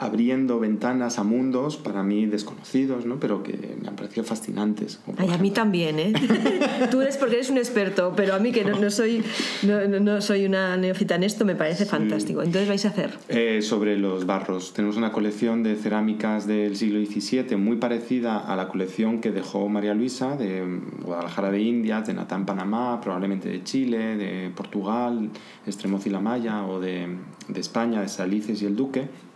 abriendo 0.00 0.58
ventanas 0.58 1.18
a 1.18 1.24
mundos 1.24 1.76
para 1.76 2.02
mí 2.02 2.24
desconocidos, 2.24 3.04
¿no? 3.04 3.20
pero 3.20 3.42
que 3.42 3.76
me 3.82 3.86
han 3.86 3.96
parecido 3.96 4.24
fascinantes. 4.24 4.98
Ay, 5.18 5.28
a 5.28 5.36
mí 5.36 5.50
también, 5.50 5.98
¿eh? 5.98 6.14
Tú 6.90 7.02
eres 7.02 7.18
porque 7.18 7.34
eres 7.34 7.50
un 7.50 7.58
experto, 7.58 8.14
pero 8.16 8.34
a 8.34 8.38
mí 8.38 8.50
que 8.50 8.64
no, 8.64 8.90
soy, 8.90 9.22
no, 9.62 9.86
no, 9.86 10.22
soy 10.22 10.46
una 10.46 10.78
neófita 10.78 11.16
en 11.16 11.24
esto 11.24 11.44
me 11.44 11.54
parece 11.54 11.84
fantástico. 11.84 12.42
Entonces 12.42 12.66
vais 12.66 12.82
a 12.86 12.88
hacer... 12.88 13.18
Eh, 13.28 13.60
sobre 13.60 13.98
los 13.98 14.24
barros. 14.24 14.72
Tenemos 14.72 14.96
una 14.96 15.12
colección 15.12 15.62
de 15.62 15.76
cerámicas 15.76 16.46
del 16.46 16.76
siglo 16.76 16.98
XVII 17.04 17.56
muy 17.56 17.76
parecida 17.76 18.38
a 18.38 18.56
la 18.56 18.68
colección 18.68 19.20
que 19.20 19.30
dejó 19.32 19.68
María 19.68 19.92
Luisa 19.92 20.34
de 20.34 20.80
Guadalajara 21.04 21.50
de 21.50 21.60
Indias, 21.60 22.06
de 22.06 22.14
Natán, 22.14 22.46
Panamá, 22.46 23.02
probablemente 23.02 23.50
de 23.50 23.62
Chile, 23.64 24.16
de 24.16 24.50
Portugal, 24.56 25.28
Estremoz 25.66 26.06
y 26.06 26.10
la 26.10 26.20
Maya, 26.20 26.64
o 26.64 26.80
de, 26.80 27.06
de 27.48 27.60
España, 27.60 28.00
de 28.00 28.08
Salices 28.08 28.62
y 28.62 28.64
el 28.64 28.76
Duque 28.76 29.29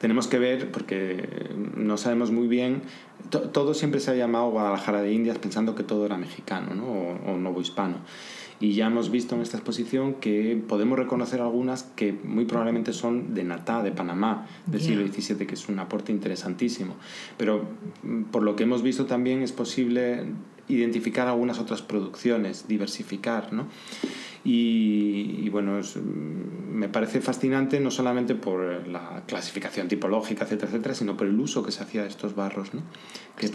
tenemos 0.00 0.26
que 0.26 0.38
ver, 0.38 0.70
porque 0.70 1.50
no 1.76 1.96
sabemos 1.96 2.30
muy 2.30 2.48
bien, 2.48 2.82
todo 3.30 3.74
siempre 3.74 4.00
se 4.00 4.10
ha 4.10 4.14
llamado 4.14 4.50
Guadalajara 4.50 5.02
de 5.02 5.12
Indias 5.12 5.38
pensando 5.38 5.74
que 5.74 5.82
todo 5.82 6.06
era 6.06 6.16
mexicano 6.16 6.74
¿no? 6.74 6.84
o, 6.86 7.32
o 7.32 7.36
nuevo 7.36 7.60
hispano. 7.60 7.96
Y 8.60 8.74
ya 8.74 8.86
hemos 8.86 9.10
visto 9.10 9.34
en 9.34 9.42
esta 9.42 9.56
exposición 9.56 10.14
que 10.14 10.62
podemos 10.68 10.98
reconocer 10.98 11.40
algunas 11.40 11.82
que 11.82 12.12
muy 12.12 12.44
probablemente 12.44 12.92
son 12.92 13.34
de 13.34 13.42
Natá, 13.42 13.82
de 13.82 13.90
Panamá, 13.90 14.46
del 14.66 14.80
siglo 14.80 15.06
XVII, 15.06 15.46
que 15.46 15.54
es 15.54 15.68
un 15.68 15.80
aporte 15.80 16.12
interesantísimo. 16.12 16.94
Pero 17.36 17.64
mm, 18.02 18.22
por 18.24 18.42
lo 18.42 18.54
que 18.54 18.62
hemos 18.62 18.82
visto 18.82 19.06
también 19.06 19.42
es 19.42 19.52
posible 19.52 20.24
identificar 20.68 21.26
algunas 21.26 21.58
otras 21.58 21.82
producciones, 21.82 22.66
diversificar, 22.68 23.52
¿no? 23.52 23.66
Y, 24.46 25.48
bueno, 25.48 25.80
me 26.70 26.90
parece 26.90 27.22
fascinante 27.22 27.80
no 27.80 27.90
solamente 27.90 28.34
por 28.34 28.86
la 28.86 29.22
clasificación 29.26 29.88
tipológica, 29.88 30.44
etcétera, 30.44 30.68
etcétera, 30.70 30.94
sino 30.94 31.16
por 31.16 31.26
el 31.26 31.40
uso 31.40 31.64
que 31.64 31.72
se 31.72 31.82
hacía 31.82 32.02
de 32.02 32.08
estos 32.08 32.34
barros. 32.34 32.74
¿no? 32.74 32.82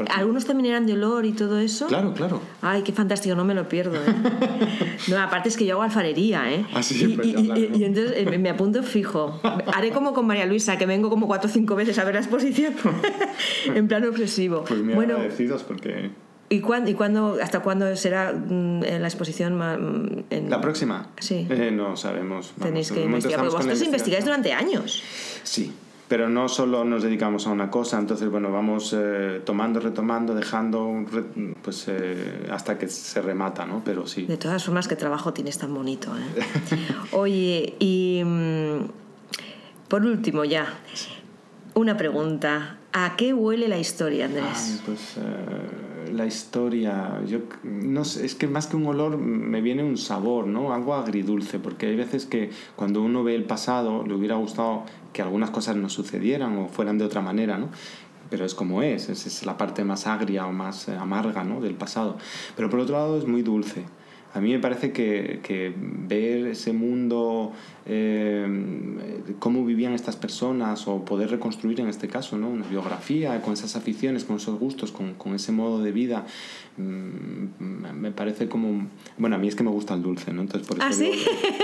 ¿Algunos 0.09 0.45
también 0.45 0.71
eran 0.71 0.87
de 0.87 0.93
olor 0.93 1.25
y 1.25 1.33
todo 1.33 1.59
eso? 1.59 1.85
Claro, 1.87 2.13
claro. 2.15 2.41
Ay, 2.63 2.81
qué 2.81 2.91
fantástico, 2.91 3.35
no 3.35 3.45
me 3.45 3.53
lo 3.53 3.69
pierdo. 3.69 3.97
¿eh? 3.97 4.15
no, 5.09 5.19
aparte 5.19 5.49
es 5.49 5.57
que 5.57 5.65
yo 5.65 5.75
hago 5.75 5.83
alfarería, 5.83 6.51
¿eh? 6.51 6.65
Ah, 6.73 6.81
sí, 6.81 7.13
y, 7.13 7.15
pues 7.15 7.27
y, 7.27 7.83
entonces 7.83 8.13
eh, 8.15 8.37
me 8.39 8.49
apunto 8.49 8.81
fijo. 8.81 9.39
Haré 9.73 9.91
como 9.91 10.13
con 10.13 10.25
María 10.25 10.47
Luisa, 10.47 10.77
que 10.79 10.87
vengo 10.87 11.11
como 11.11 11.27
cuatro 11.27 11.49
o 11.49 11.53
cinco 11.53 11.75
veces 11.75 11.99
a 11.99 12.03
ver 12.03 12.15
la 12.15 12.21
exposición, 12.21 12.73
en 13.75 13.87
plan 13.87 14.03
obsesivo. 14.05 14.63
Pues 14.67 14.81
muy 14.81 14.95
bueno, 14.95 15.15
agradecidos 15.15 15.63
porque 15.63 16.09
¿Y, 16.49 16.61
cuándo, 16.61 16.89
y 16.89 16.95
cuándo, 16.95 17.37
hasta 17.41 17.59
cuándo 17.59 17.95
será 17.95 18.33
mm, 18.33 18.81
la 18.81 19.07
exposición? 19.07 19.57
Mm, 19.57 20.23
en... 20.31 20.49
¿La 20.49 20.59
próxima? 20.59 21.07
Sí. 21.19 21.47
Eh, 21.47 21.69
no 21.71 21.95
sabemos. 21.95 22.53
Tenéis 22.59 22.91
que 22.91 23.03
investigar, 23.03 23.39
porque 23.39 23.55
vosotros 23.55 23.81
investigáis 23.83 24.25
durante 24.25 24.51
años. 24.51 25.03
Sí, 25.43 25.71
pero 26.07 26.27
no 26.27 26.49
solo 26.49 26.83
nos 26.83 27.03
dedicamos 27.03 27.45
a 27.45 27.51
una 27.51 27.69
cosa, 27.69 27.99
entonces 27.99 28.29
bueno, 28.29 28.51
vamos 28.51 28.95
eh, 28.97 29.41
tomando, 29.45 29.79
retomando, 29.79 30.33
dejando, 30.33 31.05
pues 31.61 31.85
eh, 31.87 32.47
hasta 32.51 32.79
que 32.79 32.87
se 32.87 33.21
remata, 33.21 33.67
¿no? 33.67 33.83
Pero 33.85 34.07
sí. 34.07 34.25
De 34.25 34.37
todas 34.37 34.65
formas, 34.65 34.87
qué 34.87 34.95
trabajo 34.95 35.33
tienes 35.33 35.59
tan 35.59 35.71
bonito, 35.71 36.11
¿eh? 36.17 36.43
Oye, 37.11 37.75
y 37.77 38.23
mm, 38.25 38.89
por 39.87 40.03
último 40.03 40.45
ya, 40.45 40.79
una 41.75 41.95
pregunta. 41.95 42.77
¿A 42.91 43.15
qué 43.15 43.35
huele 43.35 43.67
la 43.67 43.77
historia, 43.77 44.25
Andrés? 44.25 44.81
pues 44.83 45.19
la 46.13 46.25
historia, 46.25 47.21
yo 47.25 47.39
no 47.63 48.05
sé, 48.05 48.25
es 48.25 48.35
que 48.35 48.47
más 48.47 48.67
que 48.67 48.75
un 48.75 48.85
olor 48.87 49.17
me 49.17 49.61
viene 49.61 49.83
un 49.83 49.97
sabor, 49.97 50.47
¿no? 50.47 50.73
Algo 50.73 50.93
agridulce, 50.93 51.59
porque 51.59 51.87
hay 51.87 51.95
veces 51.95 52.25
que 52.25 52.49
cuando 52.75 53.01
uno 53.01 53.23
ve 53.23 53.35
el 53.35 53.43
pasado 53.43 54.03
le 54.05 54.13
hubiera 54.13 54.35
gustado 54.35 54.83
que 55.13 55.21
algunas 55.21 55.49
cosas 55.51 55.75
no 55.75 55.89
sucedieran 55.89 56.57
o 56.57 56.67
fueran 56.67 56.97
de 56.97 57.05
otra 57.05 57.21
manera, 57.21 57.57
¿no? 57.57 57.69
Pero 58.29 58.45
es 58.45 58.53
como 58.53 58.83
es, 58.83 59.09
esa 59.09 59.27
es 59.27 59.45
la 59.45 59.57
parte 59.57 59.83
más 59.83 60.05
agria 60.05 60.45
o 60.45 60.51
más 60.51 60.87
eh, 60.87 60.95
amarga, 60.95 61.43
¿no? 61.43 61.61
Del 61.61 61.75
pasado. 61.75 62.17
Pero 62.55 62.69
por 62.69 62.79
otro 62.79 62.95
lado 62.95 63.17
es 63.17 63.25
muy 63.25 63.41
dulce. 63.41 63.85
A 64.33 64.41
mí 64.41 64.51
me 64.51 64.59
parece 64.59 64.91
que, 64.91 65.39
que 65.41 65.73
ver 65.75 66.47
ese 66.47 66.71
mundo 66.71 67.53
eh, 67.91 68.47
cómo 69.39 69.65
vivían 69.65 69.93
estas 69.93 70.15
personas 70.15 70.87
o 70.87 71.03
poder 71.03 71.31
reconstruir 71.31 71.79
en 71.79 71.87
este 71.87 72.07
caso 72.07 72.37
¿no? 72.37 72.47
una 72.47 72.67
biografía 72.67 73.41
con 73.41 73.53
esas 73.53 73.75
aficiones, 73.75 74.25
con 74.25 74.35
esos 74.35 74.59
gustos, 74.59 74.91
con, 74.91 75.15
con 75.15 75.33
ese 75.33 75.51
modo 75.51 75.81
de 75.81 75.91
vida. 75.91 76.25
Mm, 76.77 77.99
me 77.99 78.11
parece 78.11 78.47
como... 78.47 78.87
Bueno, 79.17 79.37
a 79.37 79.39
mí 79.39 79.47
es 79.47 79.55
que 79.55 79.63
me 79.63 79.71
gusta 79.71 79.95
el 79.95 80.03
dulce, 80.03 80.31
¿no? 80.31 80.41
Entonces 80.41 80.67
por 80.67 80.77
eso 80.77 80.85
¿Ah, 80.87 80.93
¿sí? 80.93 81.11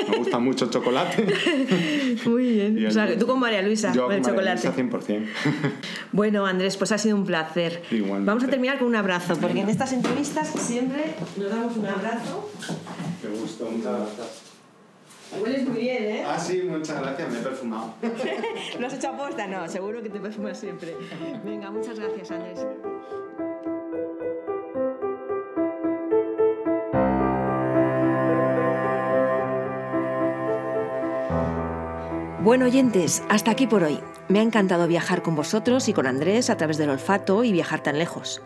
me 0.09 0.17
gusta 0.17 0.39
mucho 0.39 0.65
el 0.65 0.71
chocolate. 0.71 1.27
Muy 2.25 2.53
bien. 2.53 2.85
O 2.87 2.91
sea, 2.91 3.17
tú 3.17 3.27
con 3.27 3.39
María 3.39 3.61
Luisa, 3.61 3.93
yo 3.93 4.05
con 4.05 4.13
el 4.13 4.23
chocolate. 4.23 4.67
María 4.67 4.83
Luisa 4.83 4.97
100%. 5.07 5.25
bueno, 6.11 6.45
Andrés, 6.47 6.75
pues 6.75 6.91
ha 6.91 6.97
sido 6.97 7.15
un 7.17 7.25
placer. 7.25 7.83
Igualmente. 7.91 8.25
Vamos 8.25 8.43
a 8.43 8.47
terminar 8.47 8.79
con 8.79 8.87
un 8.87 8.95
abrazo, 8.95 9.37
porque 9.39 9.61
en 9.61 9.69
estas 9.69 9.93
entrevistas 9.93 10.49
siempre 10.57 11.15
nos 11.37 11.49
damos 11.49 11.77
un 11.77 11.85
abrazo. 11.85 12.49
Qué 13.21 13.27
gusto, 13.29 13.69
muchas 13.69 13.99
gracias. 13.99 14.41
Hueles 15.41 15.67
muy 15.67 15.81
bien, 15.81 16.03
¿eh? 16.03 16.23
Ah, 16.25 16.39
sí, 16.39 16.63
muchas 16.63 17.01
gracias, 17.01 17.31
me 17.31 17.39
he 17.39 17.41
perfumado. 17.41 17.93
¿Lo 18.79 18.87
has 18.87 18.93
hecho 18.93 19.09
a 19.09 19.17
posta? 19.17 19.47
No, 19.47 19.67
seguro 19.67 20.01
que 20.01 20.09
te 20.09 20.19
perfumas 20.19 20.57
siempre. 20.57 20.95
Venga, 21.43 21.71
muchas 21.71 21.99
gracias, 21.99 22.31
Andrés. 22.31 22.65
Bueno, 32.45 32.65
oyentes, 32.65 33.23
hasta 33.27 33.49
aquí 33.49 33.65
por 33.65 33.83
hoy. 33.83 33.99
Me 34.27 34.37
ha 34.37 34.43
encantado 34.43 34.87
viajar 34.87 35.23
con 35.23 35.35
vosotros 35.35 35.89
y 35.89 35.93
con 35.93 36.05
Andrés 36.05 36.51
a 36.51 36.57
través 36.57 36.77
del 36.77 36.91
olfato 36.91 37.43
y 37.43 37.51
viajar 37.51 37.81
tan 37.81 37.97
lejos. 37.97 38.39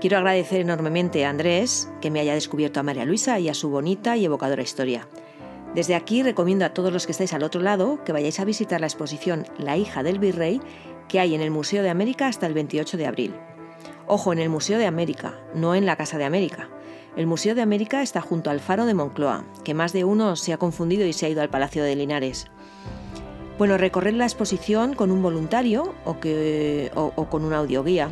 Quiero 0.00 0.18
agradecer 0.18 0.60
enormemente 0.60 1.24
a 1.24 1.30
Andrés 1.30 1.88
que 2.02 2.10
me 2.10 2.20
haya 2.20 2.34
descubierto 2.34 2.80
a 2.80 2.82
María 2.82 3.06
Luisa 3.06 3.38
y 3.40 3.48
a 3.48 3.54
su 3.54 3.70
bonita 3.70 4.16
y 4.16 4.26
evocadora 4.26 4.62
historia. 4.62 5.08
Desde 5.74 5.94
aquí 5.94 6.22
recomiendo 6.22 6.66
a 6.66 6.74
todos 6.74 6.92
los 6.92 7.06
que 7.06 7.12
estáis 7.12 7.32
al 7.32 7.42
otro 7.42 7.62
lado 7.62 8.04
que 8.04 8.12
vayáis 8.12 8.38
a 8.38 8.44
visitar 8.44 8.80
la 8.80 8.86
exposición 8.86 9.46
La 9.58 9.76
hija 9.76 10.02
del 10.02 10.18
virrey 10.18 10.60
que 11.08 11.18
hay 11.18 11.34
en 11.34 11.40
el 11.40 11.50
Museo 11.50 11.82
de 11.82 11.88
América 11.88 12.28
hasta 12.28 12.46
el 12.46 12.52
28 12.52 12.96
de 12.98 13.06
abril. 13.06 13.34
Ojo, 14.06 14.32
en 14.32 14.38
el 14.38 14.50
Museo 14.50 14.78
de 14.78 14.86
América, 14.86 15.34
no 15.54 15.74
en 15.74 15.86
la 15.86 15.96
Casa 15.96 16.18
de 16.18 16.24
América. 16.24 16.68
El 17.16 17.26
Museo 17.26 17.54
de 17.54 17.62
América 17.62 18.02
está 18.02 18.20
junto 18.20 18.50
al 18.50 18.60
Faro 18.60 18.84
de 18.84 18.94
Moncloa, 18.94 19.44
que 19.64 19.74
más 19.74 19.92
de 19.92 20.04
uno 20.04 20.36
se 20.36 20.52
ha 20.52 20.58
confundido 20.58 21.06
y 21.06 21.12
se 21.12 21.26
ha 21.26 21.28
ido 21.30 21.40
al 21.40 21.48
Palacio 21.48 21.82
de 21.82 21.96
Linares. 21.96 22.48
Bueno, 23.58 23.78
recorrer 23.78 24.12
la 24.12 24.26
exposición 24.26 24.94
con 24.94 25.10
un 25.10 25.22
voluntario 25.22 25.94
o, 26.04 27.28
con 27.30 27.44
una 27.44 27.56
audioguía, 27.56 28.10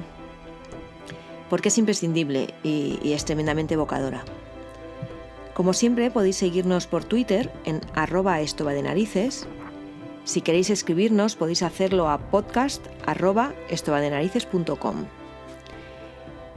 porque 1.51 1.69
es 1.69 1.79
imprescindible 1.79 2.55
y, 2.63 3.13
es 3.13 3.25
tremendamente 3.25 3.75
evocadora. 3.75 4.25
Como 5.55 5.73
siempre 5.73 6.11
podéis 6.11 6.37
seguirnos 6.37 6.87
por 6.87 7.05
Twitter 7.05 7.53
en 7.65 7.81
arroba. 7.95 8.39
Si 10.25 10.41
queréis 10.41 10.71
escribirnos 10.71 11.37
podéis 11.37 11.63
hacerlo 11.63 12.09
a 12.09 12.19
podcast 12.19 12.87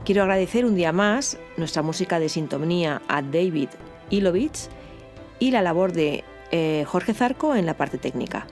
Quiero 0.04 0.22
agradecer 0.22 0.64
un 0.64 0.74
día 0.74 0.92
más 0.92 1.38
nuestra 1.56 1.82
música 1.82 2.18
de 2.18 2.28
sintonía 2.28 3.02
a 3.08 3.20
David 3.22 3.68
Ilovich 4.10 4.68
y 5.38 5.50
la 5.50 5.62
labor 5.62 5.92
de 5.92 6.24
eh, 6.50 6.84
Jorge 6.86 7.12
Zarco 7.12 7.54
en 7.54 7.66
la 7.66 7.76
parte 7.76 7.98
técnica. 7.98 8.46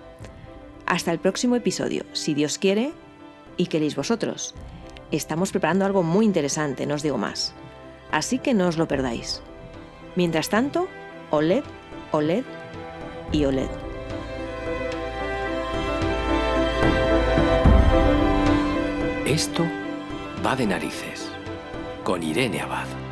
Hasta 0.85 1.13
el 1.13 1.19
próximo 1.19 1.57
episodio, 1.57 2.05
si 2.13 2.35
Dios 2.35 2.59
quiere 2.59 2.93
y 3.57 3.67
queréis 3.67 3.97
vosotros. 3.97 4.55
Estamos 5.11 5.53
preparando 5.53 5.85
algo 5.85 6.03
muy 6.03 6.25
interesante, 6.25 6.85
no 6.87 6.95
os 6.95 7.03
digo 7.03 7.17
más. 7.17 7.55
Así 8.11 8.39
que 8.39 8.55
no 8.55 8.67
os 8.67 8.77
lo 8.77 8.89
perdáis. 8.89 9.43
Mientras 10.17 10.49
tanto, 10.49 10.89
OLED, 11.31 11.63
OLED 12.11 12.45
y 13.31 13.45
OLED. 13.45 13.71
Esto 19.27 19.65
va 20.45 20.57
de 20.57 20.67
narices 20.67 21.31
con 22.03 22.23
Irene 22.23 22.61
Abad. 22.61 23.06